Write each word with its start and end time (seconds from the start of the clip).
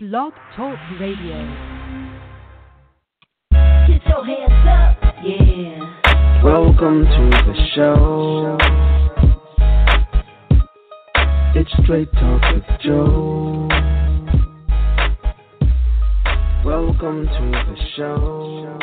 Blog 0.00 0.32
Talk 0.54 0.78
Radio. 1.00 1.38
Get 3.50 4.00
your 4.06 4.24
hands 4.24 4.68
up, 4.70 4.96
yeah. 5.24 6.44
Welcome 6.44 7.02
to 7.04 7.30
the 7.32 7.54
show. 7.74 8.56
It's 11.56 11.72
Straight 11.82 12.12
Talk 12.12 12.42
with 12.54 12.80
Joe. 12.80 13.66
Welcome 16.64 17.26
to 17.26 17.50
the 17.50 17.76
show. 17.96 18.78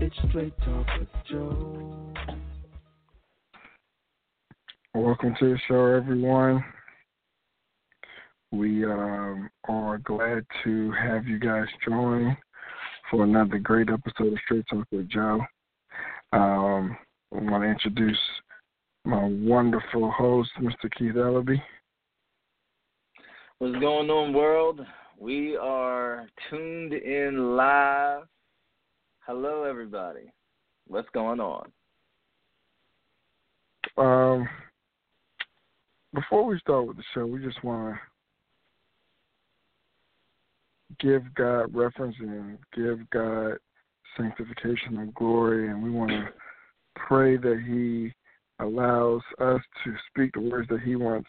It's 0.00 0.16
Straight 0.28 0.56
Talk 0.58 0.86
with 0.96 1.08
Joe. 1.28 2.14
Welcome 4.94 5.34
to 5.40 5.54
the 5.54 5.58
show, 5.66 5.86
everyone. 5.86 6.62
We 8.52 8.84
um, 8.84 9.48
are 9.66 9.96
glad 9.96 10.44
to 10.62 10.92
have 10.92 11.26
you 11.26 11.38
guys 11.38 11.64
join 11.88 12.36
for 13.10 13.24
another 13.24 13.56
great 13.58 13.88
episode 13.88 14.34
of 14.34 14.38
Straight 14.44 14.66
Talk 14.68 14.86
with 14.92 15.08
Joe. 15.08 15.40
Um, 16.34 16.94
I 17.34 17.40
want 17.40 17.64
to 17.64 17.70
introduce 17.70 18.18
my 19.06 19.24
wonderful 19.24 20.10
host, 20.10 20.50
Mr. 20.60 20.90
Keith 20.98 21.14
Ellaby. 21.14 21.62
What's 23.56 23.78
going 23.78 24.10
on, 24.10 24.34
world? 24.34 24.82
We 25.18 25.56
are 25.56 26.26
tuned 26.50 26.92
in 26.92 27.56
live. 27.56 28.24
Hello, 29.20 29.64
everybody. 29.64 30.30
What's 30.88 31.08
going 31.14 31.40
on? 31.40 31.72
Um, 33.96 34.46
before 36.12 36.44
we 36.44 36.58
start 36.58 36.86
with 36.86 36.98
the 36.98 37.04
show, 37.14 37.24
we 37.24 37.42
just 37.42 37.64
want 37.64 37.94
to 37.94 38.00
give 41.02 41.22
God 41.34 41.74
reference 41.74 42.16
and 42.20 42.58
give 42.74 42.98
God 43.10 43.58
sanctification 44.16 44.98
and 44.98 45.14
glory, 45.14 45.68
and 45.68 45.82
we 45.82 45.90
want 45.90 46.10
to 46.10 46.28
pray 46.94 47.36
that 47.36 47.62
He 47.66 48.12
allows 48.64 49.20
us 49.40 49.60
to 49.84 49.94
speak 50.08 50.32
the 50.34 50.40
words 50.40 50.68
that 50.68 50.80
He 50.80 50.96
wants 50.96 51.28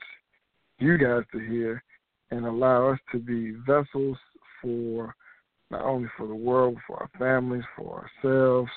you 0.80 0.98
guys 0.98 1.24
to 1.32 1.40
hear, 1.40 1.84
and 2.32 2.46
allow 2.46 2.92
us 2.92 3.00
to 3.12 3.20
be 3.20 3.52
vessels 3.66 4.18
for 4.62 5.16
not 5.72 5.82
only 5.82 6.10
for 6.18 6.28
the 6.28 6.36
world, 6.36 6.78
for 6.86 6.98
our 6.98 7.10
families, 7.18 7.64
for 7.76 8.08
ourselves, 8.24 8.70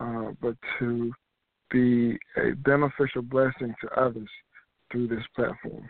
uh, 0.00 0.32
but 0.40 0.56
to 0.78 1.12
be 1.70 2.16
a 2.36 2.54
beneficial 2.56 3.22
blessing 3.22 3.74
to 3.80 4.00
others 4.00 4.28
through 4.90 5.08
this 5.08 5.24
platform. 5.34 5.88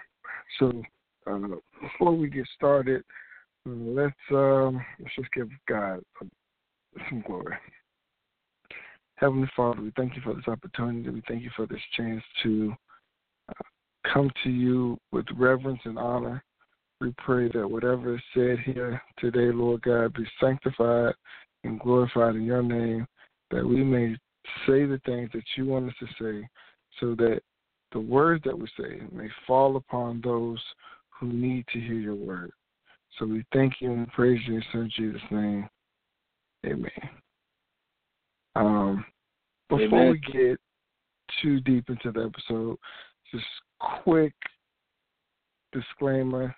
So, 0.59 0.83
uh, 1.27 1.57
before 1.81 2.15
we 2.15 2.29
get 2.29 2.47
started, 2.55 3.03
let's 3.67 4.15
um, 4.31 4.85
let's 5.01 5.15
just 5.17 5.33
give 5.33 5.49
God 5.69 6.01
some 7.09 7.23
glory. 7.27 7.57
Heavenly 9.17 9.49
Father, 9.57 9.81
we 9.81 9.93
thank 9.97 10.17
you 10.17 10.23
for 10.23 10.35
this 10.35 10.49
opportunity. 10.49 11.09
We 11.09 11.23
thank 11.29 11.43
you 11.43 11.51
for 11.57 11.67
this 11.67 11.81
chance 11.97 12.23
to 12.43 12.75
uh, 13.49 13.63
come 14.13 14.31
to 14.43 14.51
you 14.51 14.99
with 15.13 15.27
reverence 15.37 15.81
and 15.85 15.99
honor. 15.99 16.43
We 17.01 17.15
pray 17.19 17.49
that 17.55 17.69
whatever 17.69 18.15
is 18.15 18.23
said 18.35 18.59
here 18.65 19.01
today, 19.19 19.53
Lord 19.53 19.83
God, 19.83 20.15
be 20.15 20.27
sanctified 20.41 21.15
and 21.63 21.81
glorified 21.81 22.35
in 22.37 22.45
your 22.45 22.63
name, 22.63 23.07
that 23.51 23.67
we 23.67 23.83
may 23.83 24.15
say 24.67 24.85
the 24.85 25.01
things 25.07 25.31
that 25.33 25.45
you 25.57 25.67
want 25.67 25.89
us 25.89 25.95
to 26.01 26.07
say, 26.21 26.49
so 27.01 27.15
that 27.17 27.41
the 27.93 28.01
words 28.01 28.43
that 28.45 28.59
we 28.59 28.67
say 28.79 29.01
may 29.13 29.29
fall 29.47 29.77
upon 29.77 30.21
those 30.23 30.63
who 31.19 31.29
need 31.29 31.65
to 31.73 31.81
hear 31.81 31.95
your 31.95 32.15
word. 32.15 32.51
So 33.19 33.27
we 33.27 33.45
thank 33.53 33.75
you 33.81 33.93
and 33.93 34.09
praise 34.13 34.41
you 34.47 34.57
in 34.57 34.63
Son 34.73 34.91
Jesus' 34.97 35.21
name. 35.31 35.69
Amen. 36.67 36.91
Um, 38.57 39.05
before 39.69 40.01
Amen. 40.01 40.11
we 40.13 40.33
get 40.33 40.59
too 41.43 41.61
deep 41.61 41.89
into 41.89 42.13
the 42.13 42.25
episode, 42.25 42.77
just 43.33 43.45
quick 44.03 44.35
disclaimer. 45.73 46.55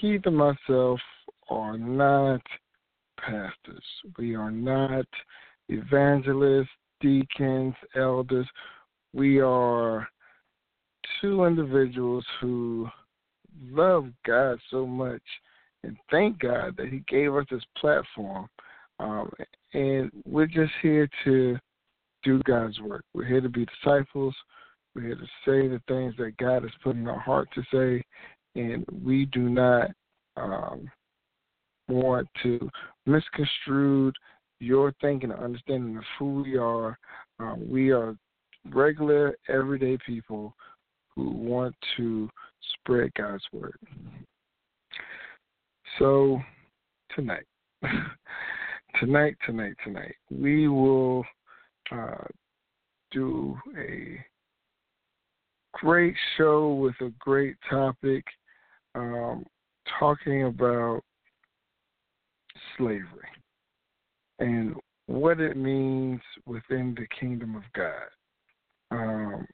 Keith 0.00 0.22
and 0.24 0.36
myself 0.36 1.00
are 1.48 1.78
not 1.78 2.42
pastors. 3.18 3.84
We 4.18 4.34
are 4.34 4.50
not 4.50 5.06
evangelists, 5.68 6.68
deacons, 7.00 7.74
elders. 7.96 8.46
We 9.12 9.40
are 9.40 10.08
two 11.20 11.44
individuals 11.44 12.24
who 12.40 12.88
love 13.70 14.06
God 14.26 14.58
so 14.70 14.86
much 14.86 15.22
and 15.84 15.96
thank 16.10 16.38
God 16.38 16.76
that 16.76 16.88
He 16.88 17.02
gave 17.08 17.34
us 17.34 17.46
this 17.50 17.62
platform. 17.76 18.48
Um, 19.00 19.30
and 19.74 20.10
we're 20.24 20.46
just 20.46 20.72
here 20.82 21.08
to 21.24 21.56
do 22.24 22.40
God's 22.44 22.80
work. 22.80 23.04
We're 23.14 23.26
here 23.26 23.40
to 23.40 23.48
be 23.48 23.66
disciples. 23.66 24.34
We're 24.94 25.02
here 25.02 25.16
to 25.16 25.26
say 25.44 25.68
the 25.68 25.80
things 25.86 26.14
that 26.18 26.36
God 26.38 26.62
has 26.62 26.72
put 26.82 26.96
in 26.96 27.06
our 27.06 27.20
heart 27.20 27.48
to 27.54 27.62
say, 27.72 28.04
and 28.60 28.84
we 29.04 29.26
do 29.26 29.48
not 29.48 29.90
um, 30.36 30.90
want 31.88 32.26
to 32.42 32.68
misconstrue 33.06 34.12
your 34.60 34.92
thinking 35.00 35.30
and 35.30 35.40
understanding 35.40 35.96
of 35.96 36.04
who 36.18 36.42
we 36.42 36.56
are. 36.56 36.98
Um, 37.38 37.70
we 37.70 37.90
are 37.90 38.16
regular, 38.70 39.36
everyday 39.48 39.98
people 40.04 40.54
who 41.14 41.30
want 41.30 41.74
to 41.96 42.28
spread 42.74 43.12
God's 43.14 43.44
word. 43.52 43.78
So, 45.98 46.40
tonight, 47.16 47.44
tonight, 49.00 49.36
tonight, 49.44 49.74
tonight, 49.82 50.14
we 50.30 50.68
will 50.68 51.24
uh, 51.90 52.24
do 53.10 53.58
a 53.76 54.24
great 55.72 56.14
show 56.36 56.74
with 56.74 56.94
a 57.00 57.12
great 57.18 57.56
topic, 57.68 58.24
um, 58.94 59.44
talking 59.98 60.44
about 60.44 61.00
slavery 62.76 63.28
and 64.38 64.76
what 65.06 65.40
it 65.40 65.56
means 65.56 66.20
within 66.46 66.94
the 66.96 67.08
kingdom 67.18 67.56
of 67.56 67.62
God. 67.74 68.08
Um, 68.92 69.46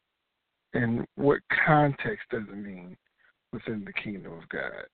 and 0.75 1.07
what 1.15 1.41
context 1.65 2.27
does 2.31 2.43
it 2.53 2.57
mean 2.59 2.99
within 3.51 3.83
the 3.87 3.95
kingdom 3.95 4.35
of 4.35 4.49
God? 4.51 4.85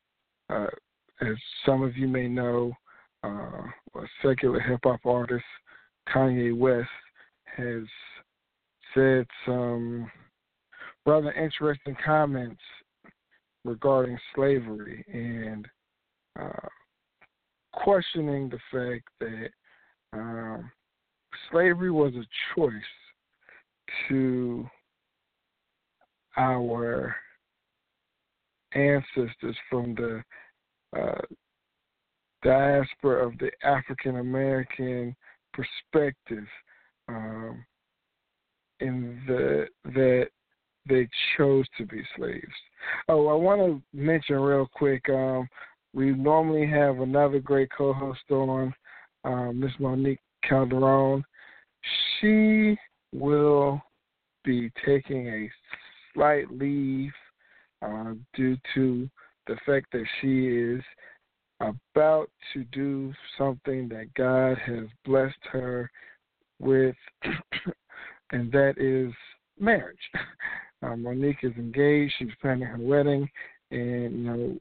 Uh, 0.48 0.70
as 1.20 1.36
some 1.66 1.82
of 1.82 1.96
you 1.96 2.08
may 2.08 2.28
know, 2.28 2.72
uh, 3.22 3.28
a 3.96 4.06
secular 4.22 4.60
hip 4.60 4.80
hop 4.84 5.00
artist, 5.04 5.44
Kanye 6.08 6.56
West, 6.56 6.88
has 7.56 7.84
said 8.94 9.26
some 9.44 10.10
rather 11.06 11.32
interesting 11.32 11.96
comments 12.04 12.60
regarding 13.64 14.18
slavery 14.34 15.04
and 15.12 15.66
uh, 16.40 16.68
questioning 17.72 18.48
the 18.48 18.58
fact 18.70 19.08
that 19.20 19.50
um, 20.12 20.70
slavery 21.50 21.90
was 21.90 22.12
a 22.14 22.26
choice 22.54 22.72
to 24.08 24.66
our 26.36 27.14
ancestors 28.74 29.56
from 29.68 29.94
the 29.94 30.22
uh, 30.98 31.20
diaspora 32.42 33.26
of 33.26 33.38
the 33.38 33.50
African 33.64 34.18
American 34.18 35.14
perspective, 35.52 36.46
um, 37.08 37.64
in 38.80 39.20
the 39.26 39.66
that 39.84 40.28
they 40.88 41.08
chose 41.36 41.66
to 41.78 41.86
be 41.86 42.02
slaves. 42.16 42.42
Oh, 43.08 43.28
I 43.28 43.34
want 43.34 43.60
to 43.60 43.82
mention 43.92 44.36
real 44.36 44.68
quick. 44.72 45.08
Um, 45.08 45.48
we 45.92 46.12
normally 46.12 46.66
have 46.68 47.00
another 47.00 47.40
great 47.40 47.68
co-host 47.76 48.20
on, 48.30 48.72
uh, 49.24 49.52
Miss 49.52 49.72
Monique 49.78 50.20
Calderon. 50.48 51.24
She 52.20 52.76
will 53.12 53.82
be 54.44 54.70
taking 54.84 55.28
a 55.28 55.50
slight 56.14 56.50
leave 56.50 57.12
uh, 57.82 58.14
due 58.34 58.56
to 58.74 59.08
the 59.50 59.56
fact 59.66 59.90
that 59.90 60.04
she 60.20 60.46
is 60.46 60.80
about 61.60 62.30
to 62.54 62.62
do 62.72 63.12
something 63.36 63.88
that 63.88 64.14
God 64.14 64.56
has 64.64 64.86
blessed 65.04 65.34
her 65.50 65.90
with, 66.60 66.94
and 68.32 68.50
that 68.52 68.74
is 68.78 69.12
marriage. 69.58 69.98
Uh, 70.82 70.96
Monique 70.96 71.40
is 71.42 71.52
engaged; 71.58 72.10
she's 72.18 72.30
planning 72.40 72.62
her 72.62 72.78
wedding, 72.78 73.28
and 73.70 74.12
you 74.12 74.24
know 74.24 74.58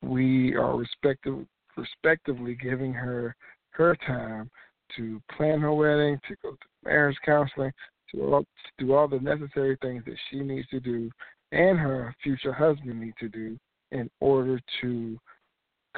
we 0.00 0.54
are 0.54 0.78
respective, 0.78 1.44
respectively 1.76 2.54
giving 2.54 2.90
her 2.90 3.36
her 3.72 3.94
time 4.06 4.50
to 4.96 5.20
plan 5.36 5.60
her 5.60 5.74
wedding, 5.74 6.18
to 6.26 6.34
go 6.42 6.52
to 6.52 6.56
marriage 6.86 7.18
counseling, 7.22 7.70
to, 8.10 8.22
all, 8.22 8.40
to 8.40 8.46
do 8.86 8.94
all 8.94 9.06
the 9.06 9.20
necessary 9.20 9.76
things 9.82 10.02
that 10.06 10.16
she 10.30 10.40
needs 10.40 10.66
to 10.68 10.80
do 10.80 11.10
and 11.52 11.78
her 11.78 12.14
future 12.22 12.52
husband 12.52 12.98
needs 12.98 13.16
to 13.20 13.28
do 13.28 13.58
in 13.92 14.10
order 14.20 14.60
to 14.80 15.18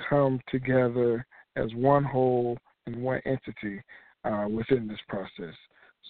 come 0.08 0.40
together 0.50 1.26
as 1.56 1.72
one 1.74 2.04
whole 2.04 2.58
and 2.86 2.96
one 2.96 3.20
entity 3.24 3.82
uh, 4.24 4.46
within 4.50 4.86
this 4.86 4.98
process. 5.08 5.54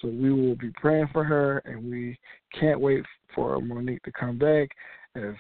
So 0.01 0.09
we 0.09 0.33
will 0.33 0.57
be 0.57 0.71
praying 0.75 1.09
for 1.13 1.23
her, 1.23 1.59
and 1.59 1.91
we 1.91 2.19
can't 2.59 2.81
wait 2.81 3.05
for 3.35 3.61
Monique 3.61 4.03
to 4.03 4.13
come 4.13 4.39
back 4.39 4.69
as 5.15 5.35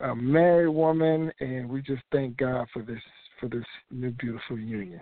a 0.00 0.14
married 0.14 0.68
woman, 0.68 1.32
and 1.40 1.68
we 1.68 1.82
just 1.82 2.02
thank 2.12 2.36
God 2.36 2.66
for 2.72 2.82
this 2.82 3.02
for 3.40 3.48
this 3.48 3.64
new 3.90 4.10
beautiful 4.12 4.58
union. 4.58 5.00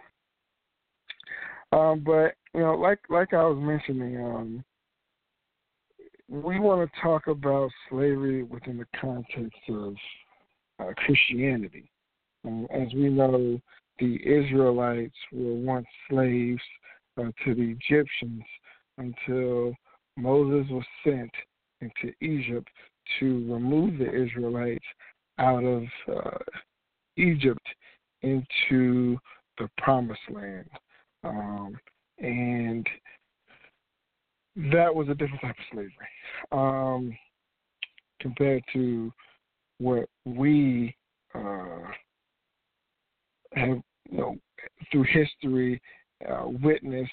Um, 1.72 2.02
but 2.04 2.34
you 2.54 2.60
know, 2.60 2.74
like 2.74 3.00
like 3.10 3.34
I 3.34 3.42
was 3.44 3.58
mentioning, 3.60 4.24
um, 4.24 4.64
we 6.28 6.58
want 6.58 6.90
to 6.90 7.00
talk 7.00 7.26
about 7.26 7.70
slavery 7.88 8.42
within 8.42 8.78
the 8.78 8.86
context 9.00 9.58
of 9.68 9.94
uh, 10.78 10.92
Christianity. 10.96 11.90
Um, 12.46 12.66
as 12.70 12.88
we 12.94 13.08
know, 13.08 13.60
the 13.98 14.16
Israelites 14.24 15.16
were 15.32 15.54
once 15.54 15.86
slaves 16.08 16.62
uh, 17.18 17.30
to 17.44 17.54
the 17.54 17.76
Egyptians 17.80 18.42
until 18.96 19.74
Moses 20.16 20.70
was 20.70 20.84
sent 21.04 21.30
into 21.80 22.12
Egypt 22.20 22.68
to 23.18 23.52
remove 23.52 23.98
the 23.98 24.10
Israelites 24.10 24.84
out 25.38 25.64
of 25.64 25.84
uh, 26.12 26.38
Egypt 27.16 27.66
into 28.22 29.18
the 29.58 29.68
promised 29.78 30.20
land. 30.30 30.68
Um, 31.24 31.76
and 32.18 32.86
that 34.72 34.94
was 34.94 35.08
a 35.08 35.14
different 35.14 35.40
type 35.40 35.56
of 35.58 35.64
slavery 35.72 35.92
um, 36.52 37.16
compared 38.20 38.62
to 38.72 39.12
what 39.78 40.08
we 40.24 40.94
uh, 41.34 41.90
have, 43.54 43.80
you 44.10 44.18
know, 44.18 44.36
through 44.90 45.04
history 45.04 45.80
uh, 46.28 46.44
witnessed 46.46 47.10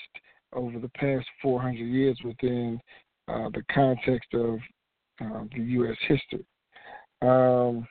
over 0.53 0.79
the 0.79 0.89
past 0.89 1.25
400 1.41 1.77
years 1.77 2.17
within 2.23 2.79
uh, 3.27 3.49
the 3.53 3.63
context 3.73 4.33
of 4.33 4.59
uh, 5.21 5.43
the 5.55 5.61
U.S. 5.61 5.97
history. 6.07 6.45
Um, 7.21 7.87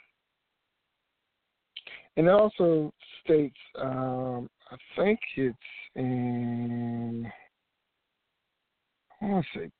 and 2.16 2.26
it 2.26 2.30
also 2.30 2.92
states, 3.24 3.56
um, 3.80 4.48
I 4.70 4.76
think 4.96 5.18
it's 5.36 5.56
in, 5.96 7.30
I 9.20 9.24
want 9.24 9.46
to 9.54 9.60
say, 9.60 9.70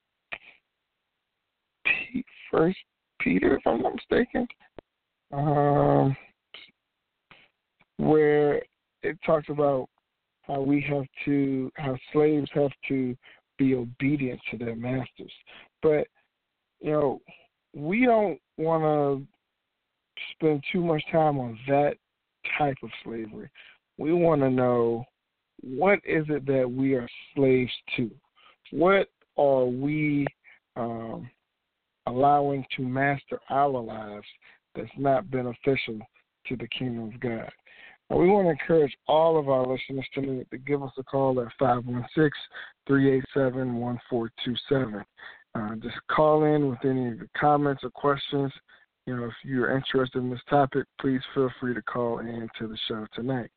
First 2.51 2.79
Peter, 3.21 3.57
if 3.57 3.67
I'm 3.67 3.83
not 3.83 3.95
mistaken, 3.95 4.47
um, 5.35 6.17
where 7.99 8.63
it 9.03 9.19
talks 9.25 9.49
about 9.49 9.89
how 10.43 10.61
we 10.61 10.85
have 10.89 11.05
to, 11.25 11.71
how 11.77 11.97
slaves 12.13 12.49
have 12.55 12.71
to 12.89 13.17
be 13.59 13.75
obedient 13.75 14.41
to 14.51 14.59
their 14.59 14.77
masters. 14.77 15.33
But, 15.83 16.07
you 16.81 16.93
know, 16.93 17.21
we 17.75 18.05
don't 18.05 18.39
want 18.57 18.83
to 18.83 19.27
spend 20.33 20.63
too 20.73 20.83
much 20.83 21.03
time 21.11 21.39
on 21.39 21.59
that 21.69 21.95
type 22.59 22.77
of 22.83 22.91
slavery. 23.03 23.49
We 23.99 24.13
want 24.13 24.43
to 24.43 24.51
know 24.51 25.05
what 25.61 26.01
is 26.05 26.27
it 26.29 26.47
that 26.47 26.71
we 26.71 26.95
are 26.95 27.09
slaves 27.35 27.73
to? 27.97 28.11
What 28.71 29.09
are 29.37 29.65
we 29.65 30.27
um, 30.77 31.31
allowing 32.07 32.67
to 32.77 32.83
master 32.83 33.41
our 33.49 33.81
lives 33.81 34.27
that's 34.75 34.91
not 34.97 35.31
beneficial 35.31 35.99
to 36.47 36.57
the 36.57 36.69
kingdom 36.69 37.13
of 37.13 37.21
God? 37.21 37.51
And 38.11 38.19
we 38.19 38.29
want 38.29 38.47
to 38.47 38.51
encourage 38.51 38.95
all 39.09 39.39
of 39.39 39.49
our 39.49 39.67
listeners 39.67 40.07
to, 40.15 40.45
to 40.51 40.59
give 40.59 40.83
us 40.83 40.93
a 40.99 41.03
call 41.03 41.41
at 41.41 41.49
516 41.59 42.31
387 42.87 43.75
1427. 43.75 45.05
Uh, 45.55 45.75
just 45.77 45.97
call 46.11 46.45
in 46.45 46.69
with 46.69 46.79
any 46.85 47.09
of 47.09 47.19
the 47.21 47.29
comments 47.39 47.83
or 47.85 47.91
questions. 47.91 48.53
You 49.07 49.17
know, 49.17 49.25
if 49.25 49.35
you're 49.43 49.77
interested 49.77 50.19
in 50.19 50.31
this 50.31 50.41
topic, 50.51 50.87
please 51.01 51.21
feel 51.35 51.51
free 51.61 51.75
to 51.75 51.83
call 51.83 52.19
in 52.19 52.49
to 52.59 52.67
the 52.67 52.79
show 52.89 53.07
tonight. 53.15 53.51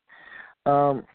Um, 0.66 1.06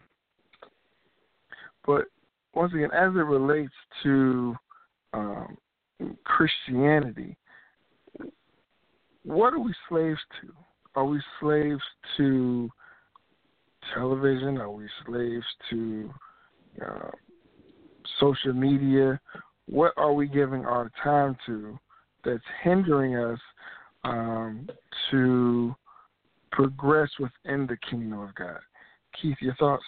but 1.87 2.07
once 2.55 2.73
again, 2.75 2.91
as 2.93 3.11
it 3.15 3.25
relates 3.25 3.73
to 4.03 4.55
um, 5.13 5.57
Christianity, 6.25 7.37
what 9.25 9.53
are 9.53 9.61
we 9.61 9.75
slaves 9.89 10.21
to? 10.41 10.53
Are 10.95 11.05
we 11.05 11.21
slaves 11.41 11.83
to 12.17 12.69
television? 13.95 14.59
Are 14.59 14.71
we 14.71 14.87
slaves 15.07 15.45
to 15.71 16.11
uh, 16.85 17.11
social 18.21 18.53
media? 18.53 19.21
What 19.67 19.93
are 19.97 20.13
we 20.13 20.27
giving 20.27 20.65
our 20.65 20.91
time 21.03 21.37
to 21.47 21.79
that's 22.25 22.43
hindering 22.63 23.17
us 23.17 23.39
um, 24.05 24.69
to 25.11 25.75
progress 26.51 27.11
within 27.19 27.67
the 27.67 27.77
kingdom 27.89 28.21
of 28.21 28.35
God? 28.35 28.59
Keith, 29.21 29.37
your 29.41 29.55
thoughts? 29.55 29.85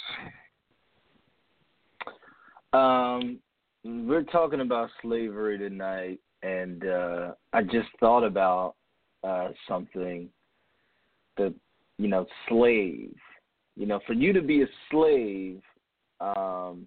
Um, 2.73 3.39
we're 3.85 4.25
talking 4.25 4.61
about 4.61 4.91
slavery 5.03 5.59
tonight, 5.59 6.21
and 6.43 6.87
uh, 6.87 7.33
I 7.53 7.63
just 7.63 7.89
thought 8.01 8.25
about 8.25 8.75
uh, 9.25 9.49
something. 9.69 10.29
The 11.37 11.53
you 11.99 12.09
know 12.09 12.27
slave 12.49 13.15
you 13.77 13.87
know, 13.87 14.01
for 14.07 14.13
you 14.13 14.33
to 14.33 14.43
be 14.43 14.63
a 14.63 14.67
slave, 14.91 15.61
um, 16.21 16.87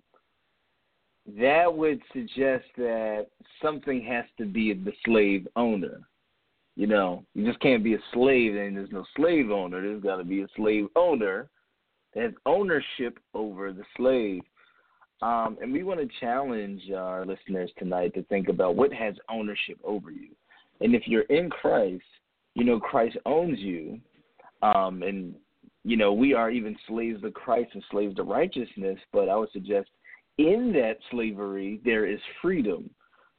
that 1.38 1.74
would 1.74 2.01
suggest 2.13 2.66
that 2.78 3.28
something 3.62 4.01
has 4.04 4.25
to 4.38 4.45
be 4.45 4.74
the 4.74 4.94
slave 5.06 5.48
owner. 5.56 6.01
You 6.75 6.88
know, 6.88 7.25
you 7.34 7.45
just 7.45 7.60
can't 7.60 7.84
be 7.84 7.95
a 7.95 8.00
slave 8.13 8.56
and 8.56 8.78
there's 8.78 8.92
no 8.92 9.04
slave 9.16 9.51
owner. 9.51 9.81
There's 9.81 10.04
got 10.04 10.18
to 10.18 10.24
be 10.24 10.42
a 10.42 10.48
slave 10.56 10.88
owner 10.95 11.50
that 12.13 12.24
has 12.24 12.34
ownership 12.45 13.19
over 13.34 13.74
the 13.74 13.84
slave. 13.98 14.42
Um, 15.22 15.57
and 15.62 15.74
we 15.74 15.84
want 15.84 16.00
to 16.00 16.19
challenge 16.19 16.84
our 16.95 17.25
listeners 17.25 17.72
tonight 17.78 18.13
to 18.13 18.24
think 18.24 18.48
about 18.48 18.75
what 18.75 18.94
has 18.94 19.16
ownership 19.30 19.80
over 19.84 20.12
you. 20.12 20.30
And 20.80 20.94
if 20.94 21.07
you're 21.07 21.24
in 21.24 21.50
Christ, 21.50 22.04
you 22.57 22.63
know 22.63 22.80
Christ 22.80 23.18
owns 23.25 23.59
you. 23.59 24.00
Um, 24.63 25.04
and 25.04 25.36
you 25.83 25.95
know, 25.95 26.12
we 26.12 26.33
are 26.33 26.50
even 26.50 26.75
slaves 26.88 27.24
of 27.24 27.34
Christ 27.36 27.70
and 27.74 27.84
slaves 27.91 28.15
to 28.15 28.24
righteousness, 28.24 28.98
but 29.13 29.29
I 29.29 29.36
would 29.36 29.51
suggest 29.53 29.89
in 30.39 30.74
that 30.74 30.98
slavery 31.12 31.79
there 31.86 32.08
is 32.08 32.20
freedom. 32.41 32.89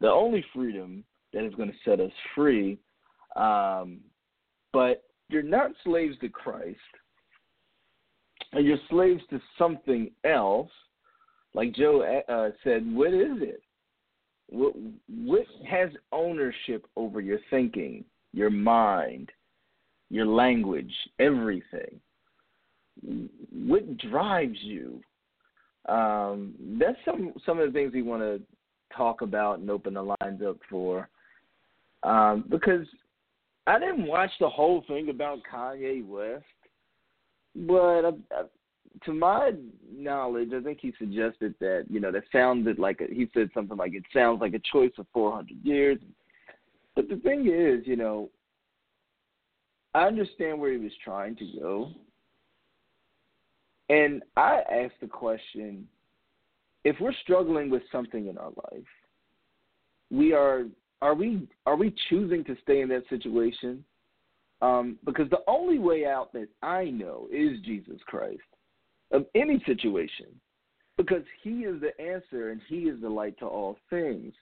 The 0.01 0.09
only 0.09 0.45
freedom 0.55 1.05
that 1.33 1.45
is 1.45 1.55
going 1.57 1.69
to 1.69 1.75
set 1.85 2.01
us 2.01 2.13
free. 2.35 2.79
Um, 3.35 3.99
but 4.73 5.03
you're 5.29 5.43
not 5.43 5.73
slaves 5.85 6.17
to 6.21 6.29
Christ, 6.29 6.79
and 8.53 8.65
you're 8.65 8.79
slaves 8.89 9.23
to 9.31 9.41
something 9.59 10.11
else. 10.25 10.71
Like 11.55 11.75
Joe 11.75 12.03
uh, 12.29 12.51
said, 12.63 12.83
what 12.95 13.13
is 13.13 13.43
it? 13.43 13.63
What, 14.49 14.75
what 15.09 15.45
has 15.69 15.91
ownership 16.13 16.87
over 16.97 17.21
your 17.21 17.41
thinking, 17.51 18.05
your 18.33 18.51
mind, 18.51 19.31
your 20.11 20.27
language, 20.27 20.93
everything? 21.19 22.01
what 23.51 23.97
drives 23.99 24.59
you? 24.63 25.01
Um, 25.89 26.55
that's 26.79 26.99
some 27.05 27.33
some 27.47 27.59
of 27.59 27.67
the 27.67 27.73
things 27.73 27.93
we 27.95 28.03
want 28.03 28.23
to 28.23 28.41
talk 28.95 29.23
about 29.23 29.59
and 29.59 29.71
open 29.71 29.95
the 29.95 30.15
lines 30.21 30.43
up 30.47 30.59
for. 30.69 31.09
Um, 32.03 32.45
because 32.49 32.87
I 33.67 33.79
didn't 33.79 34.07
watch 34.07 34.31
the 34.41 34.49
whole 34.49 34.85
thing 34.87 35.09
about 35.09 35.41
Kanye 35.51 36.07
West, 36.07 36.45
but 37.55 38.05
uh, 38.05 38.13
uh, 38.37 38.43
to 39.05 39.13
my 39.13 39.53
knowledge, 39.91 40.51
I 40.55 40.61
think 40.61 40.79
he 40.81 40.93
suggested 40.99 41.55
that 41.61 41.87
you 41.89 42.01
know 42.01 42.13
that 42.13 42.25
sounded 42.33 42.79
like 42.79 43.01
a, 43.01 43.13
he 43.13 43.29
said 43.33 43.51
something 43.55 43.77
like 43.77 43.95
it 43.95 44.05
sounds 44.13 44.41
like 44.41 44.55
a 44.55 44.61
choice 44.73 44.93
of 44.99 45.07
400 45.13 45.57
years. 45.65 45.99
But 46.99 47.09
the 47.09 47.15
thing 47.19 47.47
is, 47.47 47.87
you 47.87 47.95
know, 47.95 48.29
I 49.95 50.09
understand 50.09 50.59
where 50.59 50.73
he 50.73 50.79
was 50.79 50.91
trying 51.05 51.37
to 51.37 51.45
go. 51.57 51.91
And 53.89 54.25
I 54.37 54.63
ask 54.69 54.93
the 55.01 55.07
question 55.07 55.87
if 56.83 56.97
we're 57.01 57.15
struggling 57.23 57.71
with 57.71 57.83
something 57.93 58.27
in 58.27 58.37
our 58.37 58.51
life, 58.73 58.83
we 60.11 60.33
are 60.33 60.65
are 61.01 61.15
we 61.15 61.47
are 61.67 61.77
we 61.77 61.95
choosing 62.11 62.43
to 62.47 62.57
stay 62.63 62.81
in 62.81 62.89
that 62.89 63.05
situation? 63.09 63.85
Um, 64.61 64.99
because 65.05 65.31
the 65.31 65.45
only 65.47 65.79
way 65.79 66.05
out 66.05 66.33
that 66.33 66.49
I 66.65 66.87
know 66.87 67.29
is 67.31 67.61
Jesus 67.65 68.01
Christ 68.07 68.41
of 69.13 69.25
any 69.37 69.63
situation, 69.67 70.27
because 70.97 71.23
He 71.45 71.61
is 71.61 71.81
the 71.81 71.97
answer 72.05 72.51
and 72.51 72.61
He 72.67 72.89
is 72.89 73.01
the 73.01 73.09
light 73.09 73.39
to 73.39 73.47
all 73.47 73.77
things. 73.89 74.35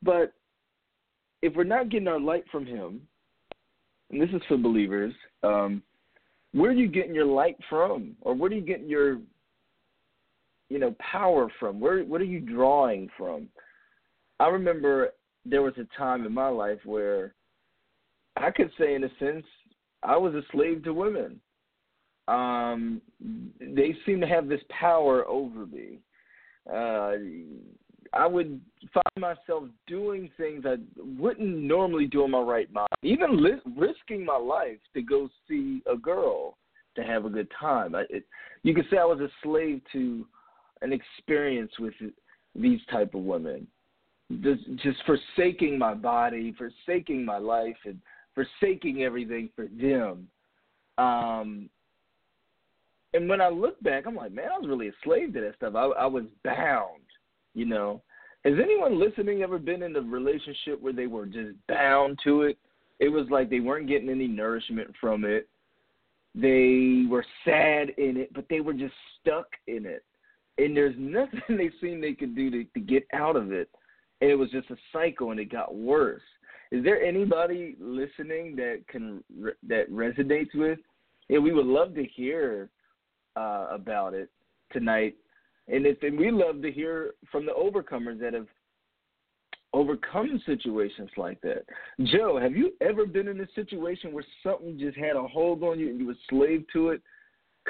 But 0.00 0.32
if 1.46 1.54
we're 1.54 1.64
not 1.64 1.88
getting 1.88 2.08
our 2.08 2.20
light 2.20 2.44
from 2.50 2.66
Him, 2.66 3.00
and 4.10 4.20
this 4.20 4.30
is 4.30 4.42
for 4.48 4.56
believers, 4.56 5.14
um, 5.42 5.82
where 6.52 6.70
are 6.70 6.74
you 6.74 6.88
getting 6.88 7.14
your 7.14 7.26
light 7.26 7.56
from, 7.68 8.16
or 8.20 8.34
where 8.34 8.50
are 8.50 8.54
you 8.54 8.60
getting 8.60 8.88
your, 8.88 9.18
you 10.68 10.78
know, 10.78 10.94
power 10.98 11.48
from? 11.60 11.80
Where 11.80 12.02
what 12.04 12.20
are 12.20 12.24
you 12.24 12.40
drawing 12.40 13.08
from? 13.16 13.48
I 14.40 14.48
remember 14.48 15.10
there 15.44 15.62
was 15.62 15.74
a 15.78 15.86
time 15.96 16.26
in 16.26 16.32
my 16.32 16.48
life 16.48 16.80
where 16.84 17.34
I 18.36 18.50
could 18.50 18.70
say, 18.78 18.94
in 18.94 19.04
a 19.04 19.10
sense, 19.18 19.46
I 20.02 20.16
was 20.16 20.34
a 20.34 20.42
slave 20.52 20.82
to 20.84 20.92
women. 20.92 21.40
Um, 22.28 23.00
they 23.60 23.94
seem 24.04 24.20
to 24.20 24.26
have 24.26 24.48
this 24.48 24.60
power 24.68 25.24
over 25.26 25.66
me. 25.66 26.00
Uh, 26.68 27.12
I 28.12 28.26
would 28.26 28.60
find 28.92 29.16
myself 29.18 29.64
doing 29.86 30.30
things 30.36 30.64
I 30.66 30.76
wouldn't 31.18 31.56
normally 31.56 32.06
do 32.06 32.24
in 32.24 32.30
my 32.30 32.40
right 32.40 32.72
mind, 32.72 32.88
even 33.02 33.42
li- 33.42 33.60
risking 33.76 34.24
my 34.24 34.36
life 34.36 34.78
to 34.94 35.02
go 35.02 35.28
see 35.48 35.82
a 35.90 35.96
girl 35.96 36.56
to 36.96 37.02
have 37.02 37.24
a 37.24 37.30
good 37.30 37.48
time. 37.58 37.94
I, 37.94 38.04
it, 38.10 38.24
you 38.62 38.74
could 38.74 38.86
say 38.90 38.98
I 38.98 39.04
was 39.04 39.20
a 39.20 39.28
slave 39.42 39.80
to 39.92 40.26
an 40.82 40.92
experience 40.92 41.72
with 41.78 41.94
these 42.54 42.80
type 42.90 43.14
of 43.14 43.22
women, 43.22 43.66
just, 44.42 44.62
just 44.82 44.98
forsaking 45.06 45.78
my 45.78 45.94
body, 45.94 46.54
forsaking 46.56 47.24
my 47.24 47.38
life, 47.38 47.76
and 47.84 47.98
forsaking 48.34 49.02
everything 49.02 49.50
for 49.54 49.66
them. 49.66 50.28
Um, 50.98 51.68
and 53.14 53.28
when 53.28 53.40
I 53.40 53.48
look 53.48 53.82
back, 53.82 54.04
I'm 54.06 54.16
like, 54.16 54.32
man, 54.32 54.48
I 54.54 54.58
was 54.58 54.68
really 54.68 54.88
a 54.88 54.92
slave 55.04 55.32
to 55.34 55.40
that 55.40 55.56
stuff. 55.56 55.74
I, 55.74 55.84
I 55.84 56.06
was 56.06 56.24
bound, 56.44 57.02
you 57.56 57.64
know. 57.64 58.02
Has 58.44 58.54
anyone 58.62 59.00
listening 59.00 59.42
ever 59.42 59.58
been 59.58 59.82
in 59.82 59.96
a 59.96 60.00
relationship 60.00 60.80
where 60.80 60.92
they 60.92 61.08
were 61.08 61.26
just 61.26 61.56
bound 61.66 62.18
to 62.22 62.42
it? 62.42 62.58
It 63.00 63.08
was 63.08 63.26
like 63.30 63.50
they 63.50 63.60
weren't 63.60 63.88
getting 63.88 64.10
any 64.10 64.28
nourishment 64.28 64.94
from 65.00 65.24
it. 65.24 65.48
They 66.34 67.06
were 67.08 67.24
sad 67.44 67.90
in 67.96 68.16
it, 68.18 68.32
but 68.34 68.44
they 68.48 68.60
were 68.60 68.74
just 68.74 68.94
stuck 69.20 69.46
in 69.66 69.86
it. 69.86 70.04
And 70.58 70.76
there's 70.76 70.94
nothing 70.98 71.40
they 71.48 71.70
seemed 71.80 72.04
they 72.04 72.12
could 72.12 72.36
do 72.36 72.50
to, 72.50 72.64
to 72.64 72.80
get 72.80 73.06
out 73.12 73.34
of 73.34 73.50
it. 73.50 73.68
And 74.20 74.30
it 74.30 74.36
was 74.36 74.50
just 74.50 74.70
a 74.70 74.76
cycle, 74.92 75.32
and 75.32 75.40
it 75.40 75.50
got 75.50 75.74
worse. 75.74 76.22
Is 76.70 76.84
there 76.84 77.02
anybody 77.02 77.76
listening 77.80 78.56
that 78.56 78.82
can 78.88 79.22
that 79.68 79.90
resonates 79.90 80.54
with? 80.54 80.78
Yeah, 81.28 81.38
we 81.38 81.52
would 81.52 81.66
love 81.66 81.94
to 81.94 82.04
hear 82.04 82.70
uh, 83.36 83.68
about 83.70 84.14
it 84.14 84.30
tonight, 84.72 85.16
and 85.68 85.86
and 85.86 86.18
we 86.18 86.30
love 86.30 86.62
to 86.62 86.70
hear 86.70 87.14
from 87.30 87.46
the 87.46 87.52
overcomers 87.52 88.20
that 88.20 88.34
have 88.34 88.46
overcome 89.72 90.40
situations 90.46 91.10
like 91.16 91.40
that. 91.42 91.64
Joe, 92.04 92.38
have 92.40 92.56
you 92.56 92.72
ever 92.80 93.04
been 93.04 93.28
in 93.28 93.40
a 93.40 93.46
situation 93.54 94.12
where 94.12 94.24
something 94.42 94.78
just 94.78 94.96
had 94.96 95.16
a 95.16 95.22
hold 95.22 95.62
on 95.62 95.78
you 95.78 95.90
and 95.90 96.00
you 96.00 96.06
were 96.06 96.14
slave 96.30 96.64
to 96.72 96.90
it? 96.90 97.02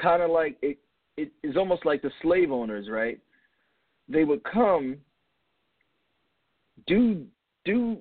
Kind 0.01 0.21
of 0.21 0.29
like 0.29 0.57
it. 0.61 0.77
It 1.17 1.31
is 1.41 1.57
almost 1.57 1.85
like 1.85 2.03
the 2.03 2.11
slave 2.21 2.51
owners, 2.51 2.87
right? 2.89 3.19
They 4.07 4.23
would 4.23 4.43
come, 4.43 4.97
do 6.85 7.25
do 7.65 7.97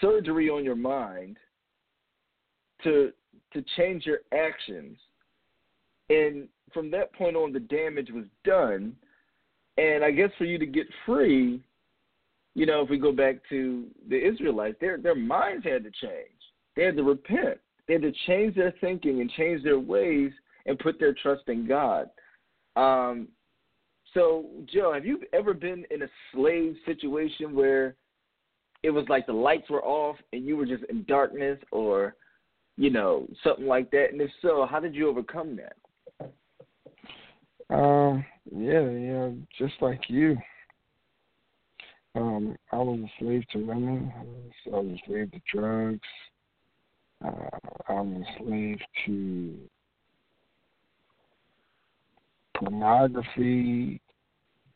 surgery 0.00 0.50
on 0.50 0.62
your 0.64 0.76
mind 0.76 1.38
to 2.84 3.12
to 3.52 3.64
change 3.76 4.06
your 4.06 4.18
actions 4.32 4.98
and 6.08 6.46
from 6.72 6.90
that 6.90 7.12
point 7.14 7.36
on 7.36 7.52
the 7.52 7.60
damage 7.60 8.10
was 8.10 8.26
done 8.44 8.94
and 9.80 10.04
i 10.04 10.10
guess 10.10 10.30
for 10.36 10.44
you 10.44 10.58
to 10.58 10.66
get 10.66 10.86
free 11.06 11.62
you 12.54 12.66
know 12.66 12.82
if 12.82 12.90
we 12.90 12.98
go 12.98 13.12
back 13.12 13.36
to 13.48 13.86
the 14.08 14.16
israelites 14.16 14.76
their 14.80 14.98
their 14.98 15.14
minds 15.14 15.64
had 15.64 15.84
to 15.84 15.90
change. 15.90 16.28
They 16.76 16.84
had 16.84 16.96
to 16.96 17.02
repent. 17.02 17.58
They 17.86 17.94
had 17.94 18.02
to 18.02 18.12
change 18.26 18.54
their 18.54 18.72
thinking 18.80 19.20
and 19.20 19.30
change 19.32 19.62
their 19.62 19.78
ways 19.78 20.32
and 20.66 20.78
put 20.78 20.98
their 20.98 21.14
trust 21.14 21.42
in 21.48 21.66
god. 21.66 22.10
Um 22.76 23.28
so 24.14 24.46
joe 24.72 24.92
have 24.92 25.06
you 25.06 25.20
ever 25.32 25.54
been 25.54 25.84
in 25.90 26.02
a 26.02 26.08
slave 26.32 26.76
situation 26.84 27.54
where 27.54 27.94
it 28.82 28.90
was 28.90 29.04
like 29.08 29.26
the 29.26 29.32
lights 29.32 29.70
were 29.70 29.84
off 29.84 30.16
and 30.32 30.44
you 30.44 30.56
were 30.56 30.66
just 30.66 30.84
in 30.84 31.04
darkness 31.04 31.58
or 31.70 32.16
you 32.76 32.90
know 32.90 33.26
something 33.44 33.66
like 33.66 33.90
that? 33.92 34.08
And 34.12 34.20
if 34.20 34.30
so 34.42 34.66
how 34.68 34.80
did 34.80 34.94
you 34.94 35.08
overcome 35.08 35.56
that? 35.56 35.76
Um 37.74 38.24
yeah 38.54 38.88
yeah 38.90 39.30
just 39.58 39.74
like 39.80 40.02
you. 40.08 40.36
Um 42.14 42.56
i 42.72 42.76
was 42.76 43.00
a 43.00 43.10
slave 43.18 43.44
to 43.52 43.58
women. 43.58 44.12
I 44.16 44.22
was, 44.22 44.52
I 44.66 44.76
was 44.76 44.86
a 44.86 45.02
slave 45.06 45.30
to 45.32 45.40
drugs. 45.52 46.00
Uh, 47.24 47.58
i 47.88 47.92
was 48.00 48.22
a 48.22 48.42
slave 48.42 48.78
to 49.06 49.56
pornography 52.56 54.00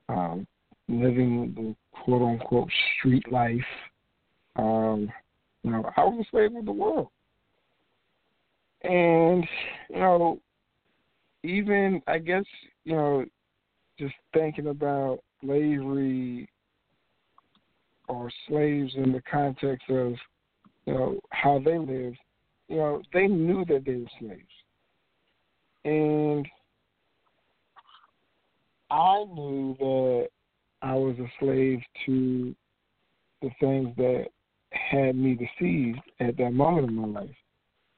um 0.09 0.47
living 0.89 1.53
the 1.57 1.75
quote 2.03 2.23
unquote 2.23 2.71
street 2.99 3.31
life. 3.31 3.61
Um, 4.57 5.11
you 5.63 5.71
know, 5.71 5.91
I 5.97 6.05
was 6.05 6.25
a 6.27 6.31
slave 6.31 6.55
of 6.55 6.65
the 6.65 6.73
world. 6.73 7.09
And, 8.83 9.47
you 9.89 9.99
know, 9.99 10.41
even 11.43 12.03
I 12.07 12.19
guess, 12.19 12.45
you 12.85 12.95
know, 12.95 13.25
just 13.99 14.15
thinking 14.33 14.69
about 14.69 15.21
slavery 15.43 16.49
or 18.09 18.31
slaves 18.49 18.93
in 18.97 19.13
the 19.13 19.23
context 19.31 19.89
of, 19.89 20.15
you 20.87 20.95
know, 20.95 21.21
how 21.31 21.61
they 21.65 21.79
lived, 21.79 22.19
you 22.69 22.77
know, 22.77 23.03
they 23.13 23.27
knew 23.27 23.65
that 23.67 23.85
they 23.85 23.97
were 23.97 24.07
slaves. 24.21 24.43
And 25.85 26.47
I 28.91 29.25
knew 29.25 29.77
that 29.79 30.29
I 30.83 30.95
was 30.95 31.17
a 31.19 31.31
slave 31.41 31.81
to 32.07 32.55
the 33.43 33.51
things 33.61 33.95
that 33.97 34.27
had 34.71 35.17
me 35.17 35.35
deceived 35.35 36.01
at 36.21 36.37
that 36.37 36.53
moment 36.53 36.89
in 36.89 36.95
my 36.95 37.21
life. 37.21 37.37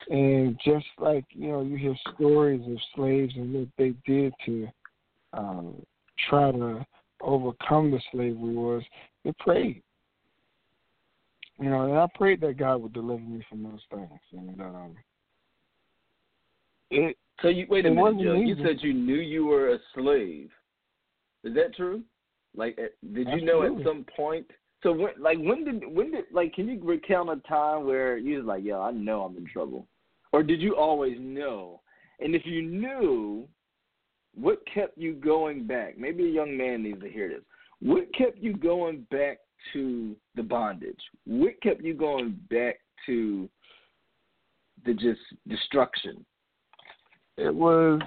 And 0.09 0.59
just 0.65 0.87
like, 0.99 1.25
you 1.31 1.49
know, 1.49 1.63
you 1.63 1.77
hear 1.77 1.97
stories 2.15 2.63
of 2.67 2.79
slaves 2.95 3.33
and 3.37 3.55
what 3.55 3.69
they 3.77 3.95
did 4.07 4.33
to 4.47 4.69
um, 5.37 5.83
try 6.29 6.53
to 6.53 6.85
overcome 7.21 7.91
the 7.91 8.01
slavery 8.13 8.55
was 8.55 8.83
they 9.25 9.33
prayed. 9.39 9.83
You 11.59 11.71
know, 11.71 11.85
and 11.85 11.99
I 11.99 12.07
prayed 12.15 12.41
that 12.43 12.59
God 12.59 12.83
would 12.83 12.93
deliver 12.93 13.23
me 13.23 13.43
from 13.49 13.63
those 13.63 13.81
things. 13.91 14.21
And 14.33 14.61
um 14.61 14.97
it 16.91 17.17
So 17.41 17.49
you 17.49 17.67
wait 17.69 17.87
a 17.87 17.91
minute, 17.91 18.23
Joe. 18.23 18.35
You 18.35 18.57
said 18.63 18.79
you 18.81 18.93
knew 18.93 19.17
you 19.17 19.47
were 19.47 19.75
a 19.75 19.79
slave. 19.95 20.51
Is 21.45 21.55
that 21.55 21.75
true? 21.75 22.03
Like, 22.55 22.79
eh, 22.79 22.89
did 23.15 23.29
you 23.29 23.45
know 23.45 23.63
at 23.63 23.85
some 23.85 24.05
point 24.15 24.47
so 24.83 24.93
when, 24.93 25.11
like, 25.19 25.39
when 25.39 25.65
did 25.65 25.83
when 25.95 26.13
did 26.13 26.25
like 26.33 26.55
can 26.55 26.69
you 26.69 26.81
recount 26.83 27.31
a 27.31 27.37
time 27.49 27.87
where 27.87 28.19
you 28.19 28.39
was 28.39 28.47
like, 28.47 28.65
yo, 28.65 28.81
I 28.81 28.91
know 28.91 29.23
I'm 29.23 29.37
in 29.37 29.47
trouble, 29.47 29.89
or 30.33 30.43
did 30.43 30.61
you 30.61 30.77
always 30.77 31.17
know? 31.19 31.81
And 32.21 32.35
if 32.35 32.43
you 32.45 32.63
knew, 32.63 33.49
what 34.39 34.61
kept 34.73 34.97
you 34.99 35.15
going 35.15 35.67
back? 35.67 35.99
Maybe 35.99 36.25
a 36.25 36.31
young 36.31 36.57
man 36.57 36.83
needs 36.83 37.01
to 37.01 37.09
hear 37.09 37.29
this. 37.29 37.43
What 37.81 38.13
kept 38.15 38.39
you 38.39 38.57
going 38.57 39.07
back 39.11 39.39
to 39.73 40.17
the 40.35 40.43
bondage? 40.43 41.01
What 41.27 41.61
kept 41.63 41.83
you 41.83 41.95
going 41.95 42.39
back 42.51 42.77
to 43.07 43.49
the 44.85 44.95
just 44.95 45.21
destruction? 45.49 46.25
It 47.37 47.55
was 47.55 48.01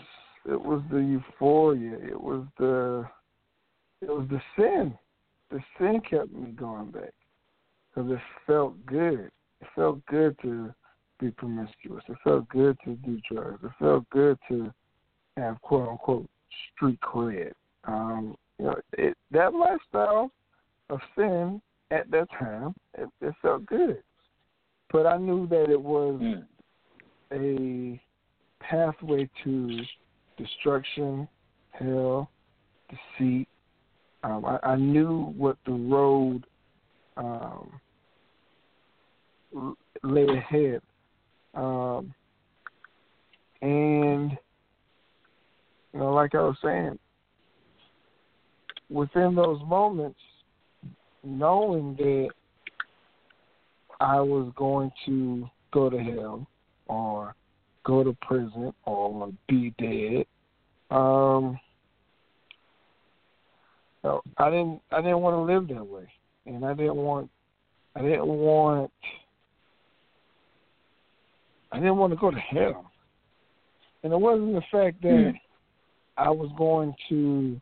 it 0.45 0.59
was 0.59 0.81
the 0.91 1.00
euphoria. 1.00 1.98
It 2.03 2.19
was 2.19 2.45
the 2.57 3.05
it 4.01 4.09
was 4.09 4.27
the 4.29 4.41
sin 4.55 4.98
the 5.51 5.59
sin 5.77 6.01
kept 6.07 6.31
me 6.31 6.51
going 6.51 6.91
back 6.91 7.13
because 7.89 8.12
it 8.12 8.19
felt 8.45 8.86
good. 8.86 9.31
It 9.62 9.67
felt 9.75 10.05
good 10.05 10.38
to 10.43 10.74
be 11.19 11.31
promiscuous. 11.31 12.03
It 12.07 12.17
felt 12.24 12.48
good 12.50 12.77
to 12.86 12.95
do 12.95 13.19
drugs. 13.29 13.63
It 13.63 13.71
felt 13.79 14.09
good 14.09 14.38
to 14.50 14.71
have 15.39 15.62
quote 15.62 15.89
unquote 15.89 16.29
street 16.75 17.00
cred. 17.01 17.51
Um, 17.86 18.36
you 18.58 18.65
know, 18.65 18.75
it, 18.98 19.17
that 19.31 19.53
lifestyle 19.53 20.31
of 20.89 21.00
sin 21.15 21.62
at 21.91 22.10
that 22.12 22.27
time, 22.38 22.75
it, 22.98 23.10
it 23.22 23.34
felt 23.41 23.65
good. 23.65 24.01
But 24.91 25.05
I 25.05 25.17
knew 25.17 25.48
that 25.48 25.69
it 25.69 25.81
was 25.81 26.19
mm. 26.22 26.43
a 27.31 28.01
pathway 28.63 29.29
to 29.43 29.81
destruction, 30.38 31.27
hell, 31.72 32.29
deceit, 32.89 33.48
um, 34.24 34.46
I, 34.46 34.60
I 34.63 34.75
knew 34.75 35.34
what 35.38 35.58
the 35.65 35.72
road 35.72 36.46
um, 37.15 37.79
lay 40.03 40.27
ahead, 40.27 40.81
um, 41.53 42.13
and 43.62 44.38
you 45.93 46.00
know, 46.00 46.13
like 46.13 46.36
I 46.36 46.41
was 46.41 46.58
saying, 46.63 47.00
within 48.89 49.36
those 49.36 49.60
moments, 49.65 50.19
knowing 51.24 51.96
that 51.98 52.29
I 54.00 54.19
was 54.22 54.51
going 54.55 54.91
to 55.05 55.50
go 55.72 55.89
to 55.89 55.98
hell 55.98 56.48
or 56.88 57.36
go 57.84 58.03
to 58.03 58.15
prison 58.22 58.74
or 58.86 59.31
be 59.48 59.74
dead. 59.77 60.25
Um, 60.91 61.60
so 64.01 64.22
I 64.38 64.50
didn't 64.50 64.81
I 64.91 65.01
didn't 65.01 65.19
want 65.19 65.36
to 65.36 65.53
live 65.53 65.67
that 65.67 65.86
way, 65.86 66.08
and 66.46 66.65
I 66.65 66.74
didn't 66.74 66.96
want 66.96 67.29
I 67.96 68.01
didn't 68.01 68.27
want 68.27 68.91
I 71.72 71.77
didn't 71.77 71.98
want 71.98 72.13
to 72.13 72.17
go 72.17 72.31
to 72.31 72.39
hell. 72.39 72.91
And 74.03 74.13
it 74.13 74.19
wasn't 74.19 74.53
the 74.53 74.62
fact 74.72 75.01
that 75.01 75.10
Mm. 75.10 75.39
I 76.20 76.30
was 76.30 76.50
going 76.58 76.94
to 77.10 77.60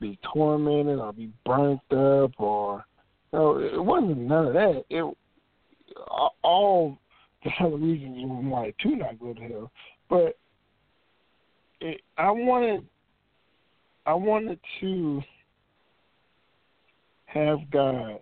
be 0.00 0.18
tormented 0.32 0.98
or 0.98 1.12
be 1.12 1.30
burnt 1.46 1.80
up 1.90 2.32
or 2.38 2.84
no, 3.32 3.58
it 3.58 3.82
wasn't 3.82 4.18
none 4.18 4.46
of 4.48 4.52
that. 4.52 4.84
It 4.90 5.16
all 6.42 6.98
the 7.42 7.50
other 7.60 7.76
reasons 7.76 8.16
why 8.24 8.72
to 8.80 8.96
not 8.96 9.18
go 9.18 9.34
to 9.34 9.40
hell, 9.40 9.70
but 10.08 10.38
it, 11.80 12.00
I 12.18 12.30
wanted 12.30 12.86
I 14.06 14.14
wanted 14.14 14.58
to 14.80 15.22
have 17.26 17.58
God 17.70 18.20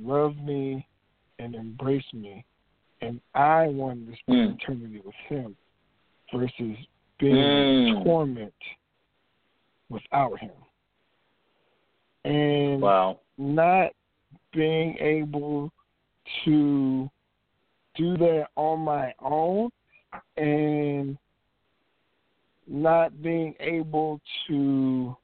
love 0.00 0.36
me 0.36 0.86
and 1.38 1.54
embrace 1.54 2.04
me, 2.12 2.44
and 3.00 3.20
I 3.34 3.68
wanted 3.68 4.10
to 4.10 4.16
spend 4.18 4.38
Mm. 4.38 4.54
eternity 4.60 5.00
with 5.04 5.14
Him 5.28 5.56
versus 6.34 6.76
being 7.18 7.36
Mm. 7.36 7.98
in 7.98 8.04
torment 8.04 8.54
without 9.88 10.38
Him. 10.38 10.52
And 12.24 12.82
Wow. 12.82 13.20
not 13.36 13.92
being 14.52 14.96
able 14.98 15.72
to 16.44 17.10
do 17.94 18.16
that 18.16 18.48
on 18.56 18.80
my 18.80 19.14
own 19.20 19.70
and 20.36 21.18
not 22.66 23.22
being 23.22 23.54
able 23.60 24.20
to 24.46 25.16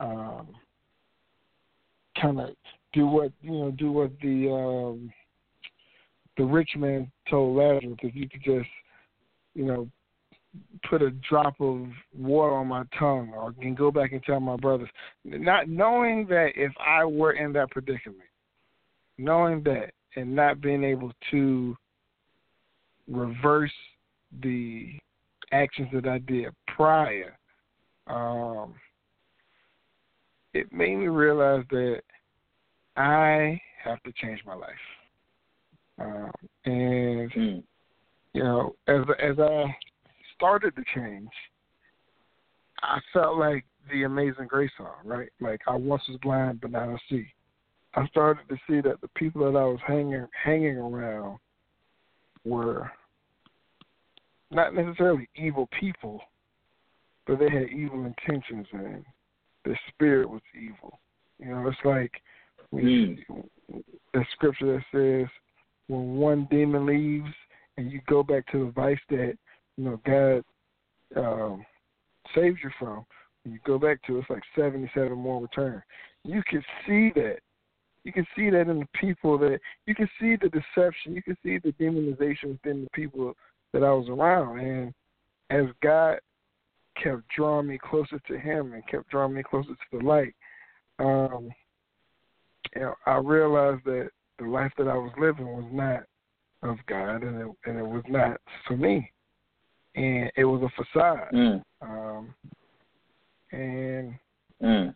um 0.00 0.48
kind 2.20 2.40
of 2.40 2.56
do 2.92 3.06
what 3.06 3.32
you 3.42 3.52
know 3.52 3.70
do 3.70 3.92
what 3.92 4.10
the 4.20 4.50
um 4.50 5.12
the 6.36 6.44
rich 6.44 6.70
man 6.76 7.10
told 7.28 7.56
Lazarus 7.56 7.96
if 8.02 8.14
you 8.14 8.28
could 8.28 8.42
just 8.42 8.68
you 9.54 9.64
know 9.64 9.88
put 10.88 11.02
a 11.02 11.10
drop 11.28 11.54
of 11.60 11.86
water 12.16 12.54
on 12.54 12.66
my 12.66 12.84
tongue 12.98 13.32
or 13.34 13.52
can 13.52 13.74
go 13.74 13.90
back 13.90 14.12
and 14.12 14.22
tell 14.22 14.40
my 14.40 14.56
brothers 14.56 14.88
not 15.24 15.68
knowing 15.68 16.26
that 16.26 16.50
if 16.56 16.72
I 16.84 17.04
were 17.04 17.32
in 17.32 17.52
that 17.54 17.70
predicament 17.70 18.28
knowing 19.18 19.62
that 19.62 19.92
and 20.16 20.34
not 20.34 20.60
being 20.60 20.84
able 20.84 21.12
to 21.30 21.76
reverse 23.08 23.72
the 24.42 24.92
actions 25.52 25.88
that 25.92 26.06
I 26.06 26.18
did 26.18 26.48
prior, 26.74 27.36
um, 28.06 28.74
it 30.54 30.72
made 30.72 30.96
me 30.96 31.08
realize 31.08 31.64
that 31.70 32.02
I 32.96 33.60
have 33.82 34.02
to 34.02 34.12
change 34.20 34.40
my 34.44 34.54
life. 34.54 34.70
Um, 35.98 36.32
and 36.64 37.32
Mm. 37.32 37.64
you 38.34 38.42
know, 38.42 38.74
as 38.86 39.08
as 39.18 39.38
I 39.38 39.76
started 40.34 40.74
to 40.76 40.82
change, 40.94 41.30
I 42.82 42.98
felt 43.12 43.36
like 43.36 43.64
the 43.90 44.04
Amazing 44.04 44.46
Grace 44.48 44.70
song, 44.76 44.94
right? 45.04 45.28
Like 45.40 45.60
I 45.66 45.74
once 45.74 46.02
was 46.08 46.18
blind, 46.22 46.60
but 46.60 46.70
now 46.70 46.94
I 46.94 46.96
see. 47.08 47.26
I 47.94 48.06
started 48.08 48.48
to 48.48 48.56
see 48.68 48.80
that 48.80 49.00
the 49.00 49.08
people 49.08 49.50
that 49.50 49.58
I 49.58 49.64
was 49.64 49.80
hanging 49.86 50.26
hanging 50.44 50.78
around 50.78 51.38
were 52.44 52.90
not 54.50 54.74
necessarily 54.74 55.28
evil 55.36 55.68
people, 55.78 56.20
but 57.26 57.38
they 57.38 57.50
had 57.50 57.68
evil 57.70 58.04
intentions 58.04 58.66
and 58.72 59.04
their 59.64 59.78
spirit 59.88 60.28
was 60.28 60.42
evil. 60.54 60.98
You 61.38 61.50
know, 61.50 61.66
it's 61.68 61.76
like 61.84 62.12
when 62.70 62.86
you, 62.86 63.16
hmm. 63.28 63.78
the 64.12 64.24
scripture 64.32 64.74
that 64.74 64.84
says 64.92 65.28
when 65.88 66.16
one 66.16 66.48
demon 66.50 66.86
leaves 66.86 67.34
and 67.76 67.90
you 67.90 68.00
go 68.08 68.22
back 68.22 68.50
to 68.52 68.66
the 68.66 68.70
vice 68.72 68.98
that 69.10 69.36
you 69.76 69.84
know 69.84 70.00
God 70.06 70.44
um, 71.16 71.64
saves 72.34 72.58
you 72.62 72.70
from, 72.78 73.04
when 73.42 73.54
you 73.54 73.60
go 73.64 73.78
back 73.78 74.02
to 74.04 74.16
it, 74.16 74.20
it's 74.20 74.30
like 74.30 74.42
seventy-seven 74.56 75.16
more 75.16 75.40
return. 75.42 75.82
You 76.24 76.42
can 76.48 76.62
see 76.86 77.10
that. 77.14 77.38
You 78.04 78.12
can 78.12 78.26
see 78.36 78.50
that 78.50 78.68
in 78.68 78.80
the 78.80 78.88
people 79.00 79.38
that 79.38 79.60
you 79.86 79.94
can 79.94 80.08
see 80.20 80.36
the 80.36 80.48
deception. 80.48 81.14
You 81.14 81.22
can 81.22 81.36
see 81.42 81.58
the 81.58 81.72
demonization 81.80 82.50
within 82.50 82.84
the 82.84 82.90
people 82.92 83.34
that 83.72 83.84
I 83.84 83.92
was 83.92 84.08
around. 84.08 84.58
And 84.58 84.94
as 85.50 85.66
God 85.82 86.18
kept 87.00 87.22
drawing 87.34 87.68
me 87.68 87.78
closer 87.78 88.18
to 88.26 88.38
Him 88.38 88.72
and 88.72 88.86
kept 88.88 89.08
drawing 89.08 89.34
me 89.34 89.42
closer 89.42 89.70
to 89.70 89.98
the 89.98 90.04
light, 90.04 90.34
um, 90.98 91.50
you 92.74 92.82
know, 92.82 92.94
I 93.06 93.16
realized 93.18 93.84
that 93.84 94.10
the 94.38 94.46
life 94.46 94.72
that 94.78 94.88
I 94.88 94.94
was 94.94 95.12
living 95.18 95.46
was 95.46 95.68
not 95.72 96.04
of 96.68 96.78
God, 96.86 97.22
and 97.22 97.40
it, 97.40 97.48
and 97.66 97.78
it 97.78 97.86
was 97.86 98.02
not 98.08 98.40
for 98.66 98.76
me, 98.76 99.10
and 99.94 100.30
it 100.36 100.44
was 100.44 100.62
a 100.62 100.82
facade. 100.82 101.28
Mm. 101.32 101.62
Um, 101.80 102.34
and 103.52 104.14
Mm. 104.62 104.94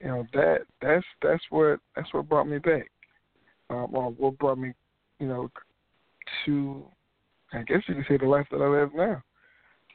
you 0.00 0.06
know 0.06 0.26
that 0.32 0.62
that's 0.80 1.04
that's 1.20 1.44
what 1.50 1.80
that's 1.96 2.12
what 2.14 2.28
brought 2.28 2.46
me 2.46 2.58
back. 2.58 2.90
Um, 3.70 3.94
or 3.94 4.10
what 4.10 4.38
brought 4.38 4.58
me, 4.58 4.72
you 5.18 5.26
know, 5.26 5.50
to 6.44 6.84
I 7.52 7.62
guess 7.62 7.82
you 7.86 7.94
could 7.94 8.06
say 8.08 8.16
the 8.16 8.26
life 8.26 8.46
that 8.50 8.60
I 8.60 8.66
live 8.66 8.94
now. 8.94 9.22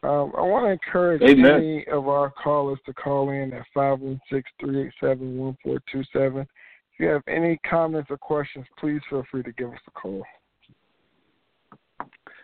Um, 0.01 0.31
I 0.37 0.41
want 0.41 0.65
to 0.65 0.71
encourage 0.71 1.21
Amen. 1.21 1.61
any 1.61 1.87
of 1.87 2.07
our 2.07 2.31
callers 2.31 2.79
to 2.85 2.93
call 2.93 3.31
in 3.31 3.51
at 3.53 3.65
five 3.73 3.99
one 3.99 4.19
six 4.31 4.49
three 4.59 4.87
eight 4.87 4.93
seven 4.99 5.37
one 5.37 5.57
four 5.63 5.79
two 5.91 6.03
seven. 6.13 6.41
If 6.41 6.99
you 6.99 7.07
have 7.07 7.21
any 7.27 7.57
comments 7.69 8.09
or 8.09 8.17
questions, 8.17 8.65
please 8.79 9.01
feel 9.09 9.25
free 9.29 9.43
to 9.43 9.51
give 9.53 9.69
us 9.69 9.79
a 9.87 9.91
call. 9.91 10.23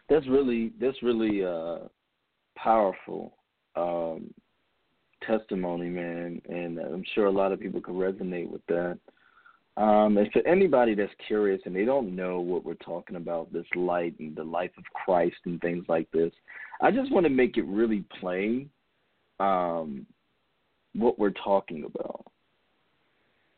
That's 0.09 0.27
really 0.27 0.71
that's 0.79 1.01
really 1.01 1.43
uh 1.43 1.79
powerful 2.57 3.37
um 3.75 4.33
testimony, 5.25 5.89
man, 5.89 6.41
and 6.47 6.79
I'm 6.79 7.03
sure 7.13 7.25
a 7.25 7.31
lot 7.31 7.51
of 7.51 7.59
people 7.59 7.81
can 7.81 7.95
resonate 7.95 8.49
with 8.49 8.65
that. 8.67 8.99
Um, 9.77 10.17
and 10.17 10.31
for 10.31 10.45
anybody 10.47 10.95
that's 10.95 11.11
curious 11.27 11.61
and 11.65 11.75
they 11.75 11.83
don't 11.83 12.15
know 12.15 12.39
what 12.39 12.63
we're 12.63 12.75
talking 12.75 13.17
about, 13.17 13.51
this 13.51 13.65
light 13.75 14.15
and 14.19 14.35
the 14.35 14.43
life 14.43 14.71
of 14.77 14.85
Christ 14.93 15.35
and 15.45 15.59
things 15.59 15.83
like 15.89 16.09
this, 16.11 16.31
I 16.81 16.91
just 16.91 17.11
want 17.11 17.25
to 17.25 17.29
make 17.29 17.57
it 17.57 17.65
really 17.65 18.05
plain 18.21 18.69
um, 19.39 20.05
what 20.93 21.19
we're 21.19 21.31
talking 21.31 21.83
about. 21.83 22.25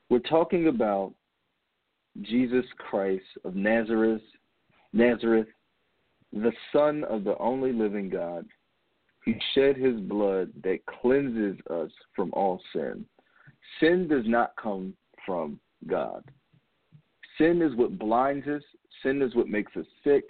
We're 0.10 0.20
talking 0.20 0.70
about 0.70 1.14
Jesus 2.22 2.66
Christ 2.78 3.26
of 3.46 3.56
Nazareth, 3.56 4.22
Nazareth, 4.94 5.48
the 6.42 6.54
Son 6.72 7.04
of 7.06 7.24
the 7.24 7.38
only 7.38 7.72
living 7.72 8.10
God, 8.10 8.46
who 9.26 9.34
shed 9.54 9.76
his 9.76 10.00
blood 10.00 10.52
that 10.64 10.86
cleanses 10.86 11.58
us 11.70 11.92
from 12.16 12.32
all 12.34 12.62
sin. 12.74 13.06
Sin 13.80 14.08
does 14.08 14.26
not 14.26 14.54
come 14.62 14.94
from 15.26 15.60
God. 15.86 16.24
Sin 17.38 17.62
is 17.62 17.76
what 17.76 18.00
blinds 18.00 18.48
us, 18.48 18.64
sin 19.04 19.22
is 19.22 19.36
what 19.36 19.48
makes 19.48 19.76
us 19.76 19.86
sick, 20.04 20.24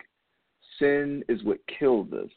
sin 0.80 1.24
is 1.30 1.44
what 1.44 1.60
kills 1.80 2.12
us. 2.12 2.30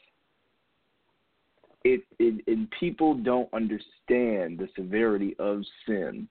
It, 1.83 2.03
it 2.19 2.45
and 2.47 2.71
people 2.79 3.15
don't 3.15 3.53
understand 3.55 4.59
the 4.59 4.69
severity 4.77 5.35
of 5.39 5.63
sin. 5.87 6.29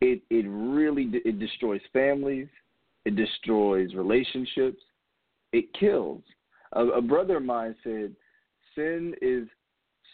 It 0.00 0.22
it 0.30 0.46
really 0.48 1.10
it 1.24 1.38
destroys 1.38 1.80
families, 1.92 2.48
it 3.04 3.16
destroys 3.16 3.94
relationships, 3.94 4.80
it 5.52 5.72
kills. 5.74 6.22
A, 6.72 6.84
a 6.86 7.02
brother 7.02 7.38
of 7.38 7.44
mine 7.44 7.74
said, 7.82 8.14
"Sin 8.74 9.14
is 9.20 9.48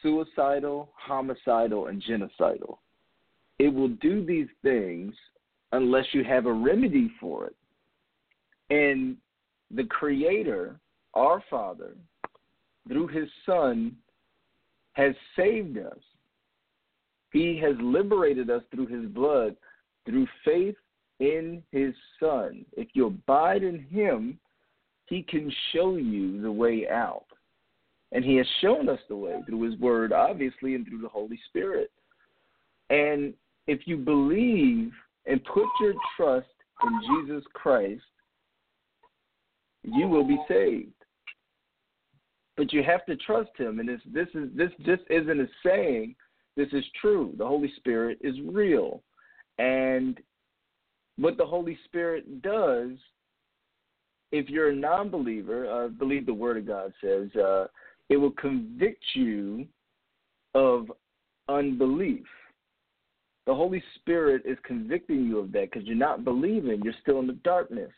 suicidal, 0.03 0.91
homicidal, 0.95 1.87
and 1.87 2.03
genocidal. 2.03 2.79
It 3.59 3.69
will 3.69 3.89
do 3.89 4.25
these 4.25 4.49
things 4.63 5.15
unless 5.73 6.07
you 6.13 6.25
have 6.25 6.47
a 6.47 6.53
remedy 6.53 7.11
for 7.21 7.47
it." 7.47 7.57
And 8.71 9.17
the 9.71 9.85
Creator, 9.85 10.81
our 11.15 11.43
Father, 11.51 11.97
through 12.89 13.09
His 13.09 13.29
Son, 13.45 13.97
has 14.93 15.15
saved 15.35 15.79
us. 15.79 15.99
He 17.33 17.59
has 17.59 17.75
liberated 17.81 18.49
us 18.49 18.63
through 18.71 18.87
His 18.87 19.07
blood, 19.11 19.57
through 20.07 20.27
faith 20.45 20.77
in 21.21 21.63
His 21.73 21.95
Son. 22.19 22.65
If 22.77 22.89
you 22.95 23.07
abide 23.07 23.63
in 23.63 23.81
Him, 23.81 24.39
He 25.07 25.23
can 25.23 25.53
show 25.73 25.97
you 25.97 26.41
the 26.43 26.51
way 26.51 26.89
out. 26.89 27.27
And 28.13 28.25
He 28.25 28.37
has 28.37 28.47
shown 28.61 28.89
us 28.89 29.01
the 29.09 29.17
way 29.17 29.41
through 29.47 29.63
His 29.71 29.79
Word, 29.81 30.13
obviously, 30.13 30.75
and 30.75 30.87
through 30.87 31.01
the 31.01 31.09
Holy 31.09 31.39
Spirit. 31.49 31.91
And 32.91 33.35
if 33.67 33.81
you 33.87 33.97
believe 33.97 34.93
and 35.27 35.43
put 35.45 35.67
your 35.81 35.95
trust 36.17 36.47
in 36.83 37.01
Jesus 37.27 37.45
Christ, 37.53 38.03
you 39.83 40.09
will 40.09 40.25
be 40.27 40.39
saved. 40.49 40.93
But 42.57 42.73
you 42.73 42.83
have 42.83 43.05
to 43.07 43.17
trust 43.17 43.51
him 43.59 43.81
and 43.81 43.89
this 43.89 44.01
this 44.13 44.29
is 44.35 44.49
this 44.57 44.71
just 44.85 45.03
isn't 45.11 45.41
a 45.41 45.47
saying, 45.65 46.15
this 46.57 46.69
is 46.73 46.85
true. 47.01 47.35
The 47.37 47.47
Holy 47.47 47.71
Spirit 47.77 48.19
is 48.23 48.35
real. 48.47 49.03
And 49.59 50.19
what 51.17 51.37
the 51.37 51.45
Holy 51.45 51.79
Spirit 51.85 52.43
does, 52.43 52.93
if 54.33 54.49
you're 54.49 54.71
a 54.71 54.75
non 54.75 55.09
believer, 55.09 55.71
I 55.71 55.89
believe 55.89 56.27
the 56.27 56.35
Word 56.35 56.57
of 56.57 56.67
God 56.67 56.93
says, 57.01 57.35
uh, 57.37 57.67
it 58.09 58.17
will 58.17 58.33
convict 58.33 59.05
you 59.15 59.67
of 60.55 60.91
unbelief. 61.49 62.25
The 63.47 63.55
Holy 63.55 63.83
Spirit 63.97 64.43
is 64.45 64.59
convicting 64.65 65.25
you 65.25 65.39
of 65.39 65.53
that 65.53 65.71
because 65.71 65.87
you're 65.87 65.97
not 65.97 66.25
believing. 66.25 66.83
You're 66.83 66.95
still 67.01 67.21
in 67.21 67.29
the 67.29 67.35
darkness. 67.45 67.93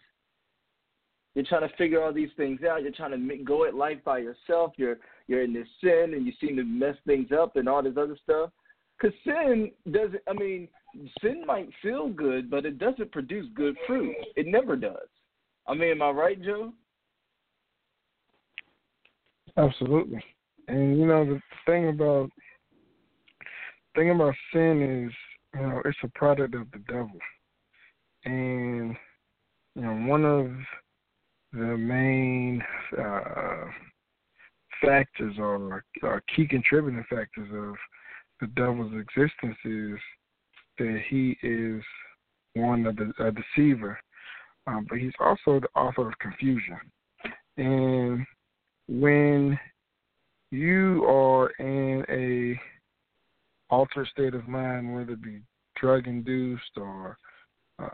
You're 1.35 1.47
trying 1.47 1.69
to 1.69 1.77
figure 1.77 2.03
all 2.03 2.13
these 2.13 2.31
things 2.37 2.61
out. 2.69 2.83
You're 2.83 2.93
trying 2.93 3.13
to 3.13 3.37
go 3.45 3.65
at 3.65 3.75
life 3.75 3.99
by 4.05 4.19
yourself. 4.19 4.73
You're 4.77 4.99
you're 5.27 5.43
in 5.43 5.53
this 5.53 5.69
sin 5.83 6.15
and 6.15 6.27
you 6.27 6.33
seem 6.41 6.57
to 6.57 6.65
mess 6.65 6.97
things 7.07 7.29
up 7.33 7.57
and 7.57 7.69
all 7.69 7.83
this 7.83 7.97
other 7.97 8.19
stuff. 8.23 8.51
Because 8.99 9.17
sin 9.25 9.71
doesn't. 9.91 10.23
I 10.29 10.33
mean, 10.33 10.69
sin 11.23 11.45
might 11.47 11.69
feel 11.81 12.09
good, 12.09 12.51
but 12.51 12.67
it 12.67 12.79
doesn't 12.79 13.13
produce 13.13 13.47
good 13.55 13.77
fruit. 13.87 14.15
It 14.37 14.47
never 14.47 14.75
does. 14.75 15.09
I 15.69 15.75
mean, 15.75 15.91
am 15.91 16.03
I 16.03 16.11
right, 16.11 16.43
Joe? 16.43 16.73
Absolutely. 19.57 20.25
And 20.69 20.99
you 20.99 21.07
know 21.07 21.25
the 21.25 21.41
thing 21.67 21.89
about 21.89 22.31
thing 23.95 24.11
about 24.11 24.35
sin 24.53 25.07
is, 25.07 25.13
you 25.55 25.67
know, 25.67 25.83
it's 25.85 25.99
a 26.03 26.09
product 26.09 26.55
of 26.55 26.71
the 26.73 26.79
devil. 26.89 27.19
And 28.25 28.97
you 29.75 29.83
know, 29.83 30.09
one 30.09 30.25
of 30.25 30.51
the 31.53 31.77
main 31.77 32.63
uh, 32.99 33.65
factors 34.85 35.35
or, 35.39 35.85
or 36.03 36.23
key 36.35 36.47
contributing 36.47 37.05
factors 37.09 37.49
of 37.53 37.75
the 38.41 38.47
devil's 38.55 38.93
existence 38.93 39.57
is 39.65 39.99
that 40.79 41.01
he 41.09 41.37
is 41.43 41.83
one 42.55 42.87
of 42.87 42.97
the 42.97 43.13
a 43.19 43.33
deceiver, 43.33 43.99
um, 44.69 44.87
but 44.89 44.99
he's 44.99 45.13
also 45.19 45.61
the 45.61 45.69
author 45.75 46.09
of 46.09 46.19
confusion. 46.19 46.79
And 47.57 48.27
when 48.87 49.59
you 50.51 51.05
are 51.07 51.51
in 51.59 52.05
a 52.09 52.61
altered 53.73 54.09
state 54.09 54.35
of 54.35 54.47
mind, 54.47 54.95
whether 54.95 55.13
it 55.13 55.23
be 55.23 55.41
drug 55.81 56.07
induced 56.07 56.77
or 56.77 57.17
uh, 57.79 57.89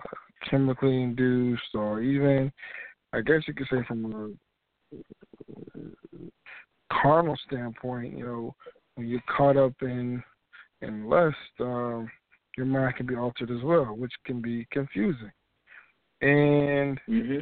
chemically 0.50 1.02
induced, 1.02 1.74
or 1.74 2.00
even, 2.00 2.52
I 3.12 3.20
guess 3.20 3.42
you 3.46 3.54
could 3.54 3.68
say, 3.70 3.84
from 3.87 4.37
a 4.94 5.00
carnal 6.92 7.37
standpoint, 7.46 8.18
you 8.18 8.24
know, 8.24 8.54
when 8.96 9.06
you're 9.06 9.22
caught 9.37 9.56
up 9.56 9.74
in 9.82 10.22
in 10.80 11.08
lust, 11.08 11.37
um, 11.60 12.10
your 12.56 12.66
mind 12.66 12.96
can 12.96 13.06
be 13.06 13.16
altered 13.16 13.50
as 13.50 13.62
well, 13.62 13.96
which 13.96 14.12
can 14.26 14.40
be 14.40 14.66
confusing. 14.70 15.32
And 16.20 17.00
mm-hmm. 17.09 17.38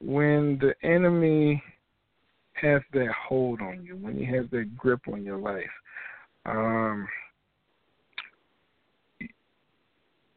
when 0.00 0.58
the 0.60 0.74
enemy 0.82 1.62
has 2.54 2.82
that 2.92 3.08
hold 3.28 3.60
on 3.60 3.84
you, 3.84 3.96
when 3.96 4.16
he 4.16 4.24
has 4.24 4.46
that 4.52 4.76
grip 4.76 5.00
on 5.12 5.24
your 5.24 5.38
life, 5.38 5.64
um, 6.46 7.08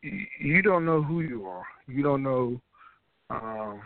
you 0.01 0.61
don't 0.61 0.85
know 0.85 1.01
who 1.01 1.21
you 1.21 1.45
are. 1.45 1.65
You 1.87 2.03
don't 2.03 2.23
know 2.23 2.61
um, 3.29 3.81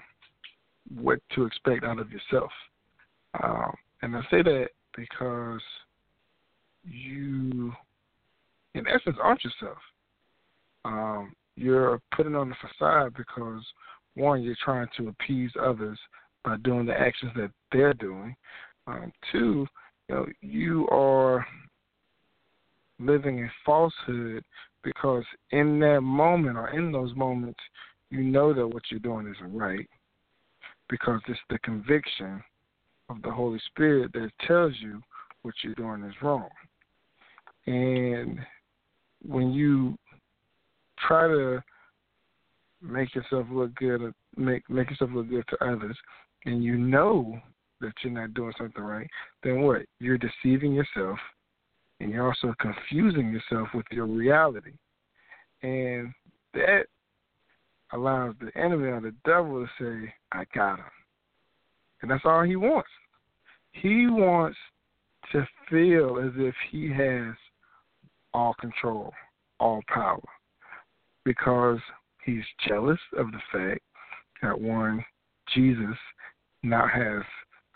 what 0.96 1.20
to 1.36 1.46
expect 1.46 1.84
out 1.84 2.00
of 2.00 2.12
yourself. 2.12 2.52
Um, 3.42 3.74
and 4.02 4.16
I 4.16 4.22
say 4.30 4.42
that 4.42 4.70
because 4.96 5.62
you 6.84 7.74
in 8.76 8.86
essence, 8.88 9.18
aren't 9.22 9.44
yourself. 9.44 9.78
Um, 10.86 11.34
you're 11.60 12.00
putting 12.16 12.36
on 12.36 12.50
the 12.50 12.56
facade 12.56 13.14
because 13.18 13.64
one, 14.16 14.42
you're 14.42 14.56
trying 14.64 14.88
to 14.98 15.10
appease 15.10 15.52
others 15.62 16.00
by 16.44 16.58
doing 16.58 16.86
the 16.86 17.00
actions 17.00 17.32
that 17.36 17.52
they're 17.72 17.94
doing. 17.94 18.36
Um, 18.88 19.12
two, 19.32 19.68
you 20.08 20.16
know, 20.16 20.26
you 20.42 20.88
are 20.90 21.46
living 23.00 23.40
in 23.40 23.50
falsehood 23.66 24.44
because 24.84 25.24
in 25.52 25.80
that 25.80 26.02
moment 26.02 26.58
or 26.58 26.70
in 26.70 26.92
those 26.92 27.16
moments, 27.16 27.60
you 28.10 28.22
know 28.22 28.54
that 28.54 28.68
what 28.68 28.84
you're 28.90 29.00
doing 29.00 29.34
isn't 29.34 29.56
right 29.56 29.88
because 30.90 31.22
it's 31.28 31.40
the 31.50 31.60
conviction 31.60 32.42
of 33.10 33.22
the 33.22 33.32
Holy 33.32 33.60
Spirit 33.68 34.12
that 34.14 34.32
tells 34.48 34.74
you 34.80 35.02
what 35.44 35.54
you're 35.64 35.76
doing 35.76 36.04
is 36.04 36.16
wrong. 36.22 36.50
And 37.68 38.40
when 39.26 39.52
you 39.52 39.98
try 41.08 41.28
to 41.28 41.62
make 42.82 43.14
yourself 43.16 43.48
look 43.52 43.74
good, 43.76 44.14
make 44.38 44.70
make 44.70 44.90
yourself 44.90 45.12
look 45.14 45.30
good 45.30 45.46
to 45.50 45.64
others, 45.64 45.98
and 46.46 46.64
you 46.64 46.78
know 46.78 47.40
that 47.82 47.94
you're 48.04 48.14
not 48.14 48.34
doing 48.34 48.54
something 48.58 48.84
right, 48.84 49.10
then 49.44 49.62
what? 49.62 49.84
You're 50.00 50.18
deceiving 50.18 50.74
yourself, 50.74 51.18
and 52.00 52.12
you're 52.12 52.28
also 52.28 52.54
confusing 52.60 53.32
yourself 53.32 53.70
with 53.74 53.86
your 53.92 54.06
reality, 54.06 54.74
and 55.62 56.14
that 56.54 56.84
allows 57.94 58.36
the 58.40 58.56
enemy 58.58 58.90
or 58.90 59.02
the 59.02 59.16
devil 59.26 59.66
to 59.66 59.70
say, 59.80 60.14
"I 60.32 60.46
got 60.54 60.80
him," 60.80 60.92
and 62.02 62.12
that's 62.12 62.26
all 62.26 62.44
he 62.44 62.56
wants. 62.56 62.90
He 63.72 64.08
wants 64.08 64.58
to 65.32 65.48
feel 65.70 66.20
as 66.20 66.32
if 66.36 66.56
he 66.72 66.90
has 66.92 67.36
all 68.34 68.54
control, 68.56 69.14
all 69.60 69.82
power, 69.88 70.22
because 71.30 71.78
he's 72.26 72.44
jealous 72.68 72.98
of 73.16 73.28
the 73.32 73.42
fact 73.52 73.82
that 74.42 74.60
one, 74.60 75.06
Jesus 75.54 75.96
now 76.64 76.88
has 76.92 77.22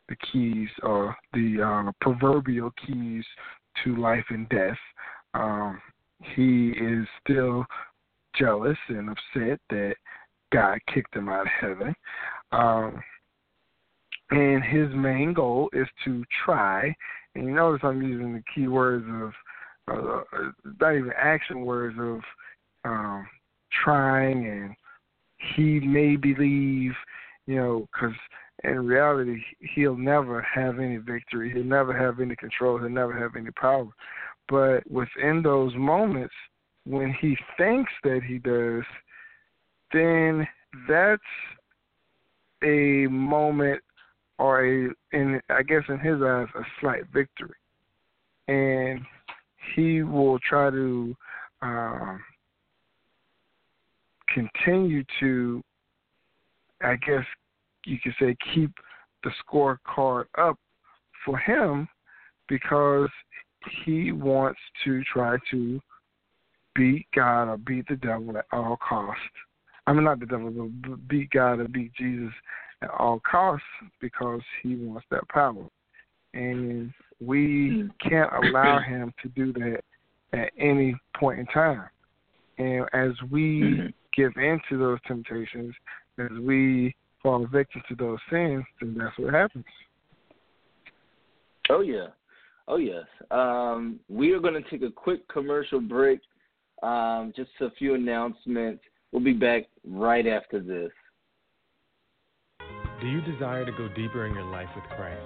the 0.10 0.16
keys 0.32 0.70
or 0.82 1.16
the 1.34 1.62
uh, 1.62 1.92
proverbial 2.02 2.72
keys 2.84 3.24
to 3.84 3.96
life 3.96 4.26
and 4.30 4.50
death. 4.50 4.78
Um, 5.36 5.80
he 6.36 6.70
is 6.70 7.06
still 7.24 7.64
jealous 8.36 8.78
and 8.88 9.12
upset 9.12 9.60
that 9.70 9.94
God 10.52 10.80
kicked 10.92 11.16
him 11.16 11.30
out 11.30 11.42
of 11.42 11.48
heaven. 11.62 11.94
Um, 12.52 13.04
and 14.32 14.64
his 14.64 14.88
main 14.96 15.32
goal 15.34 15.70
is 15.74 15.88
to 16.06 16.24
try, 16.44 16.92
and 17.36 17.46
you 17.46 17.54
notice 17.54 17.82
I'm 17.84 18.02
using 18.02 18.34
the 18.34 18.44
key 18.56 18.68
words 18.68 19.06
of 19.08 19.32
uh, 19.92 20.22
not 20.82 20.96
even 20.96 21.12
action 21.16 21.66
words 21.66 21.96
of 22.00 22.22
um, 22.84 23.28
trying 23.84 24.48
and 24.48 24.76
he 25.56 25.80
may 25.80 26.16
believe, 26.16 26.94
you 27.46 27.56
know, 27.56 27.88
because 27.92 28.16
in 28.64 28.86
reality 28.86 29.42
he'll 29.76 29.98
never 29.98 30.42
have 30.42 30.80
any 30.80 30.98
victory, 30.98 31.52
he'll 31.54 31.64
never 31.64 31.98
have 31.98 32.20
any 32.20 32.36
control, 32.36 32.78
he'll 32.78 32.90
never 32.90 33.18
have 33.18 33.36
any 33.36 33.52
power. 33.52 33.88
But 34.50 34.90
within 34.90 35.42
those 35.44 35.74
moments 35.76 36.34
when 36.86 37.14
he 37.20 37.38
thinks 37.58 37.92
that 38.04 38.22
he 38.28 38.40
does, 38.40 38.84
then 39.92 40.48
that's 40.88 41.22
a 42.64 43.08
moment 43.08 43.82
or 44.40 44.66
a 44.66 44.90
in 45.12 45.40
I 45.50 45.64
guess 45.64 45.84
in 45.90 46.00
his 46.00 46.22
eyes 46.22 46.48
a 46.56 46.64
slight 46.80 47.04
victory. 47.14 47.56
And 48.48 49.02
he 49.76 50.04
will 50.04 50.40
try 50.40 50.70
to 50.70 51.16
um, 51.62 52.22
continue 54.34 55.04
to, 55.20 55.64
I 56.82 56.96
guess 56.96 57.24
you 57.86 57.98
could 58.04 58.14
say, 58.20 58.36
keep 58.54 58.72
the 59.24 59.32
scorecard 59.46 60.26
up 60.38 60.58
for 61.26 61.38
him 61.38 61.88
because 62.48 63.10
he 63.86 64.12
wants 64.12 64.60
to 64.84 65.04
try 65.12 65.38
to 65.52 65.80
beat 66.76 67.06
God 67.16 67.50
or 67.50 67.58
beat 67.58 67.88
the 67.88 67.96
devil 67.96 68.38
at 68.38 68.46
all 68.52 68.78
costs. 68.78 69.22
I 69.86 69.94
mean, 69.94 70.06
not 70.06 70.20
the 70.20 70.26
devil, 70.26 70.52
but 70.88 71.08
beat 71.08 71.30
God 71.32 71.60
or 71.60 71.68
beat 71.68 71.94
Jesus 71.94 72.34
at 72.82 72.90
all 72.90 73.22
costs 73.30 73.66
because 74.02 74.42
he 74.62 74.76
wants 74.76 75.06
that 75.12 75.28
power. 75.30 75.68
And 76.34 76.92
we 77.20 77.90
can't 78.02 78.32
allow 78.34 78.80
him 78.80 79.14
to 79.22 79.30
do 79.30 79.54
that 79.54 79.82
at 80.34 80.52
any 80.58 80.96
point 81.16 81.40
in 81.40 81.46
time. 81.48 81.90
And 82.58 82.86
as 82.94 83.12
we 83.30 83.62
mm-hmm. 83.62 83.88
Give 84.16 84.32
in 84.38 84.60
to 84.70 84.78
those 84.78 85.00
temptations, 85.08 85.74
as 86.20 86.30
we 86.42 86.96
fall 87.22 87.46
victim 87.48 87.82
to 87.90 87.96
those 87.96 88.20
sins, 88.30 88.64
then 88.80 88.96
that's 88.98 89.18
what 89.18 89.34
happens. 89.34 89.66
Oh 91.70 91.82
yeah, 91.82 92.08
oh 92.68 92.78
yes. 92.78 93.06
Um, 93.32 94.00
we 94.10 94.32
are 94.34 94.40
going 94.40 94.62
to 94.62 94.70
take 94.70 94.82
a 94.82 94.92
quick 94.92 95.28
commercial 95.30 95.80
break. 95.80 96.20
Um, 96.82 97.32
just 97.36 97.50
a 97.62 97.72
few 97.72 97.96
announcements. 97.96 98.84
We'll 99.12 99.24
be 99.24 99.34
back 99.34 99.64
right 99.88 100.28
after 100.28 100.60
this. 100.60 100.92
Do 103.00 103.08
you 103.08 103.22
desire 103.22 103.66
to 103.66 103.72
go 103.72 103.88
deeper 103.96 104.26
in 104.26 104.34
your 104.34 104.46
life 104.46 104.70
with 104.76 104.86
Christ? 104.96 105.22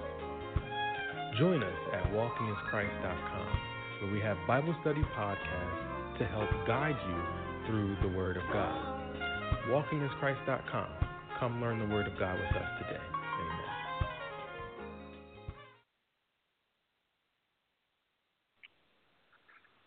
Join 1.38 1.62
us 1.62 1.78
at 1.94 2.04
walkinginchrist.com, 2.12 3.58
where 4.02 4.12
we 4.12 4.20
have 4.20 4.36
Bible 4.46 4.74
study 4.80 5.02
podcasts 5.16 6.18
to 6.18 6.24
help 6.26 6.48
guide 6.66 6.96
you 7.08 7.47
through 7.68 7.96
the 8.02 8.08
Word 8.08 8.38
of 8.38 8.42
God. 8.50 8.74
Walkinginchrist.com. 9.68 10.88
Come 11.38 11.60
learn 11.60 11.78
the 11.78 11.94
Word 11.94 12.06
of 12.06 12.18
God 12.18 12.34
with 12.34 12.56
us 12.56 12.68
today. 12.78 13.00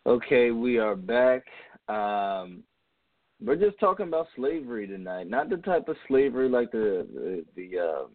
Amen. 0.05 0.21
Okay, 0.23 0.51
we 0.51 0.77
are 0.77 0.95
back. 0.95 1.43
Um, 1.89 2.63
we're 3.43 3.55
just 3.55 3.79
talking 3.79 4.07
about 4.07 4.27
slavery 4.35 4.85
tonight, 4.85 5.27
not 5.27 5.49
the 5.49 5.57
type 5.57 5.89
of 5.89 5.95
slavery 6.07 6.47
like 6.47 6.71
the 6.71 7.07
the, 7.11 7.43
the 7.55 7.79
um, 7.79 8.09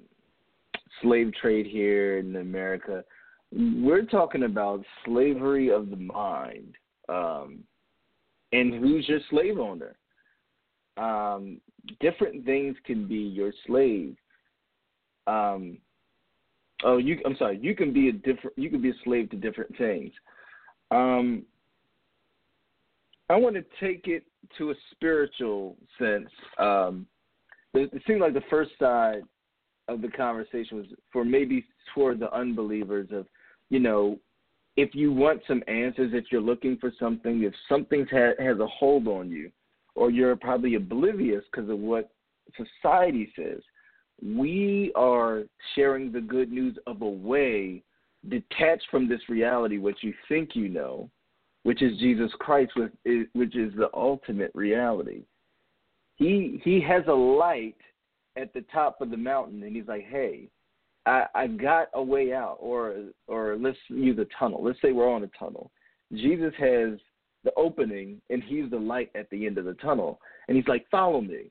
slave 1.03 1.33
trade 1.43 1.67
here 1.67 2.19
in 2.19 2.37
America. 2.37 3.03
We're 3.53 4.07
talking 4.07 4.45
about 4.45 4.85
slavery 5.05 5.71
of 5.71 5.91
the 5.91 5.97
mind, 5.97 6.77
um, 7.09 7.65
and 8.57 8.75
who's 8.75 9.09
your 9.09 9.21
slave 9.31 9.59
owner. 9.59 9.97
Um, 10.97 11.61
different 12.01 12.45
things 12.45 12.77
can 12.85 13.07
be 13.07 13.17
your 13.17 13.53
slave. 13.67 14.17
Um, 15.27 15.79
oh, 16.85 16.97
you. 16.97 17.21
I'm 17.27 17.37
sorry. 17.37 17.59
You 17.61 17.75
can 17.75 17.93
be 17.93 18.09
a 18.09 18.13
different. 18.13 18.57
You 18.57 18.71
can 18.71 18.81
be 18.81 18.91
a 18.91 18.95
slave 19.05 19.31
to 19.31 19.37
different 19.37 19.77
things. 19.77 20.13
Um, 20.91 21.43
I 23.29 23.37
want 23.37 23.57
to 23.57 23.65
take 23.81 24.07
it 24.07 24.25
to 24.57 24.71
a 24.71 24.75
spiritual 24.93 25.77
sense. 25.99 26.31
Um, 26.59 27.07
it, 27.75 27.91
seemed 28.07 28.21
like 28.21 28.35
the 28.35 28.43
first 28.49 28.71
side 28.79 29.23
of 29.89 30.01
the 30.01 30.09
conversation 30.09 30.79
was 30.79 30.87
for 31.13 31.25
maybe 31.25 31.67
toward 31.93 32.21
the 32.21 32.33
unbelievers 32.33 33.09
of, 33.13 33.27
you 33.69 33.81
know, 33.81 34.19
if 34.77 34.95
you 34.95 35.13
want 35.13 35.41
some 35.49 35.63
answers, 35.69 36.13
if 36.13 36.27
you're 36.31 36.41
looking 36.41 36.77
for 36.77 36.93
something, 36.99 37.43
if 37.43 37.55
something 37.69 38.07
ha- 38.11 38.35
has 38.39 38.59
a 38.59 38.67
hold 38.67 39.09
on 39.09 39.31
you, 39.31 39.51
or 39.95 40.11
you're 40.11 40.37
probably 40.37 40.75
oblivious 40.75 41.43
because 41.51 41.71
of 41.71 41.79
what 41.79 42.11
society 42.57 43.33
says, 43.35 43.61
we 44.23 44.93
are 44.95 45.45
sharing 45.75 46.13
the 46.13 46.21
good 46.21 46.53
news 46.53 46.77
of 46.87 47.03
a 47.03 47.09
way 47.09 47.83
detached 48.29 48.87
from 48.91 49.09
this 49.09 49.21
reality, 49.29 49.79
what 49.79 50.03
you 50.03 50.13
think 50.29 50.51
you 50.55 50.69
know, 50.69 51.11
which 51.63 51.83
is 51.83 51.99
Jesus 51.99 52.31
Christ, 52.39 52.73
eh, 53.07 53.23
which 53.33 53.57
is 53.57 53.73
the 53.77 53.89
ultimate 53.95 54.51
reality. 54.55 55.23
He 56.17 56.61
he 56.65 56.81
has 56.81 57.03
a 57.09 57.13
light 57.13 57.77
at 58.37 58.53
the 58.53 58.65
top 58.73 59.01
of 59.01 59.11
the 59.11 59.17
mountain, 59.17 59.63
and 59.63 59.75
he's 59.75 59.89
like, 59.89 60.07
"Hey, 60.07 60.49
I, 61.07 61.27
I 61.35 61.47
got 61.47 61.89
a 61.95 62.03
way 62.03 62.33
out." 62.33 62.59
Or 62.61 62.97
or 63.27 63.57
let's 63.59 63.79
use 63.89 64.19
a 64.19 64.27
tunnel. 64.39 64.63
Let's 64.63 64.81
say 64.83 64.93
we're 64.93 65.11
on 65.11 65.25
a 65.25 65.31
tunnel. 65.39 65.71
Jesus 66.13 66.53
has 66.59 66.99
the 67.45 67.53
opening, 67.57 68.21
and 68.31 68.43
he's 68.43 68.71
the 68.71 68.79
light 68.79 69.11
at 69.15 69.31
the 69.31 69.47
end 69.47 69.59
of 69.59 69.65
the 69.65 69.75
tunnel, 69.75 70.21
and 70.49 70.57
he's 70.57 70.69
like, 70.69 70.87
"Follow 70.91 71.21
me." 71.21 71.51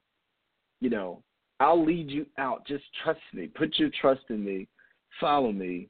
You 0.82 0.90
know, 0.90 1.24
I'll 1.60 1.84
lead 1.84 2.10
you 2.10 2.26
out. 2.38 2.68
Just 2.68 2.84
trust 3.04 3.22
me. 3.34 3.48
Put 3.48 3.80
your 3.80 3.90
trust 4.02 4.24
in 4.30 4.44
me. 4.44 4.68
Follow 5.20 5.52
me. 5.52 5.88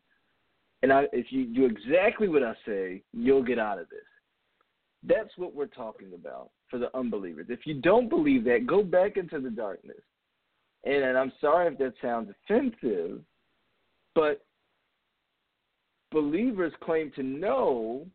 And 0.83 0.93
I, 0.93 1.05
if 1.11 1.31
you 1.31 1.45
do 1.45 1.65
exactly 1.65 2.27
what 2.27 2.43
I 2.43 2.53
say, 2.65 3.01
you'll 3.11 3.43
get 3.43 3.57
out 3.57 3.79
of 3.79 3.89
this. 3.89 3.99
That's 5.07 5.35
what 5.37 5.55
we're 5.55 5.65
talking 5.65 6.13
about 6.13 6.51
for 6.69 6.77
the 6.77 6.95
unbelievers. 6.95 7.47
If 7.49 7.65
you 7.65 7.75
don't 7.81 8.09
believe 8.09 8.43
that, 8.45 8.67
go 8.67 8.83
back 8.83 9.17
into 9.17 9.39
the 9.39 9.49
darkness. 9.49 10.01
And, 10.83 11.03
and 11.03 11.17
I'm 11.17 11.31
sorry 11.41 11.71
if 11.71 11.79
that 11.79 11.93
sounds 12.01 12.29
offensive, 12.29 13.21
but 14.15 14.45
believers 16.11 16.73
claim 16.81 17.11
to 17.15 17.23
know 17.23 18.07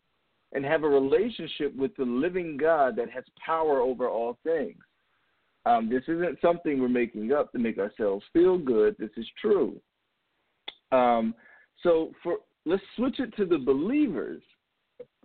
and 0.53 0.65
have 0.65 0.83
a 0.83 0.89
relationship 0.89 1.77
with 1.77 1.95
the 1.97 2.05
living 2.05 2.57
God 2.57 2.97
that 2.97 3.11
has 3.11 3.25
power 3.45 3.81
over 3.81 4.09
all 4.09 4.39
things. 4.43 4.79
Um, 5.67 5.89
this 5.89 6.03
isn't 6.09 6.41
something 6.41 6.81
we're 6.81 6.89
making 6.89 7.33
up 7.33 7.53
to 7.53 7.59
make 7.59 7.79
ourselves 7.79 8.25
feel 8.33 8.59
good. 8.59 8.97
This 8.99 9.11
is 9.17 9.27
true. 9.41 9.81
Um, 10.91 11.35
so 11.83 12.13
for 12.23 12.39
let's 12.67 12.83
switch 12.97 13.21
it 13.21 13.37
to 13.37 13.45
the 13.45 13.59
believers 13.59 14.43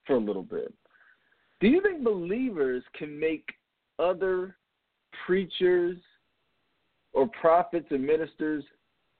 for 0.06 0.18
a 0.18 0.20
little 0.20 0.44
bit. 0.44 0.74
Do 1.62 1.68
you 1.68 1.82
think 1.82 2.04
believers 2.04 2.84
can 2.98 3.18
make 3.18 3.46
other 3.98 4.58
preachers 5.26 5.98
or 7.14 7.28
prophets 7.40 7.88
and 7.92 8.06
ministers 8.06 8.64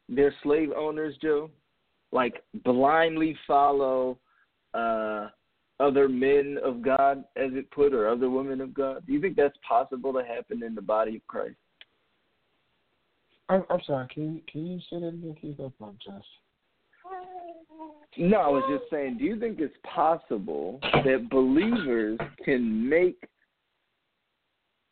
their 0.10 0.34
slave 0.44 0.72
owners, 0.76 1.16
Joe? 1.22 1.50
Like 2.12 2.44
blindly 2.64 3.38
follow 3.48 4.18
uh, 4.74 5.30
other 5.80 6.08
men 6.08 6.58
of 6.64 6.82
God, 6.82 7.20
as 7.36 7.52
it 7.54 7.70
put, 7.72 7.94
or 7.94 8.08
other 8.08 8.30
women 8.30 8.62
of 8.62 8.74
God? 8.74 9.06
Do 9.06 9.14
you 9.14 9.22
think 9.22 9.36
that's 9.36 9.58
possible 9.68 10.14
to 10.14 10.24
happen 10.24 10.64
in 10.64 10.76
the 10.76 10.82
body 10.82 11.18
of 11.18 11.28
Christ? 11.28 11.56
I'm, 13.50 13.64
I'm 13.70 13.82
sorry. 13.86 14.08
Can 14.14 14.36
you 14.36 14.42
can 14.52 14.66
you 14.66 14.80
say 14.90 15.00
that 15.00 15.08
again? 15.08 15.36
Can 15.40 15.56
you 15.58 15.66
apologize? 15.66 16.24
No, 18.18 18.38
I 18.38 18.48
was 18.48 18.64
just 18.70 18.90
saying, 18.90 19.18
do 19.18 19.26
you 19.26 19.38
think 19.40 19.60
it's 19.60 19.76
possible 19.84 20.80
that 20.82 21.28
believers 21.30 22.18
can 22.44 22.88
make 22.88 23.22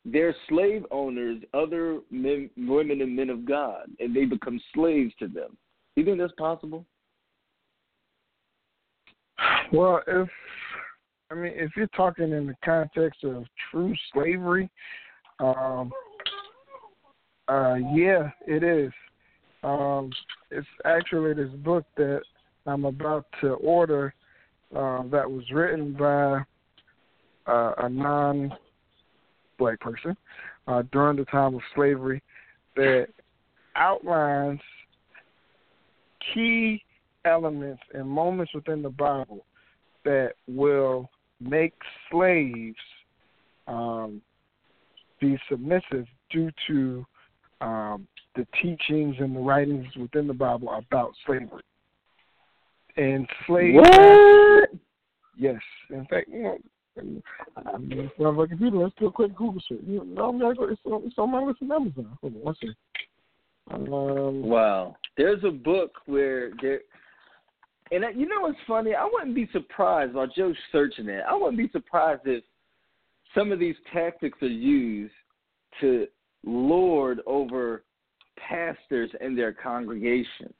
their 0.04 0.34
slave 0.48 0.84
owners 0.90 1.42
other 1.54 2.00
men, 2.10 2.50
women 2.56 3.00
and 3.00 3.16
men 3.16 3.30
of 3.30 3.44
God, 3.44 3.86
and 3.98 4.14
they 4.14 4.24
become 4.24 4.60
slaves 4.74 5.12
to 5.18 5.28
them? 5.28 5.56
You 5.96 6.04
think 6.04 6.18
that's 6.18 6.32
possible? 6.38 6.84
Well, 9.72 10.02
if 10.06 10.28
I 11.30 11.34
mean, 11.34 11.52
if 11.56 11.72
you're 11.76 11.86
talking 11.88 12.32
in 12.32 12.46
the 12.46 12.54
context 12.64 13.24
of 13.24 13.44
true 13.70 13.94
slavery, 14.12 14.70
um, 15.40 15.90
uh, 17.48 17.74
yeah, 17.94 18.30
it 18.46 18.62
is. 18.62 18.92
Um, 19.62 20.10
it's 20.50 20.66
actually 20.84 21.34
this 21.34 21.50
book 21.64 21.84
that 21.96 22.20
I'm 22.66 22.84
about 22.84 23.26
to 23.40 23.54
order 23.54 24.14
uh, 24.74 25.02
that 25.04 25.30
was 25.30 25.44
written 25.50 25.94
by 25.94 26.42
uh, 27.50 27.72
a 27.78 27.88
non 27.88 28.52
black 29.58 29.80
person 29.80 30.16
uh, 30.66 30.82
during 30.92 31.16
the 31.16 31.24
time 31.26 31.54
of 31.54 31.60
slavery 31.74 32.22
that 32.76 33.08
outlines 33.76 34.60
key 36.32 36.82
elements 37.24 37.82
and 37.92 38.08
moments 38.08 38.52
within 38.54 38.82
the 38.82 38.90
Bible 38.90 39.44
that 40.04 40.32
will 40.46 41.10
make 41.40 41.74
slaves 42.10 42.76
um, 43.66 44.20
be 45.20 45.38
submissive 45.48 46.06
due 46.30 46.50
to 46.66 47.06
um, 47.60 48.06
the 48.36 48.46
teachings 48.60 49.16
and 49.18 49.34
the 49.34 49.40
writings 49.40 49.86
within 49.96 50.26
the 50.26 50.34
Bible 50.34 50.70
about 50.72 51.12
slavery 51.26 51.62
and 52.96 53.26
slave. 53.46 53.74
What? 53.74 54.70
Yes, 55.36 55.60
in 55.90 56.06
fact, 56.06 56.28
you 56.28 56.42
know, 56.42 56.58
I'm 56.96 57.22
in 57.92 58.10
front 58.16 58.38
of 58.38 58.38
a 58.38 58.46
computer. 58.46 58.76
Let's 58.78 58.94
do 58.98 59.06
a 59.06 59.12
quick 59.12 59.34
Google 59.34 59.62
search. 59.68 59.80
You 59.86 60.04
know, 60.04 60.28
I'm 60.28 60.38
gonna 60.38 60.54
go. 60.54 60.64
It's 60.64 60.80
on, 60.84 61.02
it's 61.04 61.18
on 61.18 61.30
my 61.30 61.42
list 61.42 61.62
of 61.62 61.70
Amazon. 61.70 62.18
Hold 62.20 62.34
on, 62.34 62.40
one 62.40 62.54
second. 62.54 62.76
Um, 63.70 64.42
wow, 64.42 64.96
there's 65.16 65.42
a 65.44 65.50
book 65.50 65.92
where 66.06 66.50
there, 66.60 66.80
and 67.90 68.04
you 68.18 68.28
know 68.28 68.42
what's 68.42 68.58
funny? 68.66 68.94
I 68.94 69.08
wouldn't 69.10 69.34
be 69.34 69.48
surprised 69.52 70.14
while 70.14 70.26
Joe's 70.26 70.56
searching 70.70 71.08
it. 71.08 71.24
I 71.28 71.34
wouldn't 71.34 71.56
be 71.56 71.70
surprised 71.70 72.22
if 72.26 72.44
some 73.34 73.52
of 73.52 73.58
these 73.58 73.76
tactics 73.92 74.38
are 74.42 74.46
used 74.46 75.12
to 75.80 76.06
lord 76.44 77.20
over 77.26 77.84
pastors 78.36 79.10
and 79.20 79.36
their 79.36 79.52
congregation 79.52 80.52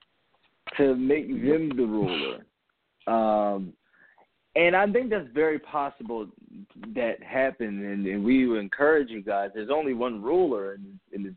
to 0.76 0.96
make 0.96 1.28
them 1.28 1.70
the 1.76 1.84
ruler. 1.84 2.44
Um, 3.06 3.74
and 4.56 4.76
I 4.76 4.90
think 4.90 5.10
that's 5.10 5.28
very 5.34 5.58
possible 5.58 6.28
that 6.94 7.22
happened, 7.22 7.84
and, 7.84 8.06
and 8.06 8.24
we 8.24 8.58
encourage 8.58 9.10
you 9.10 9.22
guys. 9.22 9.50
There's 9.54 9.70
only 9.70 9.94
one 9.94 10.22
ruler, 10.22 10.74
and, 10.74 10.98
and 11.12 11.26
it's 11.26 11.36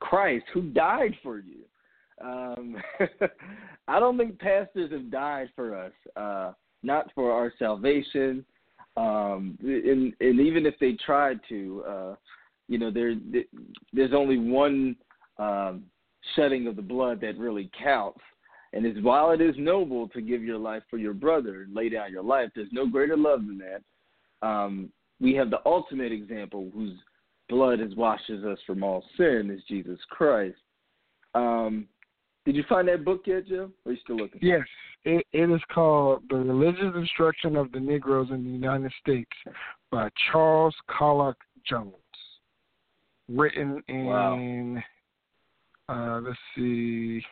Christ 0.00 0.44
who 0.52 0.62
died 0.62 1.14
for 1.22 1.38
you. 1.38 1.64
Um, 2.22 2.76
I 3.88 3.98
don't 3.98 4.16
think 4.16 4.38
pastors 4.38 4.92
have 4.92 5.10
died 5.10 5.48
for 5.56 5.76
us, 5.76 5.92
uh, 6.16 6.52
not 6.82 7.10
for 7.14 7.32
our 7.32 7.52
salvation. 7.58 8.44
Um, 8.96 9.58
and, 9.62 10.12
and 10.20 10.40
even 10.40 10.66
if 10.66 10.74
they 10.78 10.96
tried 11.04 11.40
to, 11.48 11.84
uh, 11.88 12.14
you 12.68 12.78
know, 12.78 12.90
there 12.90 13.14
there's 13.92 14.12
only 14.12 14.38
one 14.38 14.96
um, 15.38 15.84
shedding 16.36 16.66
of 16.66 16.76
the 16.76 16.82
blood 16.82 17.20
that 17.22 17.38
really 17.38 17.70
counts, 17.82 18.20
and 18.72 18.86
it's 18.86 19.00
while 19.02 19.30
it 19.32 19.40
is 19.40 19.54
noble 19.58 20.08
to 20.08 20.20
give 20.20 20.42
your 20.42 20.58
life 20.58 20.82
for 20.88 20.96
your 20.98 21.14
brother, 21.14 21.66
lay 21.72 21.88
down 21.88 22.12
your 22.12 22.22
life, 22.22 22.50
there's 22.54 22.72
no 22.72 22.86
greater 22.86 23.16
love 23.16 23.40
than 23.46 23.58
that. 23.58 24.46
Um, 24.46 24.90
we 25.20 25.34
have 25.34 25.50
the 25.50 25.60
ultimate 25.66 26.12
example 26.12 26.70
whose 26.74 26.96
blood 27.48 27.78
has 27.80 27.94
washes 27.94 28.44
us 28.44 28.58
from 28.66 28.82
all 28.82 29.04
sin 29.16 29.50
is 29.54 29.62
Jesus 29.68 29.98
Christ. 30.08 30.56
Um, 31.34 31.86
Did 32.44 32.56
you 32.56 32.64
find 32.68 32.88
that 32.88 33.04
book 33.04 33.22
yet, 33.26 33.46
Jim? 33.46 33.72
Or 33.84 33.90
are 33.90 33.92
you 33.92 33.98
still 34.02 34.16
looking? 34.16 34.40
Yes, 34.42 34.66
it, 35.04 35.24
it 35.32 35.50
is 35.50 35.60
called 35.72 36.22
The 36.28 36.36
Religious 36.36 36.94
Instruction 36.96 37.56
of 37.56 37.70
the 37.72 37.80
Negroes 37.80 38.28
in 38.30 38.42
the 38.42 38.50
United 38.50 38.92
States 39.00 39.30
by 39.90 40.08
Charles 40.30 40.74
Colcock 40.90 41.34
Jones. 41.68 41.94
Written 43.28 43.82
in, 43.88 44.06
Wow. 44.06 44.82
uh, 45.88 46.20
let's 46.20 46.38
see, 46.56 47.22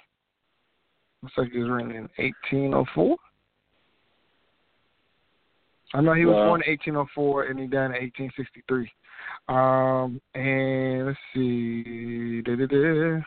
looks 1.22 1.34
like 1.36 1.50
he 1.52 1.58
was 1.58 1.68
written 1.70 1.90
in 1.92 2.08
1804. 2.16 3.16
I 5.92 6.00
know 6.00 6.14
he 6.14 6.24
was 6.24 6.36
Wow. 6.36 6.46
born 6.46 6.62
in 6.62 6.70
1804 6.70 7.44
and 7.44 7.58
he 7.58 7.66
died 7.66 7.86
in 7.86 7.92
1863. 7.92 8.92
Um, 9.48 10.20
and 10.34 11.06
let's 11.06 11.18
see, 11.34 12.40
da-da-da. 12.42 13.22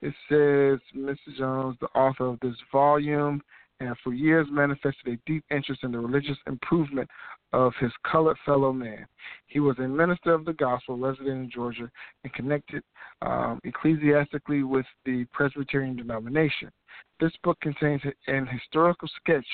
it 0.00 0.14
says 0.28 0.80
Mr. 0.96 1.36
Jones, 1.36 1.76
the 1.80 1.86
author 1.94 2.26
of 2.26 2.40
this 2.40 2.56
volume, 2.72 3.42
and 3.82 3.96
for 4.02 4.14
years 4.14 4.46
manifested 4.50 5.06
a 5.06 5.18
deep 5.26 5.44
interest 5.50 5.82
in 5.82 5.92
the 5.92 5.98
religious 5.98 6.36
improvement 6.46 7.08
of 7.52 7.72
his 7.80 7.90
colored 8.10 8.36
fellow 8.44 8.72
man. 8.72 9.06
He 9.46 9.60
was 9.60 9.76
a 9.78 9.88
minister 9.88 10.32
of 10.32 10.44
the 10.44 10.52
gospel, 10.52 10.96
resident 10.96 11.44
in 11.44 11.50
Georgia, 11.50 11.90
and 12.22 12.32
connected 12.32 12.82
um, 13.22 13.60
ecclesiastically 13.64 14.62
with 14.62 14.86
the 15.04 15.26
Presbyterian 15.32 15.96
denomination. 15.96 16.70
This 17.20 17.32
book 17.42 17.58
contains 17.60 18.02
an 18.26 18.46
historical 18.46 19.08
sketch 19.20 19.46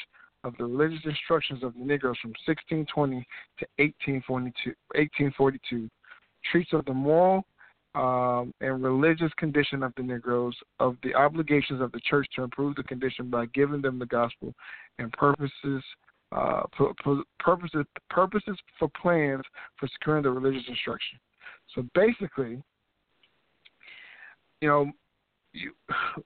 of 0.45 0.55
the 0.59 0.64
religious 0.64 1.05
instructions 1.05 1.62
of 1.62 1.73
the 1.75 1.85
Negroes 1.85 2.19
from 2.21 2.33
1620 2.47 3.27
to 3.59 3.67
1842, 3.79 4.71
1842 4.95 5.88
treats 6.53 6.73
of 6.73 6.85
the 6.85 6.95
moral 6.95 7.45
um, 7.94 8.53
and 8.61 8.83
religious 8.83 9.33
condition 9.38 9.83
of 9.83 9.92
the 9.96 10.03
Negroes, 10.03 10.55
of 10.79 10.96
the 11.03 11.14
obligations 11.14 11.81
of 11.81 11.90
the 11.92 12.01
church 12.01 12.27
to 12.37 12.42
improve 12.42 12.77
the 12.77 12.83
condition 12.83 13.31
by 13.31 13.46
giving 13.46 13.83
them 13.83 13.98
the 13.98 14.07
gospel, 14.07 14.55
and 14.98 15.12
purposes, 15.12 15.83
uh, 16.33 16.62
pu- 16.77 16.94
pu- 17.03 17.24
purposes, 17.38 17.85
purposes 18.11 18.59
for 18.79 18.88
plans 19.01 19.42
for 19.79 19.88
securing 19.88 20.22
the 20.22 20.31
religious 20.31 20.68
instruction. 20.68 21.18
So 21.74 21.85
basically, 21.94 22.62
you 24.61 24.68
know, 24.68 24.90
you, 25.53 25.72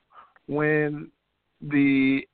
when 0.46 1.10
the 1.60 2.26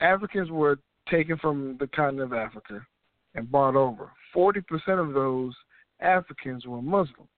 Africans 0.00 0.50
were 0.50 0.78
taken 1.10 1.36
from 1.38 1.76
the 1.80 1.88
continent 1.88 2.32
of 2.32 2.38
Africa 2.38 2.80
and 3.34 3.50
brought 3.50 3.76
over, 3.76 4.12
40% 4.34 4.62
of 4.98 5.14
those 5.14 5.54
Africans 6.00 6.66
were 6.66 6.82
Muslim. 6.82 7.28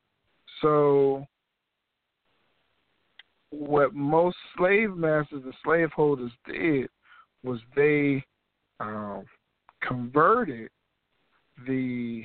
So, 0.60 1.26
what 3.50 3.94
most 3.94 4.36
slave 4.56 4.96
masters 4.96 5.42
and 5.44 5.54
slaveholders 5.64 6.32
did 6.46 6.88
was 7.42 7.60
they 7.76 8.24
um, 8.80 9.24
converted 9.82 10.70
the 11.66 12.24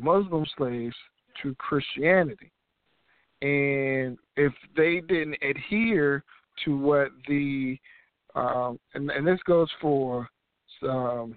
Muslim 0.00 0.46
slaves 0.56 0.94
to 1.42 1.54
Christianity. 1.56 2.52
And 3.40 4.18
if 4.36 4.52
they 4.76 5.00
didn't 5.00 5.36
adhere 5.42 6.22
to 6.64 6.76
what 6.76 7.08
the 7.26 7.76
um, 8.34 8.78
and, 8.94 9.10
and 9.10 9.26
this 9.26 9.40
goes 9.46 9.68
for 9.80 10.28
um, 10.84 11.34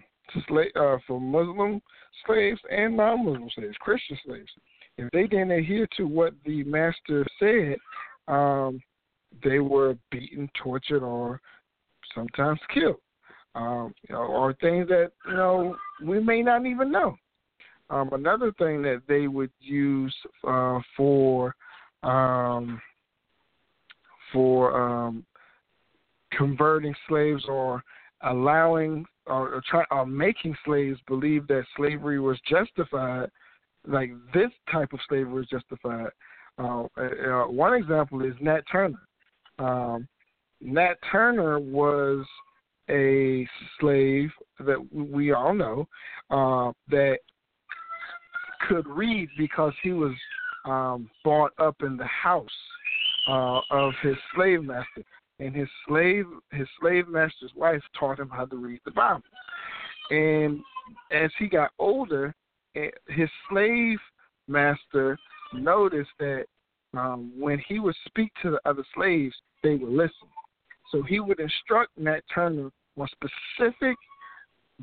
sla- 0.49 0.75
uh, 0.75 0.97
for 1.05 1.19
Muslim 1.19 1.81
slaves 2.25 2.59
and 2.71 2.95
non-Muslim 2.95 3.49
slaves, 3.55 3.75
Christian 3.79 4.17
slaves. 4.25 4.49
If 4.97 5.11
they 5.11 5.27
didn't 5.27 5.51
adhere 5.51 5.87
to 5.97 6.07
what 6.07 6.33
the 6.45 6.63
master 6.63 7.25
said, 7.39 7.77
um, 8.27 8.81
they 9.43 9.59
were 9.59 9.97
beaten, 10.11 10.49
tortured, 10.61 11.03
or 11.03 11.41
sometimes 12.13 12.59
killed. 12.73 12.97
Um, 13.55 13.93
you 14.07 14.15
know, 14.15 14.21
or 14.21 14.53
things 14.55 14.87
that 14.89 15.11
you 15.27 15.33
know 15.33 15.75
we 16.03 16.19
may 16.19 16.41
not 16.41 16.65
even 16.65 16.91
know. 16.91 17.15
Um, 17.89 18.09
another 18.13 18.51
thing 18.57 18.81
that 18.81 19.03
they 19.07 19.27
would 19.27 19.51
use 19.59 20.13
uh, 20.45 20.79
for 20.97 21.55
um, 22.03 22.81
for 24.33 24.79
um, 24.79 25.25
converting 26.31 26.93
slaves 27.07 27.43
or 27.47 27.81
allowing 28.23 29.05
or, 29.27 29.55
or, 29.55 29.61
try, 29.69 29.83
or 29.91 30.05
making 30.05 30.55
slaves 30.65 30.99
believe 31.07 31.47
that 31.47 31.63
slavery 31.75 32.19
was 32.19 32.39
justified, 32.47 33.29
like 33.87 34.11
this 34.33 34.51
type 34.71 34.93
of 34.93 34.99
slavery 35.07 35.43
is 35.43 35.49
justified. 35.49 36.09
Uh, 36.57 36.83
uh, 36.97 37.47
one 37.47 37.73
example 37.73 38.23
is 38.23 38.33
Nat 38.41 38.61
Turner. 38.71 39.01
Um, 39.59 40.07
Nat 40.61 40.95
Turner 41.11 41.59
was 41.59 42.25
a 42.89 43.47
slave 43.79 44.29
that 44.59 44.77
we 44.93 45.31
all 45.31 45.53
know 45.53 45.87
uh, 46.29 46.71
that 46.89 47.17
could 48.67 48.87
read 48.87 49.29
because 49.37 49.73
he 49.83 49.91
was 49.91 50.13
um, 50.65 51.09
brought 51.23 51.51
up 51.59 51.75
in 51.81 51.97
the 51.97 52.05
house 52.05 52.47
uh, 53.29 53.59
of 53.71 53.93
his 54.01 54.15
slave 54.35 54.63
master, 54.63 55.03
and 55.39 55.55
his 55.55 55.67
slave 55.87 56.25
his 56.51 56.67
slave 56.79 57.07
master's 57.07 57.51
wife 57.55 57.81
taught 57.99 58.19
him 58.19 58.29
how 58.29 58.45
to 58.45 58.55
read 58.55 58.79
the 58.85 58.91
Bible. 58.91 59.23
And 60.09 60.59
as 61.11 61.31
he 61.39 61.47
got 61.47 61.71
older, 61.79 62.33
his 63.07 63.29
slave 63.49 63.97
master 64.47 65.17
noticed 65.53 66.09
that 66.19 66.45
um, 66.95 67.31
when 67.37 67.61
he 67.67 67.79
would 67.79 67.95
speak 68.05 68.31
to 68.41 68.51
the 68.51 68.59
other 68.69 68.83
slaves, 68.95 69.35
they 69.63 69.75
would 69.75 69.91
listen. 69.91 70.27
So 70.91 71.01
he 71.03 71.19
would 71.19 71.39
instruct 71.39 71.97
Nat 71.97 72.21
Turner 72.33 72.69
on 72.97 73.07
specific 73.07 73.97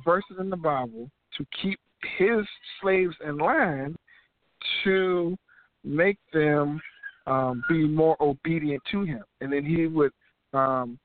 verses 0.05 0.37
in 0.39 0.51
the 0.51 0.57
Bible 0.57 1.11
to 1.39 1.47
keep 1.63 1.79
his 2.19 2.45
slaves 2.81 3.15
in 3.25 3.39
line 3.39 3.97
to 4.85 5.37
make 5.85 6.19
them 6.33 6.81
um, 7.27 7.63
be 7.69 7.87
more 7.87 8.17
obedient 8.21 8.83
to 8.91 9.05
him. 9.05 9.23
And 9.41 9.53
then 9.53 9.65
he 9.65 9.87
would 9.87 10.13
um, 10.53 10.99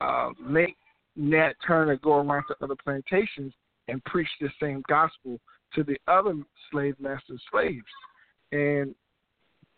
uh, 0.00 0.30
make 0.40 0.76
Nat 1.16 1.54
Turner 1.66 1.96
go 1.96 2.16
around 2.16 2.44
to 2.48 2.56
other 2.62 2.76
plantations 2.82 3.52
and 3.88 4.02
preach 4.04 4.28
the 4.40 4.48
same 4.60 4.82
gospel 4.88 5.38
to 5.74 5.82
the 5.82 5.96
other 6.08 6.34
slave 6.70 6.94
master's 6.98 7.42
slaves. 7.50 7.84
And 8.52 8.94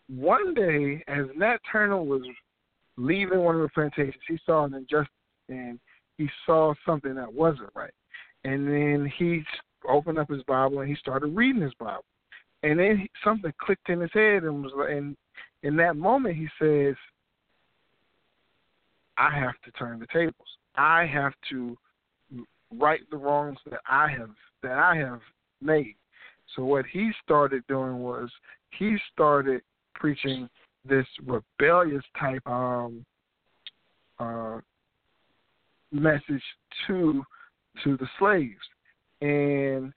one 0.07 0.53
day, 0.53 1.03
as 1.07 1.25
Nat 1.35 1.57
Turner 1.71 2.01
was 2.01 2.23
leaving 2.97 3.39
one 3.39 3.55
of 3.55 3.61
the 3.61 3.69
plantations, 3.69 4.21
he 4.27 4.37
saw 4.45 4.65
an 4.65 4.73
injustice 4.73 5.09
and 5.49 5.79
he 6.17 6.29
saw 6.45 6.73
something 6.85 7.15
that 7.15 7.31
wasn't 7.31 7.69
right. 7.75 7.93
And 8.43 8.67
then 8.67 9.11
he 9.17 9.43
opened 9.87 10.19
up 10.19 10.29
his 10.29 10.43
Bible 10.43 10.79
and 10.79 10.89
he 10.89 10.95
started 10.95 11.35
reading 11.35 11.61
his 11.61 11.73
Bible. 11.79 12.05
And 12.63 12.79
then 12.79 12.97
he, 12.97 13.09
something 13.23 13.53
clicked 13.59 13.89
in 13.89 14.01
his 14.01 14.11
head 14.13 14.43
and 14.43 14.63
was 14.63 14.71
and 14.89 15.15
in 15.63 15.75
that 15.77 15.95
moment 15.95 16.35
he 16.35 16.47
says, 16.59 16.95
I 19.17 19.29
have 19.37 19.55
to 19.63 19.71
turn 19.71 19.99
the 19.99 20.07
tables. 20.07 20.47
I 20.75 21.05
have 21.05 21.33
to 21.49 21.77
right 22.77 23.01
the 23.11 23.17
wrongs 23.17 23.57
that 23.69 23.79
I 23.87 24.09
have 24.09 24.29
that 24.63 24.77
I 24.77 24.95
have 24.97 25.21
made. 25.61 25.95
So 26.55 26.63
what 26.63 26.85
he 26.91 27.11
started 27.23 27.63
doing 27.67 27.99
was 27.99 28.29
he 28.77 28.97
started 29.13 29.61
preaching 29.93 30.49
this 30.87 31.07
rebellious 31.25 32.03
type 32.19 32.45
um 32.45 33.03
uh 34.19 34.59
message 35.91 36.43
to 36.87 37.23
to 37.83 37.97
the 37.97 38.07
slaves. 38.19 38.53
And 39.21 39.91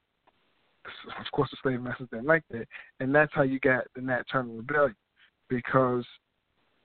of 1.19 1.31
course 1.33 1.51
the 1.51 1.57
slave 1.63 1.83
masters 1.83 2.09
didn't 2.11 2.27
like 2.27 2.45
that. 2.51 2.67
And 3.01 3.15
that's 3.15 3.33
how 3.35 3.43
you 3.43 3.61
got 3.61 3.85
the 3.95 4.01
Nat 4.01 4.23
Turner 4.31 4.55
Rebellion. 4.55 4.97
Because 5.49 6.05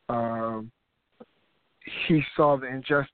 um 0.10 0.72
he 2.08 2.22
saw 2.36 2.58
the 2.58 2.68
injustice. 2.68 3.10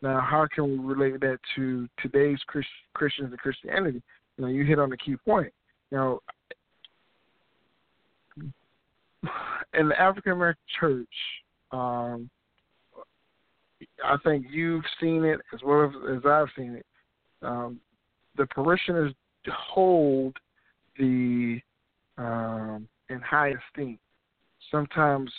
Now, 0.00 0.20
how 0.20 0.46
can 0.54 0.70
we 0.70 0.94
relate 0.94 1.20
that 1.20 1.38
to 1.56 1.88
today's 2.00 2.38
Christ, 2.46 2.68
Christians 2.94 3.30
and 3.30 3.38
Christianity? 3.38 4.02
You 4.38 4.44
know, 4.44 4.50
you 4.50 4.64
hit 4.64 4.78
on 4.78 4.88
the 4.88 4.96
key 4.96 5.16
point. 5.24 5.52
You 5.90 5.98
know, 5.98 6.20
in 9.74 9.88
the 9.88 10.00
African 10.00 10.32
American 10.32 10.62
church, 10.78 11.06
um, 11.72 12.30
I 14.04 14.16
think 14.24 14.46
you've 14.50 14.84
seen 15.00 15.24
it 15.24 15.40
as 15.52 15.60
well 15.64 15.84
as, 15.84 16.18
as 16.18 16.22
I've 16.24 16.48
seen 16.56 16.74
it. 16.74 16.86
Um, 17.42 17.80
the 18.36 18.46
parishioners 18.46 19.12
hold 19.48 20.36
the 20.98 21.60
um, 22.16 22.88
in 23.08 23.20
high 23.20 23.52
esteem. 23.70 23.98
Sometimes 24.70 25.32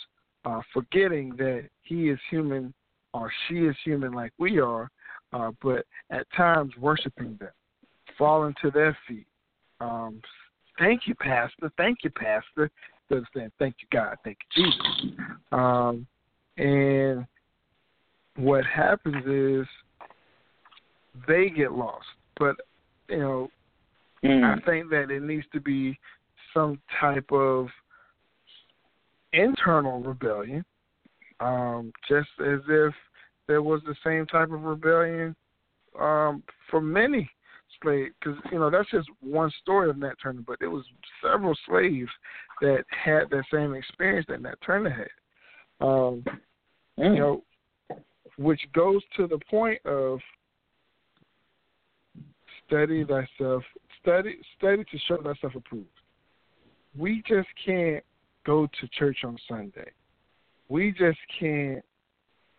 uh, 0.44 0.60
forgetting 0.72 1.36
that 1.36 1.68
he 1.82 2.10
is 2.10 2.18
human 2.30 2.74
or 3.12 3.30
she 3.48 3.60
is 3.66 3.76
human 3.84 4.12
like 4.12 4.32
we 4.38 4.60
are, 4.60 4.90
uh, 5.32 5.50
but 5.62 5.84
at 6.10 6.26
times 6.36 6.72
worshiping 6.78 7.36
them, 7.40 7.50
falling 8.20 8.54
to 8.62 8.70
their 8.70 8.96
feet. 9.08 9.26
Um, 9.80 10.22
thank 10.78 11.08
you, 11.08 11.16
Pastor. 11.16 11.72
Thank 11.76 12.04
you, 12.04 12.10
Pastor. 12.10 12.70
To 13.08 13.16
understand, 13.16 13.50
thank 13.58 13.74
you, 13.80 13.88
God. 13.90 14.16
Thank 14.22 14.38
you, 14.54 14.64
Jesus. 14.64 15.18
Um, 15.50 16.06
and 16.56 17.26
what 18.36 18.64
happens 18.64 19.26
is 19.26 19.66
they 21.26 21.50
get 21.50 21.72
lost. 21.72 22.06
But 22.38 22.54
you 23.08 23.18
know, 23.18 23.50
Mm. 24.22 24.44
I 24.44 24.60
think 24.66 24.90
that 24.90 25.10
it 25.10 25.22
needs 25.22 25.46
to 25.52 25.60
be 25.60 25.98
some 26.52 26.80
type 27.00 27.32
of 27.32 27.68
internal 29.32 30.00
rebellion, 30.02 30.64
um, 31.40 31.92
just 32.08 32.28
as 32.40 32.60
if 32.68 32.94
there 33.46 33.62
was 33.62 33.80
the 33.84 33.94
same 34.04 34.26
type 34.26 34.50
of 34.52 34.62
rebellion 34.62 35.34
um, 35.98 36.42
for 36.70 36.80
many 36.80 37.30
slaves. 37.82 38.14
Because 38.20 38.38
you 38.52 38.58
know 38.58 38.70
that's 38.70 38.90
just 38.90 39.08
one 39.20 39.50
story 39.62 39.90
of 39.90 39.98
Nat 39.98 40.14
Turner, 40.22 40.42
but 40.46 40.58
there 40.60 40.70
was 40.70 40.84
several 41.22 41.56
slaves 41.66 42.10
that 42.60 42.84
had 42.90 43.30
that 43.30 43.44
same 43.52 43.74
experience 43.74 44.26
that 44.28 44.42
Nat 44.42 44.56
Turner 44.64 44.90
had. 44.90 45.86
Um, 45.86 46.24
Mm. 47.00 47.14
you 47.14 47.20
know, 47.20 47.44
which 48.36 48.60
goes 48.74 49.02
to 49.16 49.26
the 49.26 49.38
point 49.50 49.80
of 49.86 50.20
study 52.66 53.04
thyself, 53.04 53.62
study 54.00 54.38
study 54.56 54.84
to 54.84 54.98
show 55.06 55.16
thyself 55.22 55.54
approved. 55.54 55.86
We 56.96 57.22
just 57.26 57.48
can't 57.64 58.04
go 58.44 58.66
to 58.66 58.88
church 58.98 59.18
on 59.24 59.38
Sunday. 59.48 59.90
We 60.68 60.92
just 60.92 61.18
can't 61.38 61.84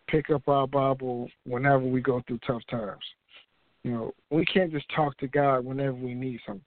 pick 0.08 0.30
up 0.30 0.48
our 0.48 0.66
Bible 0.66 1.28
whenever 1.44 1.84
we 1.84 2.00
go 2.00 2.22
through 2.26 2.40
tough 2.46 2.62
times. 2.70 3.02
You 3.84 3.92
know, 3.92 4.14
we 4.30 4.44
can't 4.44 4.70
just 4.70 4.86
talk 4.94 5.18
to 5.18 5.26
God 5.26 5.64
whenever 5.64 5.94
we 5.94 6.14
need 6.14 6.40
something. 6.46 6.64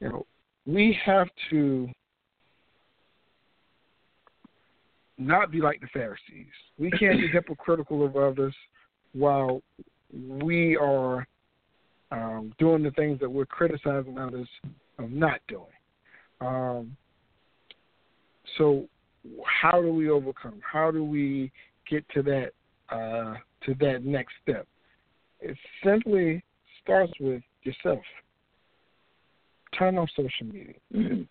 You 0.00 0.08
know, 0.08 0.26
we 0.66 0.98
have 1.04 1.28
to 1.50 1.88
not 5.18 5.50
be 5.50 5.60
like 5.60 5.80
the 5.80 5.86
Pharisees. 5.92 6.52
We 6.78 6.90
can't 6.90 7.18
be 7.18 7.28
hypocritical 7.28 8.04
of 8.04 8.16
others 8.16 8.54
while 9.12 9.62
we 10.12 10.76
are 10.76 11.26
um, 12.10 12.52
doing 12.58 12.82
the 12.82 12.90
things 12.92 13.18
that 13.20 13.30
we're 13.30 13.46
criticizing 13.46 14.18
others 14.18 14.48
of 14.98 15.10
not 15.10 15.40
doing. 15.48 15.64
Um, 16.40 16.96
so, 18.58 18.86
how 19.46 19.80
do 19.80 19.92
we 19.92 20.10
overcome? 20.10 20.60
How 20.60 20.90
do 20.90 21.04
we 21.04 21.50
get 21.88 22.04
to 22.10 22.22
that 22.22 22.50
uh, 22.90 23.34
to 23.64 23.74
that 23.80 24.04
next 24.04 24.34
step? 24.42 24.66
It 25.42 25.56
simply 25.84 26.42
starts 26.82 27.12
with 27.18 27.42
yourself. 27.62 28.02
Turn 29.76 29.98
off 29.98 30.08
social 30.16 30.46
media. 30.46 30.74
Mm. 30.94 31.26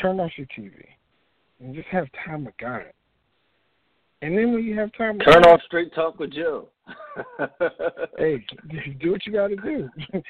Turn 0.00 0.20
off 0.20 0.30
your 0.36 0.46
TV, 0.56 0.72
and 1.58 1.74
just 1.74 1.88
have 1.88 2.06
time 2.24 2.44
with 2.44 2.56
God. 2.58 2.84
And 4.22 4.36
then 4.36 4.52
when 4.52 4.62
you 4.64 4.78
have 4.78 4.92
time, 4.92 5.18
with 5.18 5.26
Turn 5.26 5.44
off 5.44 5.60
Straight 5.66 5.92
Talk 5.94 6.18
with 6.18 6.32
Joe. 6.32 6.68
hey, 8.18 8.44
do 9.00 9.12
what 9.12 9.26
you 9.26 9.32
got 9.32 9.48
to 9.48 9.56
do. 9.56 9.88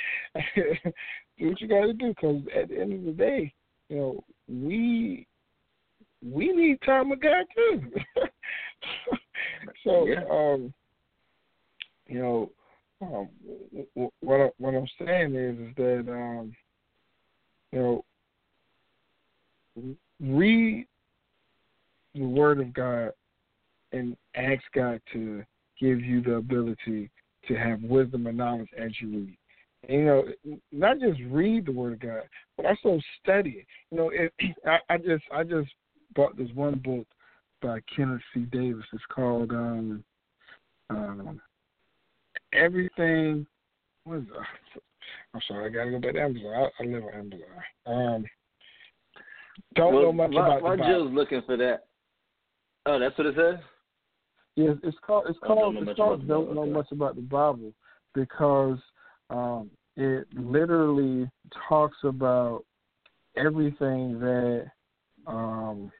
do 1.39 1.49
what 1.49 1.61
you 1.61 1.69
got 1.69 1.87
to 1.87 1.93
do, 1.93 2.09
because 2.09 2.43
at 2.57 2.69
the 2.69 2.81
end 2.81 2.93
of 2.95 3.05
the 3.05 3.13
day, 3.13 3.53
you 3.89 3.97
know, 3.97 4.25
we 4.49 5.27
we 6.23 6.53
need 6.53 6.79
time 6.87 7.11
with 7.11 7.21
God 7.21 7.45
too. 7.55 7.91
so, 9.85 10.07
Yeah. 10.07 10.25
um, 10.31 10.73
you 12.11 12.19
know, 12.21 12.51
um, 13.03 13.29
what 14.21 14.41
I, 14.41 14.51
what 14.59 14.75
I'm 14.75 14.89
saying 14.99 15.35
is 15.35 15.59
is 15.59 15.75
that 15.77 16.13
um, 16.13 16.55
you 17.73 17.79
know, 17.79 18.05
read 20.21 20.87
the 22.15 22.25
Word 22.25 22.61
of 22.61 22.75
God 22.75 23.13
and 23.93 24.17
ask 24.35 24.63
God 24.75 25.01
to 25.13 25.45
give 25.81 26.01
you 26.01 26.21
the 26.21 26.35
ability 26.35 27.11
to 27.47 27.55
have 27.55 27.81
wisdom 27.83 28.27
and 28.27 28.37
knowledge 28.37 28.69
as 28.77 28.91
you 29.01 29.09
read. 29.09 29.37
You 29.89 30.05
know, 30.05 30.25
not 30.73 30.99
just 30.99 31.21
read 31.31 31.67
the 31.67 31.73
Word 31.73 31.95
of 31.95 32.01
God, 32.01 32.23
but 32.57 32.67
also 32.67 33.01
study 33.23 33.61
it. 33.61 33.67
You 33.91 33.99
know, 33.99 34.11
it, 34.11 34.33
I, 34.67 34.79
I 34.93 34.99
just 34.99 35.25
I 35.33 35.45
just 35.45 35.71
bought 36.17 36.37
this 36.37 36.51
one 36.55 36.81
book 36.85 37.07
by 37.63 37.79
Kenneth 37.95 38.21
C. 38.35 38.41
Davis. 38.41 38.85
It's 38.93 39.03
called 39.15 39.53
um, 39.53 40.03
um, 40.91 41.41
Everything. 42.53 43.47
Is 44.07 44.23
it? 44.23 44.83
I'm 45.35 45.41
sorry, 45.47 45.67
I 45.67 45.69
gotta 45.69 45.91
go 45.91 46.01
back 46.01 46.15
to 46.15 46.23
Amazon. 46.23 46.53
I, 46.55 46.83
I 46.83 46.87
live 46.87 47.05
on 47.05 47.15
Amazon. 47.15 47.41
Um, 47.87 48.25
don't 49.75 49.95
well, 49.95 50.03
know 50.05 50.13
much 50.13 50.33
why, 50.33 50.47
about 50.47 50.63
why 50.63 50.77
the 50.77 50.83
Bible. 50.83 51.11
Looking 51.11 51.43
for 51.47 51.57
that? 51.57 51.85
Oh, 52.87 52.99
that's 52.99 53.17
what 53.17 53.27
it 53.29 53.37
says. 53.37 53.61
Yes, 54.57 54.77
it's 54.83 54.97
called. 55.07 55.27
It's 55.29 55.39
called. 55.39 55.75
know 55.75 55.81
It's 55.81 55.87
much 55.87 55.97
called. 55.97 56.27
Don't 56.27 56.55
know 56.55 56.67
much 56.67 56.89
about 56.91 57.15
the 57.15 57.23
Bible 57.23 57.73
because 58.15 58.79
um, 59.29 59.71
it 59.97 60.27
literally 60.35 61.31
talks 61.69 61.99
about 62.03 62.65
everything 63.37 64.19
that 64.19 64.65
um, 65.27 65.93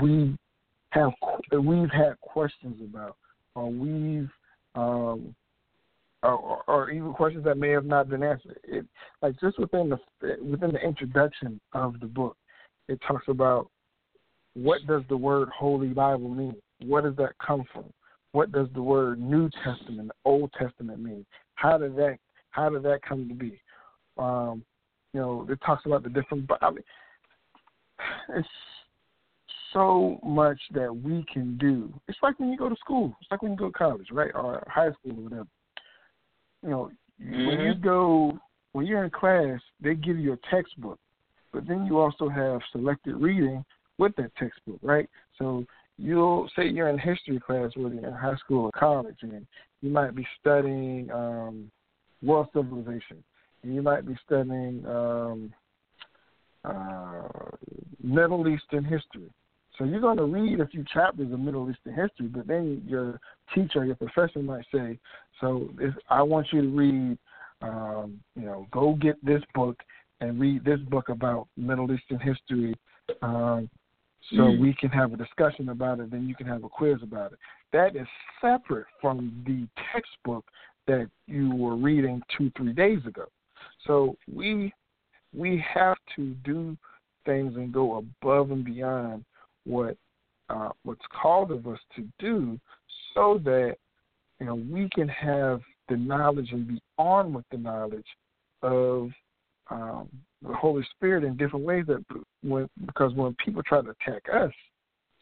we 0.00 0.36
have 0.90 1.12
we've 1.52 1.90
had 1.90 2.18
questions 2.20 2.80
about, 2.82 3.16
or 3.54 3.70
we've 3.70 4.30
um, 4.74 5.34
or, 6.22 6.62
or 6.68 6.90
even 6.90 7.12
questions 7.12 7.44
that 7.44 7.58
may 7.58 7.70
have 7.70 7.84
not 7.84 8.08
been 8.08 8.22
answered. 8.22 8.58
It 8.64 8.86
like 9.20 9.38
just 9.40 9.58
within 9.58 9.90
the 9.90 9.98
within 10.42 10.72
the 10.72 10.80
introduction 10.80 11.60
of 11.72 11.98
the 12.00 12.06
book, 12.06 12.36
it 12.88 13.00
talks 13.06 13.26
about 13.28 13.68
what 14.54 14.86
does 14.86 15.02
the 15.08 15.16
word 15.16 15.48
Holy 15.56 15.88
Bible 15.88 16.28
mean? 16.28 16.56
Where 16.84 17.02
does 17.02 17.16
that 17.16 17.32
come 17.44 17.64
from? 17.72 17.84
What 18.32 18.52
does 18.52 18.68
the 18.74 18.82
word 18.82 19.20
New 19.20 19.50
Testament, 19.64 20.10
Old 20.24 20.52
Testament 20.58 21.00
mean? 21.00 21.26
How 21.54 21.78
did 21.78 21.96
that 21.96 22.18
how 22.50 22.68
did 22.68 22.82
that 22.84 23.00
come 23.06 23.28
to 23.28 23.34
be? 23.34 23.60
Um, 24.18 24.64
you 25.12 25.20
know, 25.20 25.46
it 25.50 25.58
talks 25.64 25.86
about 25.86 26.02
the 26.02 26.08
different. 26.08 26.50
I 26.60 26.70
mean, 26.70 26.84
it's 28.36 28.48
so 29.72 30.18
much 30.24 30.60
that 30.72 30.94
we 30.94 31.24
can 31.32 31.56
do. 31.58 31.92
It's 32.08 32.18
like 32.22 32.38
when 32.38 32.50
you 32.50 32.58
go 32.58 32.68
to 32.68 32.76
school. 32.76 33.16
It's 33.20 33.30
like 33.30 33.42
when 33.42 33.52
you 33.52 33.58
go 33.58 33.66
to 33.66 33.72
college, 33.72 34.08
right, 34.12 34.30
or 34.34 34.66
high 34.66 34.90
school 34.92 35.18
or 35.18 35.22
whatever. 35.22 35.48
You 36.62 36.70
know, 36.70 36.90
when 37.18 37.60
you 37.60 37.74
go 37.74 38.38
when 38.72 38.86
you're 38.86 39.04
in 39.04 39.10
class, 39.10 39.60
they 39.80 39.94
give 39.94 40.18
you 40.18 40.32
a 40.32 40.38
textbook, 40.50 40.98
but 41.52 41.66
then 41.66 41.86
you 41.86 41.98
also 41.98 42.28
have 42.28 42.60
selected 42.72 43.16
reading 43.16 43.64
with 43.98 44.14
that 44.16 44.34
textbook, 44.36 44.78
right? 44.82 45.08
So 45.38 45.64
you'll 45.98 46.48
say 46.56 46.68
you're 46.68 46.88
in 46.88 46.98
history 46.98 47.38
class, 47.38 47.70
whether 47.76 47.94
you're 47.94 48.08
in 48.08 48.14
high 48.14 48.36
school 48.36 48.64
or 48.64 48.70
college, 48.72 49.18
and 49.22 49.46
you 49.82 49.90
might 49.90 50.14
be 50.14 50.26
studying 50.40 51.10
um, 51.10 51.70
world 52.22 52.48
civilization, 52.54 53.22
and 53.62 53.74
you 53.74 53.82
might 53.82 54.06
be 54.06 54.16
studying 54.24 54.84
um, 54.86 55.52
uh, 56.64 57.28
Middle 58.02 58.48
Eastern 58.48 58.84
history. 58.84 59.30
So 59.78 59.84
you're 59.84 60.00
going 60.00 60.18
to 60.18 60.24
read 60.24 60.60
a 60.60 60.66
few 60.66 60.84
chapters 60.92 61.32
of 61.32 61.40
Middle 61.40 61.70
Eastern 61.70 61.94
history, 61.94 62.26
but 62.26 62.46
then 62.46 62.82
your 62.86 63.20
teacher, 63.54 63.84
your 63.84 63.96
professor 63.96 64.40
might 64.40 64.66
say, 64.72 64.98
"So 65.40 65.70
if 65.78 65.94
I 66.10 66.22
want 66.22 66.52
you 66.52 66.62
to 66.62 66.68
read, 66.68 67.18
um, 67.62 68.20
you 68.36 68.42
know, 68.42 68.66
go 68.70 68.94
get 68.94 69.24
this 69.24 69.42
book 69.54 69.82
and 70.20 70.38
read 70.38 70.64
this 70.64 70.80
book 70.80 71.08
about 71.08 71.48
Middle 71.56 71.90
Eastern 71.90 72.18
history." 72.18 72.74
Um, 73.22 73.70
so 74.30 74.42
Mm. 74.44 74.58
we 74.60 74.74
can 74.74 74.90
have 74.90 75.12
a 75.12 75.16
discussion 75.16 75.70
about 75.70 76.00
it, 76.00 76.10
then 76.10 76.28
you 76.28 76.34
can 76.34 76.46
have 76.46 76.64
a 76.64 76.68
quiz 76.68 77.02
about 77.02 77.32
it. 77.32 77.38
That 77.72 77.96
is 77.96 78.06
separate 78.40 78.86
from 79.00 79.42
the 79.46 79.66
textbook 79.92 80.44
that 80.86 81.10
you 81.26 81.54
were 81.54 81.76
reading 81.76 82.22
two, 82.36 82.50
three 82.50 82.72
days 82.72 83.04
ago. 83.06 83.26
So 83.86 84.16
we 84.32 84.72
we 85.34 85.58
have 85.58 85.96
to 86.16 86.34
do 86.44 86.76
things 87.24 87.56
and 87.56 87.72
go 87.72 87.96
above 87.96 88.50
and 88.50 88.64
beyond 88.64 89.24
what 89.64 89.96
uh, 90.48 90.70
what's 90.84 91.04
called 91.20 91.50
of 91.50 91.66
us 91.66 91.78
to 91.96 92.06
do, 92.18 92.58
so 93.14 93.40
that 93.44 93.76
you 94.40 94.46
know 94.46 94.54
we 94.54 94.88
can 94.94 95.08
have 95.08 95.60
the 95.88 95.96
knowledge 95.96 96.50
and 96.52 96.68
be 96.68 96.80
armed 96.98 97.34
with 97.34 97.44
the 97.50 97.58
knowledge 97.58 98.06
of 98.62 99.10
um, 99.70 100.08
the 100.46 100.54
Holy 100.54 100.84
Spirit 100.94 101.24
in 101.24 101.36
different 101.36 101.64
ways. 101.64 101.84
That 101.86 102.04
when 102.42 102.68
because 102.86 103.14
when 103.14 103.34
people 103.44 103.62
try 103.62 103.82
to 103.82 103.90
attack 103.90 104.22
us, 104.32 104.52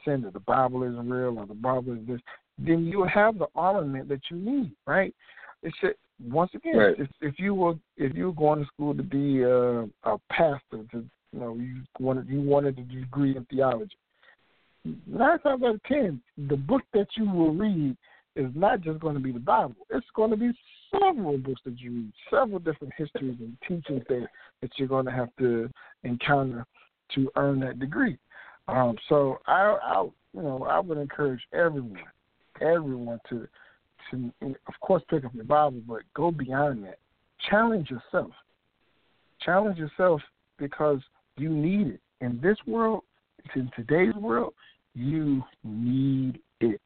saying 0.04 0.22
that 0.22 0.32
the 0.32 0.40
Bible 0.40 0.82
isn't 0.82 1.08
real 1.08 1.38
or 1.38 1.46
the 1.46 1.54
Bible 1.54 1.94
is 1.94 2.06
this, 2.06 2.20
then 2.58 2.84
you 2.84 3.04
have 3.04 3.38
the 3.38 3.46
armament 3.54 4.08
that 4.08 4.20
you 4.30 4.36
need, 4.36 4.72
right? 4.86 5.14
It's 5.62 5.76
just, 5.80 5.96
once 6.28 6.50
again, 6.54 6.76
Right. 6.76 6.98
if, 6.98 7.08
if 7.20 7.38
you 7.38 7.54
were 7.54 7.74
if 7.96 8.14
you 8.14 8.26
were 8.26 8.32
going 8.32 8.60
to 8.60 8.66
school 8.66 8.94
to 8.94 9.02
be 9.02 9.42
a, 9.42 9.82
a 10.10 10.18
pastor, 10.30 10.84
to 10.92 11.04
you 11.32 11.40
know 11.40 11.54
you 11.54 11.82
wanted 11.98 12.28
you 12.28 12.40
wanted 12.40 12.78
a 12.78 12.82
degree 12.82 13.36
in 13.36 13.44
theology, 13.46 13.96
nine 14.84 15.38
times 15.40 15.62
out 15.62 15.74
of 15.74 15.82
ten, 15.84 16.20
the 16.48 16.56
book 16.56 16.82
that 16.94 17.06
you 17.16 17.28
will 17.30 17.54
read 17.54 17.96
is 18.36 18.50
not 18.54 18.80
just 18.80 19.00
going 19.00 19.14
to 19.14 19.20
be 19.20 19.32
the 19.32 19.38
Bible. 19.38 19.74
It's 19.90 20.06
going 20.14 20.30
to 20.30 20.36
be 20.36 20.52
several 20.90 21.36
books 21.38 21.60
that 21.64 21.78
you 21.78 21.90
read, 21.92 22.12
several 22.30 22.58
different 22.58 22.94
histories 22.96 23.36
and 23.40 23.56
teachings 23.66 24.04
that 24.08 24.26
that 24.62 24.70
you're 24.76 24.88
going 24.88 25.06
to 25.06 25.12
have 25.12 25.28
to 25.38 25.68
encounter 26.04 26.66
to 27.14 27.30
earn 27.36 27.60
that 27.60 27.78
degree. 27.78 28.18
Um, 28.68 28.96
so 29.08 29.38
I, 29.46 29.76
I, 29.82 30.02
you 30.32 30.42
know, 30.42 30.64
I 30.64 30.78
would 30.78 30.98
encourage 30.98 31.40
everyone, 31.52 31.98
everyone 32.60 33.18
to, 33.30 33.48
to, 34.10 34.32
of 34.42 34.74
course, 34.80 35.02
pick 35.10 35.24
up 35.24 35.34
your 35.34 35.44
Bible, 35.44 35.80
but 35.88 36.02
go 36.14 36.30
beyond 36.30 36.84
that. 36.84 36.98
Challenge 37.50 37.90
yourself. 37.90 38.30
Challenge 39.44 39.76
yourself 39.76 40.20
because 40.58 41.00
you 41.36 41.48
need 41.48 41.88
it 41.88 42.00
in 42.20 42.38
this 42.40 42.58
world. 42.66 43.02
In 43.56 43.70
today's 43.74 44.14
world, 44.14 44.52
you 44.94 45.42
need 45.64 46.40
it 46.60 46.80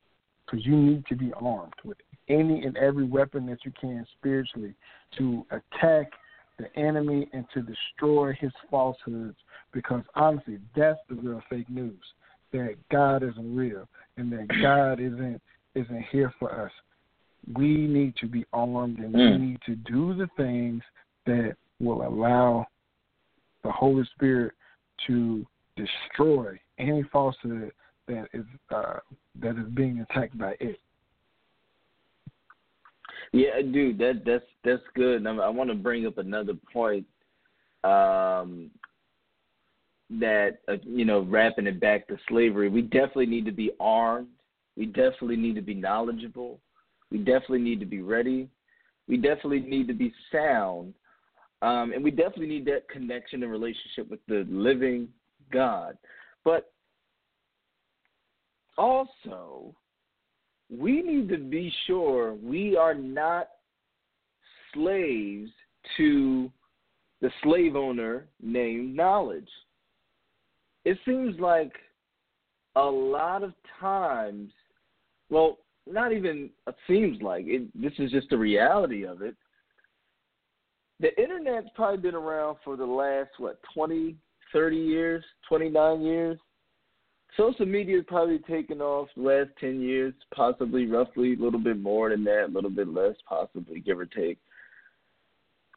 because 0.44 0.64
you 0.66 0.76
need 0.76 1.04
to 1.06 1.16
be 1.16 1.32
armed 1.40 1.72
with 1.84 1.98
any 2.28 2.64
and 2.64 2.76
every 2.76 3.04
weapon 3.04 3.46
that 3.46 3.64
you 3.64 3.72
can 3.80 4.06
spiritually 4.18 4.74
to 5.18 5.44
attack 5.50 6.10
the 6.58 6.74
enemy 6.78 7.28
and 7.32 7.44
to 7.52 7.62
destroy 7.62 8.32
his 8.40 8.52
falsehoods 8.70 9.36
because 9.72 10.02
honestly 10.14 10.58
that's 10.76 11.00
the 11.08 11.14
real 11.16 11.42
fake 11.50 11.68
news 11.68 12.00
that 12.52 12.76
God 12.90 13.22
isn't 13.22 13.56
real 13.56 13.88
and 14.16 14.30
that 14.32 14.46
God 14.62 15.00
isn't 15.00 15.40
isn't 15.74 16.04
here 16.12 16.32
for 16.38 16.64
us. 16.64 16.70
We 17.56 17.88
need 17.88 18.14
to 18.20 18.26
be 18.26 18.44
armed 18.52 18.98
and 18.98 19.12
Mm. 19.12 19.40
we 19.40 19.46
need 19.46 19.60
to 19.66 19.74
do 19.74 20.14
the 20.14 20.28
things 20.36 20.82
that 21.26 21.56
will 21.80 22.06
allow 22.06 22.66
the 23.64 23.72
Holy 23.72 24.04
Spirit 24.14 24.52
to 25.08 25.44
destroy 25.76 26.58
any 26.78 27.02
falsehood 27.04 27.72
that 28.08 28.26
is 28.32 28.44
uh, 28.74 28.98
that 29.40 29.56
is 29.58 29.68
being 29.74 30.00
attacked 30.00 30.36
by 30.38 30.54
it. 30.60 30.78
Yeah, 33.32 33.60
dude, 33.62 33.98
that 33.98 34.22
that's 34.24 34.44
that's 34.64 34.82
good. 34.94 35.26
I, 35.26 35.34
I 35.34 35.48
want 35.48 35.70
to 35.70 35.76
bring 35.76 36.06
up 36.06 36.18
another 36.18 36.54
point 36.72 37.06
um, 37.82 38.70
that 40.10 40.58
uh, 40.68 40.76
you 40.82 41.04
know, 41.04 41.22
wrapping 41.22 41.66
it 41.66 41.80
back 41.80 42.06
to 42.08 42.16
slavery. 42.28 42.68
We 42.68 42.82
definitely 42.82 43.26
need 43.26 43.44
to 43.46 43.52
be 43.52 43.72
armed. 43.80 44.28
We 44.76 44.86
definitely 44.86 45.36
need 45.36 45.54
to 45.56 45.62
be 45.62 45.74
knowledgeable. 45.74 46.60
We 47.10 47.18
definitely 47.18 47.60
need 47.60 47.80
to 47.80 47.86
be 47.86 48.02
ready. 48.02 48.48
We 49.08 49.16
definitely 49.16 49.60
need 49.60 49.86
to 49.88 49.94
be 49.94 50.12
sound, 50.32 50.94
um, 51.60 51.92
and 51.92 52.02
we 52.02 52.10
definitely 52.10 52.46
need 52.46 52.64
that 52.66 52.88
connection 52.88 53.42
and 53.42 53.52
relationship 53.52 54.08
with 54.10 54.20
the 54.26 54.46
living 54.48 55.08
God. 55.52 55.98
But 56.42 56.72
also, 58.76 59.74
we 60.70 61.02
need 61.02 61.28
to 61.28 61.38
be 61.38 61.72
sure 61.86 62.34
we 62.34 62.76
are 62.76 62.94
not 62.94 63.48
slaves 64.72 65.50
to 65.96 66.50
the 67.20 67.30
slave 67.42 67.76
owner 67.76 68.26
named 68.42 68.96
knowledge. 68.96 69.48
It 70.84 70.98
seems 71.04 71.38
like 71.38 71.72
a 72.76 72.84
lot 72.84 73.42
of 73.42 73.54
times, 73.80 74.52
well, 75.30 75.58
not 75.86 76.12
even 76.12 76.50
it 76.66 76.74
seems 76.86 77.22
like 77.22 77.44
it, 77.46 77.62
this 77.80 77.92
is 77.98 78.10
just 78.10 78.30
the 78.30 78.38
reality 78.38 79.04
of 79.04 79.22
it. 79.22 79.36
The 81.00 81.16
internet's 81.20 81.68
probably 81.74 81.98
been 81.98 82.14
around 82.14 82.56
for 82.64 82.76
the 82.76 82.86
last 82.86 83.30
what 83.38 83.58
20, 83.74 84.16
30 84.52 84.76
years, 84.76 85.24
29 85.48 86.02
years 86.02 86.38
social 87.36 87.66
media 87.66 87.96
has 87.96 88.04
probably 88.06 88.38
taken 88.40 88.80
off 88.80 89.08
the 89.16 89.22
last 89.22 89.50
10 89.60 89.80
years, 89.80 90.14
possibly 90.34 90.86
roughly 90.86 91.34
a 91.34 91.42
little 91.42 91.60
bit 91.60 91.80
more 91.80 92.10
than 92.10 92.24
that, 92.24 92.46
a 92.46 92.52
little 92.52 92.70
bit 92.70 92.88
less, 92.88 93.14
possibly, 93.28 93.80
give 93.80 93.98
or 93.98 94.06
take. 94.06 94.38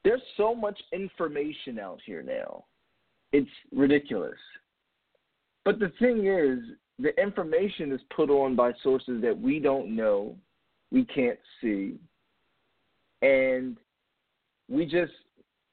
There's 0.03 0.21
so 0.37 0.55
much 0.55 0.79
information 0.93 1.79
out 1.79 1.99
here 2.05 2.23
now. 2.23 2.65
It's 3.33 3.49
ridiculous. 3.75 4.37
But 5.65 5.79
the 5.79 5.91
thing 5.99 6.27
is, 6.27 6.59
the 6.99 7.19
information 7.21 7.91
is 7.91 8.01
put 8.15 8.29
on 8.29 8.55
by 8.55 8.71
sources 8.83 9.21
that 9.21 9.39
we 9.39 9.59
don't 9.59 9.95
know, 9.95 10.35
we 10.91 11.03
can't 11.05 11.39
see, 11.61 11.99
and 13.21 13.77
we 14.69 14.85
just 14.85 15.11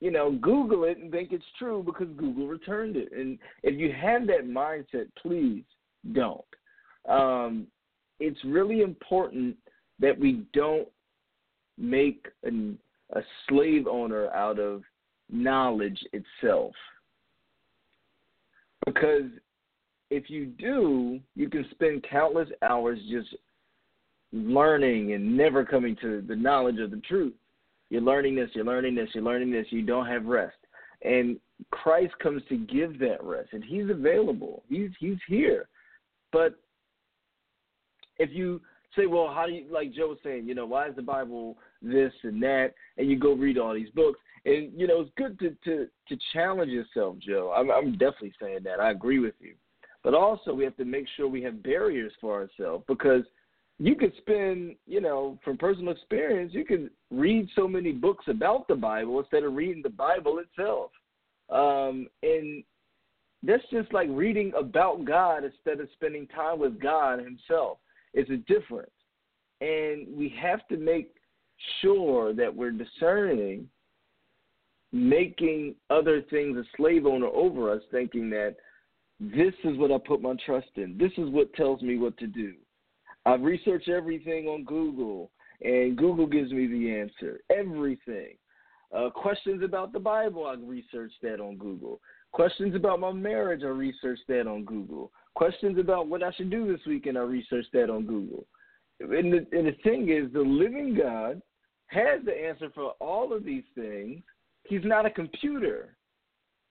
you 0.04 0.10
know, 0.10 0.32
Google 0.32 0.84
it 0.84 0.98
and 0.98 1.10
think 1.10 1.32
it's 1.32 1.42
true 1.58 1.82
because 1.82 2.08
Google 2.18 2.46
returned 2.46 2.94
it. 2.94 3.10
And 3.12 3.38
if 3.62 3.80
you 3.80 3.90
have 3.90 4.26
that 4.26 4.46
mindset, 4.46 5.06
please 5.16 5.64
don't. 6.12 6.44
Um, 7.08 7.66
it's 8.20 8.42
really 8.44 8.80
important 8.80 9.56
that 10.00 10.18
we 10.18 10.44
don't 10.52 10.88
make 11.76 12.26
an, 12.42 12.78
a 13.12 13.20
slave 13.48 13.86
owner 13.86 14.30
out 14.30 14.58
of 14.58 14.82
knowledge 15.30 15.98
itself. 16.12 16.72
Because 18.86 19.30
if 20.10 20.28
you 20.28 20.46
do, 20.46 21.20
you 21.34 21.48
can 21.48 21.66
spend 21.70 22.04
countless 22.08 22.48
hours 22.62 22.98
just 23.10 23.34
learning 24.32 25.14
and 25.14 25.36
never 25.36 25.64
coming 25.64 25.96
to 26.02 26.22
the 26.26 26.36
knowledge 26.36 26.78
of 26.78 26.90
the 26.90 27.00
truth. 27.08 27.34
You're 27.90 28.02
learning 28.02 28.36
this, 28.36 28.50
you're 28.54 28.64
learning 28.64 28.94
this, 28.94 29.08
you're 29.14 29.24
learning 29.24 29.52
this, 29.52 29.66
you 29.70 29.82
don't 29.82 30.06
have 30.06 30.26
rest. 30.26 30.56
And 31.02 31.38
Christ 31.70 32.14
comes 32.22 32.42
to 32.48 32.56
give 32.56 32.98
that 32.98 33.22
rest, 33.22 33.50
and 33.52 33.64
He's 33.64 33.88
available. 33.90 34.62
He's 34.68 34.90
He's 34.98 35.18
here. 35.28 35.68
But 36.34 36.56
if 38.18 38.30
you 38.32 38.60
say, 38.96 39.06
well, 39.06 39.32
how 39.32 39.46
do 39.46 39.52
you 39.52 39.66
like 39.70 39.94
Joe 39.94 40.08
was 40.08 40.18
saying, 40.24 40.48
you 40.48 40.54
know, 40.54 40.66
why 40.66 40.88
is 40.88 40.96
the 40.96 41.02
Bible 41.02 41.56
this 41.80 42.12
and 42.24 42.42
that, 42.42 42.74
and 42.98 43.08
you 43.08 43.16
go 43.18 43.34
read 43.34 43.56
all 43.56 43.72
these 43.72 43.90
books, 43.90 44.18
and 44.44 44.72
you 44.76 44.88
know, 44.88 45.00
it's 45.00 45.10
good 45.16 45.38
to 45.38 45.56
to 45.64 45.86
to 46.08 46.18
challenge 46.32 46.72
yourself, 46.72 47.16
Joe. 47.20 47.54
I'm 47.56 47.70
I'm 47.70 47.92
definitely 47.92 48.34
saying 48.40 48.64
that. 48.64 48.80
I 48.80 48.90
agree 48.90 49.20
with 49.20 49.34
you. 49.38 49.54
But 50.02 50.14
also, 50.14 50.52
we 50.52 50.64
have 50.64 50.76
to 50.76 50.84
make 50.84 51.06
sure 51.16 51.28
we 51.28 51.42
have 51.42 51.62
barriers 51.62 52.12
for 52.20 52.34
ourselves 52.34 52.84
because 52.88 53.22
you 53.78 53.94
could 53.94 54.12
spend, 54.18 54.76
you 54.86 55.00
know, 55.00 55.38
from 55.44 55.56
personal 55.56 55.92
experience, 55.92 56.52
you 56.52 56.64
can 56.64 56.90
read 57.10 57.48
so 57.56 57.66
many 57.66 57.92
books 57.92 58.26
about 58.28 58.68
the 58.68 58.74
Bible 58.74 59.18
instead 59.20 59.44
of 59.44 59.54
reading 59.54 59.82
the 59.82 59.88
Bible 59.88 60.40
itself. 60.40 60.90
Um, 61.48 62.06
and 62.22 62.62
that's 63.46 63.64
just 63.70 63.92
like 63.92 64.08
reading 64.10 64.52
about 64.58 65.04
God 65.04 65.44
instead 65.44 65.80
of 65.80 65.88
spending 65.94 66.26
time 66.28 66.58
with 66.58 66.80
God 66.80 67.18
Himself. 67.18 67.78
It's 68.12 68.30
a 68.30 68.36
difference. 68.52 68.90
And 69.60 70.06
we 70.16 70.34
have 70.40 70.66
to 70.68 70.76
make 70.76 71.14
sure 71.80 72.34
that 72.34 72.54
we're 72.54 72.72
discerning 72.72 73.68
making 74.92 75.74
other 75.90 76.22
things 76.30 76.56
a 76.56 76.62
slave 76.76 77.04
owner 77.04 77.26
over 77.26 77.72
us, 77.72 77.82
thinking 77.90 78.30
that 78.30 78.54
this 79.18 79.52
is 79.64 79.76
what 79.76 79.90
I 79.90 79.98
put 79.98 80.22
my 80.22 80.34
trust 80.46 80.68
in. 80.76 80.96
This 80.96 81.10
is 81.18 81.30
what 81.30 81.52
tells 81.54 81.82
me 81.82 81.98
what 81.98 82.16
to 82.18 82.28
do. 82.28 82.54
I've 83.26 83.42
researched 83.42 83.88
everything 83.88 84.46
on 84.46 84.64
Google, 84.64 85.32
and 85.62 85.96
Google 85.96 86.26
gives 86.26 86.52
me 86.52 86.68
the 86.68 86.94
answer. 86.96 87.40
Everything. 87.50 88.36
Uh, 88.94 89.10
questions 89.10 89.64
about 89.64 89.92
the 89.92 89.98
Bible, 89.98 90.46
I 90.46 90.54
researched 90.54 91.20
that 91.22 91.40
on 91.40 91.56
Google. 91.56 92.00
Questions 92.34 92.74
about 92.74 92.98
my 92.98 93.12
marriage, 93.12 93.62
I 93.62 93.68
researched 93.68 94.26
that 94.26 94.48
on 94.48 94.64
Google. 94.64 95.12
Questions 95.36 95.78
about 95.78 96.08
what 96.08 96.24
I 96.24 96.32
should 96.32 96.50
do 96.50 96.66
this 96.66 96.84
weekend, 96.84 97.16
I 97.16 97.20
researched 97.20 97.72
that 97.74 97.88
on 97.88 98.06
Google. 98.06 98.44
And 98.98 99.32
the, 99.32 99.46
and 99.52 99.68
the 99.68 99.76
thing 99.84 100.08
is, 100.08 100.32
the 100.32 100.40
living 100.40 100.98
God 101.00 101.40
has 101.86 102.24
the 102.24 102.32
answer 102.32 102.70
for 102.74 102.94
all 103.00 103.32
of 103.32 103.44
these 103.44 103.62
things. 103.76 104.20
He's 104.64 104.80
not 104.82 105.06
a 105.06 105.10
computer. 105.10 105.96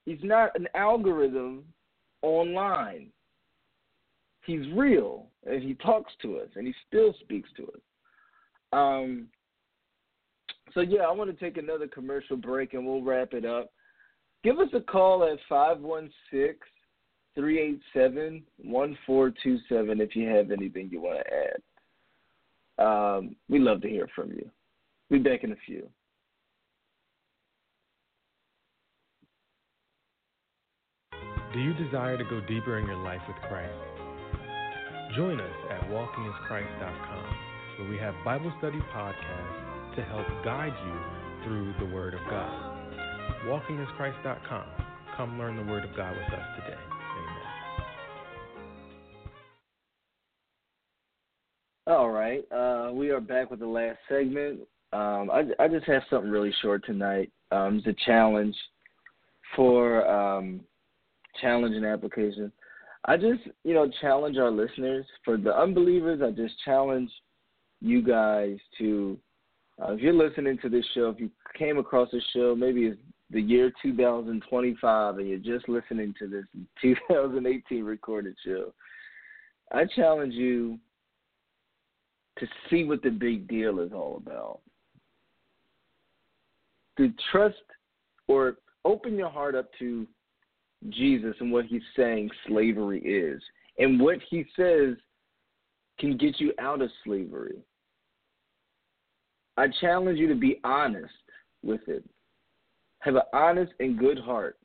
He's 0.06 0.20
not 0.22 0.52
an 0.60 0.68
algorithm 0.76 1.64
online. 2.22 3.08
He's 4.46 4.68
real, 4.76 5.28
and 5.46 5.64
he 5.64 5.76
talks 5.76 6.12
to 6.24 6.40
us, 6.40 6.50
and 6.58 6.68
he 6.68 6.74
still 6.90 7.16
speaks 7.22 7.50
to 7.56 7.64
us. 7.64 7.80
Um, 8.74 9.28
so 10.74 10.82
yeah, 10.82 11.04
I 11.04 11.12
want 11.14 11.30
to 11.30 11.46
take 11.46 11.56
another 11.56 11.88
commercial 11.88 12.36
break, 12.36 12.74
and 12.74 12.86
we'll 12.86 13.02
wrap 13.02 13.34
it 13.34 13.46
up. 13.46 13.72
Give 14.44 14.60
us 14.60 14.68
a 14.74 14.82
call 14.82 15.24
at 15.24 15.40
516 15.48 16.58
387 17.36 18.44
1427 18.64 20.02
if 20.02 20.16
you 20.16 20.28
have 20.28 20.52
anything 20.52 20.90
you 20.92 21.02
want 21.02 21.20
to 21.26 21.34
add. 21.34 21.62
Um, 22.86 23.36
we 23.50 23.60
love 23.60 23.82
to 23.82 23.90
hear 23.90 24.08
from 24.16 24.32
you. 24.32 24.50
Be 25.10 25.20
back 25.20 25.44
in 25.44 25.52
a 25.52 25.56
few. 25.66 25.88
Do 31.54 31.60
you 31.60 31.74
desire 31.76 32.18
to 32.18 32.24
go 32.24 32.42
deeper 32.48 32.80
in 32.80 32.88
your 32.88 32.98
life 32.98 33.22
with 33.28 33.38
Christ? 33.48 33.72
Join 35.16 35.40
us 35.40 35.56
at 35.70 35.88
walkinginchrist.com, 35.90 37.36
where 37.78 37.90
we 37.90 37.98
have 37.98 38.16
Bible 38.26 38.52
study 38.58 38.80
podcasts 38.92 39.96
to 39.96 40.02
help 40.04 40.26
guide 40.44 40.74
you 40.84 41.46
through 41.46 41.74
the 41.80 41.94
Word 41.94 42.16
of 42.16 42.22
God. 42.28 42.73
Walkinginchrist.com. 43.46 44.66
Come 45.18 45.38
learn 45.38 45.56
the 45.58 45.72
Word 45.72 45.84
of 45.84 45.96
God 45.96 46.16
with 46.16 46.40
us 46.40 46.46
today. 46.56 46.78
Amen. 47.18 47.44
All 51.88 52.10
right, 52.10 52.44
uh, 52.52 52.92
we 52.94 53.10
are 53.12 53.20
back 53.20 53.52
with 53.52 53.60
the 53.60 53.68
last 53.68 54.00
segment. 54.08 54.62
Um, 54.94 55.30
I, 55.32 55.44
I 55.60 55.68
just 55.68 55.86
have 55.88 56.04
something 56.10 56.32
really 56.32 56.54
short 56.62 56.86
tonight. 56.86 57.32
Um, 57.52 57.78
it's 57.78 57.88
a 57.88 58.06
challenge 58.06 58.56
for 59.56 60.08
um, 60.08 60.62
challenge 61.42 61.76
and 61.76 61.86
application. 61.86 62.52
I 63.06 63.18
just, 63.18 63.42
you 63.64 63.74
know, 63.74 63.92
challenge 64.02 64.38
our 64.38 64.52
listeners. 64.52 65.06
For 65.26 65.38
the 65.38 65.56
unbelievers, 65.56 66.22
I 66.24 66.32
just 66.32 66.54
challenge 66.64 67.12
you 67.82 68.02
guys 68.02 68.58
to, 68.78 69.18
uh, 69.82 69.94
if 69.94 70.00
you're 70.00 70.14
listening 70.14 70.58
to 70.62 70.70
this 70.70 70.86
show, 70.94 71.10
if 71.10 71.20
you 71.20 71.30
came 71.58 71.78
across 71.78 72.10
this 72.12 72.24
show, 72.34 72.56
maybe 72.56 72.86
it's 72.86 73.00
the 73.34 73.42
year 73.42 73.72
2025 73.82 75.18
and 75.18 75.28
you're 75.28 75.38
just 75.40 75.68
listening 75.68 76.14
to 76.20 76.28
this 76.28 76.46
2018 76.82 77.84
recorded 77.84 78.36
show, 78.46 78.74
I 79.72 79.86
challenge 79.86 80.34
you 80.36 80.78
to 82.40 82.48
see 82.70 82.84
what 82.84 83.02
the 83.02 83.10
big 83.10 83.48
deal 83.48 83.80
is 83.80 83.92
all 83.92 84.18
about. 84.18 84.60
To 86.98 87.12
trust 87.32 87.56
or 88.28 88.58
open 88.86 89.16
your 89.16 89.30
heart 89.30 89.56
up 89.56 89.70
to 89.80 90.08
Jesus 90.90 91.36
and 91.40 91.52
what 91.52 91.66
he's 91.66 91.82
saying 91.96 92.30
slavery 92.48 93.02
is 93.02 93.42
and 93.80 94.00
what 94.00 94.18
he 94.30 94.46
says 94.56 94.96
can 96.00 96.18
get 96.18 96.40
you 96.40 96.54
out 96.60 96.82
of 96.82 96.90
slavery. 97.04 97.58
I 99.58 99.68
challenge 99.82 100.20
you 100.20 100.28
to 100.28 100.36
be 100.36 100.60
honest 100.64 101.14
with 101.64 101.82
it. 101.88 102.04
Have 103.04 103.16
an 103.16 103.22
honest 103.34 103.74
and 103.80 104.00
good 104.00 104.18
heart. 104.18 104.58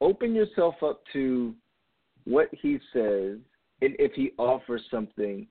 Open 0.00 0.34
yourself 0.34 0.76
up 0.82 1.02
to 1.12 1.54
what 2.24 2.48
he 2.52 2.78
says 2.92 3.38
and 3.80 3.94
if 3.98 4.12
he 4.12 4.32
offers 4.38 4.82
something 4.90 5.46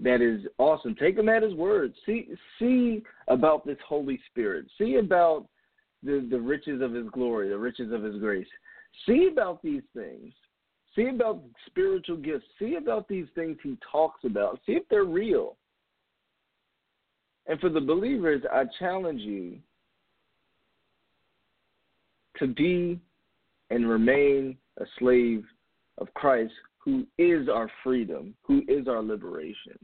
that 0.00 0.20
is 0.20 0.46
awesome. 0.58 0.94
Take 0.94 1.16
him 1.16 1.28
at 1.28 1.42
his 1.42 1.54
word. 1.54 1.92
See 2.06 2.28
see 2.58 3.02
about 3.28 3.66
this 3.66 3.78
Holy 3.86 4.18
Spirit. 4.30 4.66
See 4.76 4.96
about 4.96 5.46
the, 6.02 6.26
the 6.30 6.40
riches 6.40 6.80
of 6.82 6.92
his 6.92 7.06
glory, 7.10 7.48
the 7.48 7.58
riches 7.58 7.92
of 7.92 8.02
his 8.02 8.16
grace. 8.16 8.46
See 9.06 9.28
about 9.30 9.62
these 9.62 9.82
things. 9.94 10.32
See 10.94 11.08
about 11.08 11.42
spiritual 11.66 12.16
gifts. 12.16 12.46
See 12.58 12.76
about 12.76 13.08
these 13.08 13.26
things 13.34 13.56
he 13.62 13.76
talks 13.90 14.24
about. 14.24 14.60
See 14.66 14.72
if 14.72 14.82
they're 14.88 15.04
real. 15.04 15.56
And 17.48 17.58
for 17.60 17.70
the 17.70 17.80
believers, 17.80 18.42
I 18.52 18.64
challenge 18.78 19.22
you 19.22 19.56
to 22.38 22.46
be 22.46 23.00
and 23.70 23.88
remain 23.88 24.56
a 24.78 24.84
slave 24.98 25.44
of 25.98 26.12
Christ 26.14 26.52
who 26.78 27.06
is 27.18 27.48
our 27.48 27.70
freedom, 27.82 28.34
who 28.42 28.62
is 28.68 28.86
our 28.86 29.02
liberation. 29.02 29.78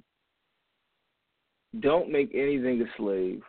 Don't 1.81 2.11
make 2.11 2.31
anything 2.35 2.81
a 2.83 2.97
slave. 2.97 3.43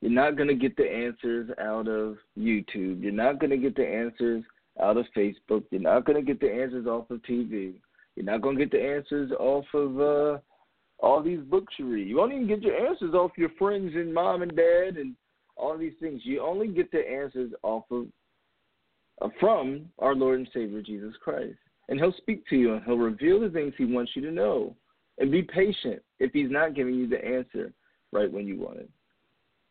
You're 0.00 0.10
not 0.10 0.36
going 0.36 0.48
to 0.48 0.54
get 0.54 0.76
the 0.76 0.90
answers 0.90 1.50
out 1.60 1.86
of 1.86 2.16
YouTube. 2.38 3.02
You're 3.02 3.12
not 3.12 3.38
going 3.38 3.50
to 3.50 3.56
get 3.56 3.76
the 3.76 3.86
answers 3.86 4.42
out 4.80 4.96
of 4.96 5.04
Facebook. 5.16 5.64
You're 5.70 5.80
not 5.80 6.04
going 6.04 6.16
to 6.16 6.26
get 6.26 6.40
the 6.40 6.50
answers 6.50 6.86
off 6.86 7.10
of 7.10 7.20
TV. 7.22 7.74
You're 8.16 8.26
not 8.26 8.40
going 8.40 8.56
to 8.56 8.64
get 8.64 8.72
the 8.72 8.82
answers 8.82 9.30
off 9.38 9.66
of 9.74 10.00
uh, 10.00 10.38
all 11.02 11.20
these 11.22 11.40
books 11.40 11.74
you 11.78 11.86
read. 11.86 12.08
You 12.08 12.16
won't 12.16 12.32
even 12.32 12.46
get 12.46 12.62
your 12.62 12.76
answers 12.76 13.12
off 13.12 13.32
your 13.36 13.50
friends 13.58 13.92
and 13.94 14.14
mom 14.14 14.42
and 14.42 14.54
dad 14.56 14.96
and 14.96 15.14
all 15.56 15.76
these 15.76 15.92
things. 16.00 16.22
You 16.24 16.40
only 16.40 16.68
get 16.68 16.90
the 16.92 17.00
answers 17.06 17.52
off 17.62 17.84
of 17.90 18.06
uh, 19.20 19.28
from 19.38 19.86
our 19.98 20.14
Lord 20.14 20.38
and 20.38 20.48
Savior 20.54 20.80
Jesus 20.80 21.14
Christ. 21.22 21.58
And 21.88 21.98
he'll 21.98 22.14
speak 22.16 22.46
to 22.48 22.56
you 22.56 22.74
and 22.74 22.84
he'll 22.84 22.96
reveal 22.96 23.40
the 23.40 23.50
things 23.50 23.74
he 23.76 23.84
wants 23.84 24.12
you 24.14 24.22
to 24.22 24.30
know. 24.30 24.76
And 25.18 25.30
be 25.30 25.42
patient 25.42 26.00
if 26.20 26.32
he's 26.32 26.50
not 26.50 26.74
giving 26.74 26.94
you 26.94 27.08
the 27.08 27.22
answer 27.22 27.72
right 28.12 28.32
when 28.32 28.46
you 28.46 28.58
want 28.60 28.78
it. 28.78 28.90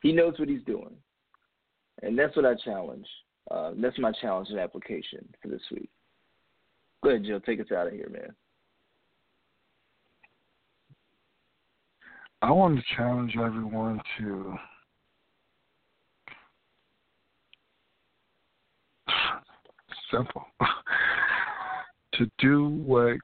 He 0.02 0.12
knows 0.12 0.38
what 0.38 0.50
he's 0.50 0.64
doing. 0.66 0.96
And 2.04 2.20
that's 2.20 2.36
what 2.36 2.46
I 2.46 2.56
challenge. 2.56 3.08
Uh, 3.50 3.72
that's 3.78 3.98
my 3.98 4.12
challenge 4.22 4.50
and 4.50 4.60
application 4.60 5.28
for 5.42 5.48
this 5.48 5.62
week. 5.72 5.90
Go 7.04 7.10
ahead, 7.10 7.24
Jill. 7.24 7.40
Take 7.40 7.60
us 7.60 7.72
out 7.76 7.88
of 7.88 7.94
here, 7.94 8.10
man. 8.12 8.36
I 12.44 12.50
want 12.52 12.78
to 12.78 12.84
challenge 12.96 13.36
everyone 13.38 14.02
to 14.18 14.56
simple 20.12 20.46
to 22.14 22.30
do 22.40 22.68
what 22.68 23.18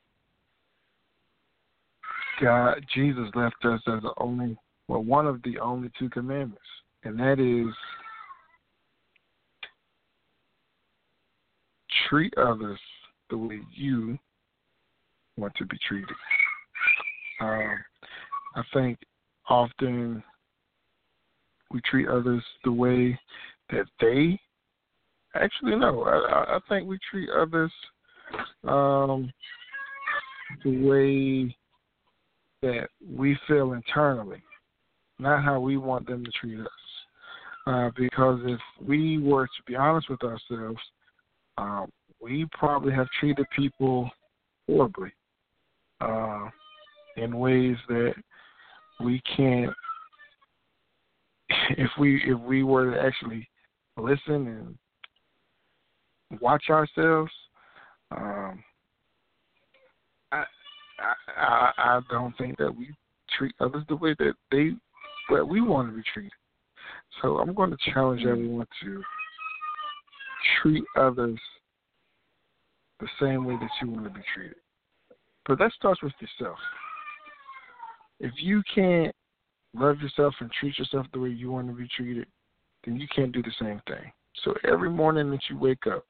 God 2.40 2.86
Jesus 2.94 3.28
left 3.34 3.56
us 3.66 3.82
as 3.88 4.04
the 4.04 4.14
only 4.18 4.56
well 4.88 5.04
one 5.04 5.26
of 5.26 5.42
the 5.42 5.58
only 5.60 5.90
two 5.98 6.10
commandments, 6.10 6.62
and 7.04 7.20
that 7.20 7.40
is 7.40 7.74
treat 12.08 12.34
others 12.38 12.80
the 13.30 13.38
way 13.38 13.60
you 13.74 14.20
want 15.38 15.54
to 15.56 15.66
be 15.66 15.78
treated. 15.88 16.10
Um, 17.42 17.78
I 18.58 18.64
think 18.74 18.98
often 19.50 20.24
we 21.72 21.80
treat 21.82 22.08
others 22.08 22.44
the 22.64 22.72
way 22.72 23.18
that 23.70 23.86
they 24.02 24.40
actually 25.36 25.76
no. 25.76 26.04
I, 26.04 26.56
I 26.56 26.60
think 26.68 26.88
we 26.88 26.98
treat 27.10 27.30
others 27.30 27.72
um, 28.68 29.32
the 30.64 30.88
way 30.88 31.56
that 32.64 32.90
we 33.08 33.38
feel 33.48 33.74
internally, 33.74 34.42
not 35.20 35.44
how 35.44 35.60
we 35.60 35.78
want 35.78 36.08
them 36.08 36.26
to 36.26 36.32
treat 36.32 36.60
us. 36.60 36.68
Uh, 37.68 37.92
because 37.96 38.40
if 38.46 38.60
we 38.88 39.20
were 39.20 39.46
to 39.46 39.64
be 39.68 39.76
honest 39.76 40.10
with 40.10 40.24
ourselves, 40.24 40.80
um, 41.58 41.92
we 42.20 42.48
probably 42.54 42.94
have 42.94 43.08
treated 43.20 43.46
people 43.56 44.10
horribly 44.68 45.12
uh, 46.02 46.48
in 47.18 47.38
ways 47.38 47.76
that 47.90 48.14
we 49.04 49.22
can't. 49.36 49.74
If 51.72 51.90
we 52.00 52.22
if 52.26 52.40
we 52.42 52.64
were 52.64 52.92
to 52.92 53.02
actually 53.02 53.48
listen 53.98 54.48
and 54.48 56.42
watch 56.42 56.66
ourselves, 56.70 57.32
um, 58.12 58.64
I, 60.32 60.44
I 61.38 61.72
I 61.78 62.00
don't 62.10 62.38
think 62.38 62.58
that 62.58 62.76
we 62.76 62.94
treat 63.38 63.56
others 63.60 63.84
the 63.88 63.96
way 63.96 64.16
that 64.20 64.34
they 64.52 64.72
that 65.30 65.46
we 65.46 65.62
want 65.62 65.90
to 65.90 65.96
be 65.96 66.04
treated. 66.14 66.32
So 67.22 67.38
I'm 67.38 67.54
going 67.54 67.72
to 67.72 67.92
challenge 67.94 68.22
mm-hmm. 68.22 68.32
everyone 68.32 68.68
to 68.84 69.04
treat 70.62 70.84
others 70.98 71.40
the 73.00 73.08
same 73.22 73.46
way 73.46 73.56
that 73.56 73.70
you 73.82 73.92
want 73.92 74.06
to 74.06 74.10
be 74.10 74.26
treated. 74.34 74.58
But 75.46 75.60
that 75.60 75.72
starts 75.74 76.02
with 76.02 76.14
yourself. 76.20 76.58
If 78.20 78.32
you 78.38 78.64
can't 78.74 79.14
love 79.76 80.02
yourself 80.02 80.34
and 80.40 80.52
treat 80.52 80.78
yourself 80.80 81.06
the 81.14 81.20
way 81.20 81.30
you 81.30 81.52
want 81.52 81.68
to 81.68 81.74
be 81.74 81.88
treated, 81.96 82.28
then 82.86 82.98
you 82.98 83.08
can't 83.16 83.32
do 83.32 83.44
the 83.44 83.52
same 83.60 83.82
thing. 83.88 84.12
So 84.44 84.54
every 84.64 84.90
morning 84.90 85.30
that 85.32 85.42
you 85.50 85.58
wake 85.58 85.88
up, 85.88 86.06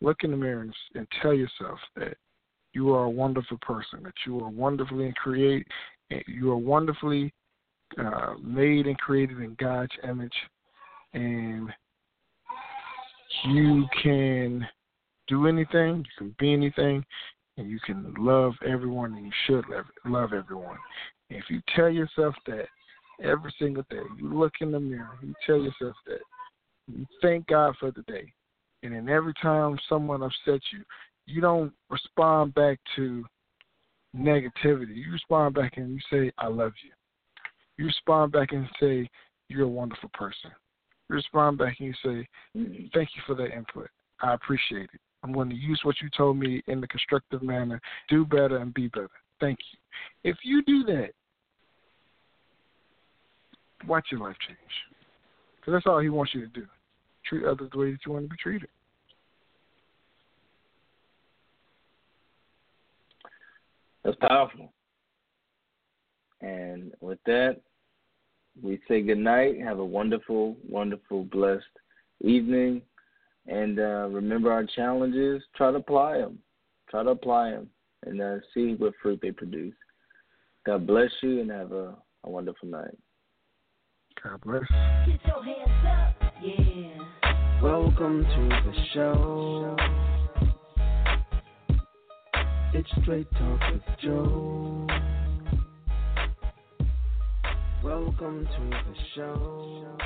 look 0.00 0.18
in 0.22 0.30
the 0.30 0.36
mirror 0.36 0.62
and, 0.62 0.74
and 0.94 1.06
tell 1.22 1.34
yourself 1.34 1.78
that 1.96 2.16
you 2.72 2.92
are 2.94 3.04
a 3.04 3.10
wonderful 3.10 3.58
person, 3.62 4.02
that 4.04 4.14
you 4.26 4.40
are 4.40 4.48
wonderfully 4.48 5.06
and 5.06 5.16
create, 5.16 5.66
you 6.26 6.50
are 6.50 6.56
wonderfully 6.56 7.32
uh, 7.98 8.34
made 8.42 8.86
and 8.86 8.98
created 8.98 9.40
in 9.40 9.56
God's 9.58 9.92
image, 10.08 10.34
and 11.14 11.68
you 13.44 13.86
can 14.02 14.66
do 15.26 15.46
anything, 15.46 15.98
you 15.98 16.04
can 16.18 16.34
be 16.38 16.52
anything, 16.52 17.04
and 17.60 17.70
you 17.70 17.78
can 17.84 18.14
love 18.18 18.54
everyone, 18.66 19.14
and 19.14 19.26
you 19.26 19.32
should 19.46 19.68
love, 19.68 19.84
love 20.04 20.32
everyone. 20.32 20.78
If 21.28 21.44
you 21.48 21.60
tell 21.76 21.90
yourself 21.90 22.34
that 22.46 22.66
every 23.22 23.54
single 23.58 23.84
day, 23.90 24.00
you 24.16 24.32
look 24.32 24.54
in 24.60 24.72
the 24.72 24.80
mirror, 24.80 25.18
you 25.22 25.34
tell 25.46 25.58
yourself 25.58 25.94
that, 26.06 26.20
you 26.88 27.06
thank 27.22 27.46
God 27.46 27.74
for 27.78 27.90
the 27.90 28.02
day, 28.02 28.32
and 28.82 28.94
then 28.94 29.08
every 29.08 29.34
time 29.40 29.78
someone 29.88 30.22
upsets 30.22 30.64
you, 30.72 30.82
you 31.26 31.40
don't 31.40 31.72
respond 31.90 32.54
back 32.54 32.80
to 32.96 33.24
negativity. 34.16 34.96
You 34.96 35.12
respond 35.12 35.54
back 35.54 35.76
and 35.76 35.90
you 35.90 36.00
say, 36.10 36.32
I 36.38 36.48
love 36.48 36.72
you. 36.82 36.90
You 37.76 37.86
respond 37.86 38.32
back 38.32 38.52
and 38.52 38.66
say, 38.80 39.08
You're 39.48 39.64
a 39.64 39.68
wonderful 39.68 40.10
person. 40.12 40.50
You 41.08 41.16
respond 41.16 41.58
back 41.58 41.76
and 41.78 41.88
you 41.88 41.94
say, 42.02 42.26
mm-hmm. 42.56 42.86
Thank 42.92 43.10
you 43.14 43.22
for 43.26 43.34
that 43.36 43.54
input. 43.56 43.88
I 44.22 44.34
appreciate 44.34 44.90
it. 44.92 45.00
I'm 45.22 45.32
going 45.32 45.50
to 45.50 45.56
use 45.56 45.80
what 45.82 45.96
you 46.00 46.08
told 46.16 46.38
me 46.38 46.62
in 46.66 46.80
the 46.80 46.88
constructive 46.88 47.42
manner. 47.42 47.80
Do 48.08 48.24
better 48.24 48.58
and 48.58 48.72
be 48.72 48.88
better. 48.88 49.10
Thank 49.38 49.58
you. 49.72 50.30
If 50.30 50.38
you 50.42 50.62
do 50.62 50.84
that, 50.84 51.10
watch 53.86 54.06
your 54.10 54.20
life 54.20 54.36
change. 54.46 54.58
Because 55.56 55.74
that's 55.74 55.86
all 55.86 56.00
he 56.00 56.08
wants 56.08 56.34
you 56.34 56.42
to 56.42 56.46
do 56.46 56.66
treat 57.30 57.44
others 57.44 57.70
the 57.72 57.78
way 57.78 57.92
that 57.92 58.00
you 58.04 58.12
want 58.12 58.24
to 58.24 58.28
be 58.28 58.36
treated. 58.36 58.68
That's 64.04 64.16
powerful. 64.20 64.72
And 66.40 66.92
with 67.00 67.18
that, 67.26 67.60
we 68.60 68.80
say 68.88 69.02
good 69.02 69.18
night. 69.18 69.60
Have 69.60 69.78
a 69.78 69.84
wonderful, 69.84 70.56
wonderful, 70.68 71.24
blessed 71.24 71.64
evening. 72.22 72.82
And 73.46 73.78
uh, 73.78 74.08
remember 74.10 74.52
our 74.52 74.64
challenges. 74.64 75.42
Try 75.56 75.70
to 75.70 75.78
apply 75.78 76.18
them. 76.18 76.38
Try 76.90 77.02
to 77.04 77.10
apply 77.10 77.50
them 77.50 77.68
and 78.06 78.20
uh, 78.20 78.36
see 78.54 78.74
what 78.74 78.94
fruit 79.02 79.20
they 79.22 79.32
produce. 79.32 79.74
God 80.66 80.86
bless 80.86 81.10
you 81.22 81.40
and 81.40 81.50
have 81.50 81.72
a, 81.72 81.96
a 82.24 82.30
wonderful 82.30 82.68
night. 82.68 82.96
God 84.22 84.40
bless. 84.42 84.62
Get 85.06 85.20
your 85.26 85.42
hands 85.42 86.14
up, 86.20 86.32
yeah. 86.42 87.62
Welcome 87.62 88.24
to 88.24 88.48
the 88.48 88.74
show. 88.94 89.76
It's 92.72 92.88
Straight 93.02 93.30
Talk 93.32 93.60
with 93.72 93.82
Joe. 94.02 94.86
Welcome 97.82 98.46
to 98.46 98.70
the 98.70 98.94
show. 99.14 99.96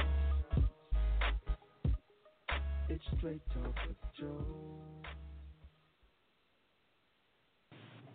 It's 2.86 3.02
Straight 3.16 3.40
Talk 3.48 3.74
with 3.88 3.96
Joe. 4.20 4.44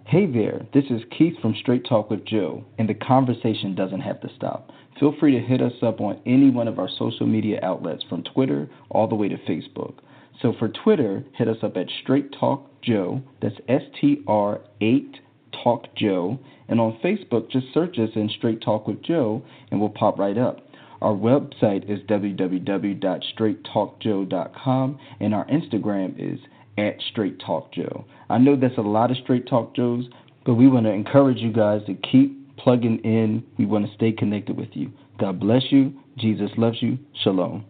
Hey 0.05 0.27
there, 0.27 0.67
this 0.75 0.83
is 0.91 1.01
Keith 1.17 1.33
from 1.41 1.55
Straight 1.59 1.85
Talk 1.89 2.11
with 2.11 2.23
Joe, 2.23 2.63
and 2.77 2.87
the 2.87 2.93
conversation 2.93 3.73
doesn't 3.73 4.01
have 4.01 4.21
to 4.21 4.29
stop. 4.35 4.69
Feel 4.99 5.15
free 5.19 5.31
to 5.31 5.39
hit 5.39 5.59
us 5.61 5.73
up 5.81 5.99
on 6.01 6.21
any 6.27 6.51
one 6.51 6.67
of 6.67 6.77
our 6.77 6.89
social 6.99 7.25
media 7.25 7.59
outlets 7.63 8.03
from 8.07 8.23
Twitter 8.23 8.69
all 8.91 9.07
the 9.07 9.15
way 9.15 9.27
to 9.27 9.37
Facebook. 9.37 9.95
So 10.39 10.53
for 10.59 10.69
Twitter, 10.69 11.23
hit 11.35 11.47
us 11.47 11.57
up 11.63 11.75
at 11.75 11.87
Straight 12.03 12.31
Talk 12.39 12.69
Joe, 12.83 13.23
that's 13.41 13.55
S 13.67 13.81
T 13.99 14.23
R 14.27 14.61
8 14.81 15.17
Talk 15.63 15.87
Joe, 15.95 16.37
and 16.67 16.79
on 16.79 16.99
Facebook, 17.03 17.49
just 17.49 17.73
search 17.73 17.97
us 17.97 18.11
in 18.15 18.29
Straight 18.37 18.61
Talk 18.61 18.87
with 18.87 19.01
Joe, 19.01 19.41
and 19.71 19.79
we'll 19.79 19.89
pop 19.89 20.19
right 20.19 20.37
up. 20.37 20.68
Our 21.01 21.13
website 21.13 21.89
is 21.89 21.99
www.straighttalkjoe.com, 22.07 24.99
and 25.19 25.33
our 25.33 25.45
Instagram 25.45 26.13
is 26.17 26.39
at 26.77 27.01
Straight 27.11 27.39
Talk 27.39 27.73
Joe. 27.73 28.05
I 28.29 28.37
know 28.37 28.55
that's 28.55 28.77
a 28.77 28.81
lot 28.81 29.09
of 29.11 29.17
Straight 29.17 29.47
Talk 29.47 29.75
Joes, 29.75 30.07
but 30.45 30.53
we 30.55 30.67
want 30.67 30.85
to 30.85 30.91
encourage 30.91 31.37
you 31.37 31.53
guys 31.53 31.81
to 31.87 31.93
keep 31.95 32.57
plugging 32.57 32.99
in. 32.99 33.43
We 33.57 33.65
want 33.65 33.87
to 33.87 33.93
stay 33.95 34.11
connected 34.11 34.57
with 34.57 34.69
you. 34.73 34.91
God 35.19 35.39
bless 35.39 35.71
you. 35.71 35.93
Jesus 36.17 36.51
loves 36.57 36.81
you. 36.81 36.99
Shalom. 37.23 37.65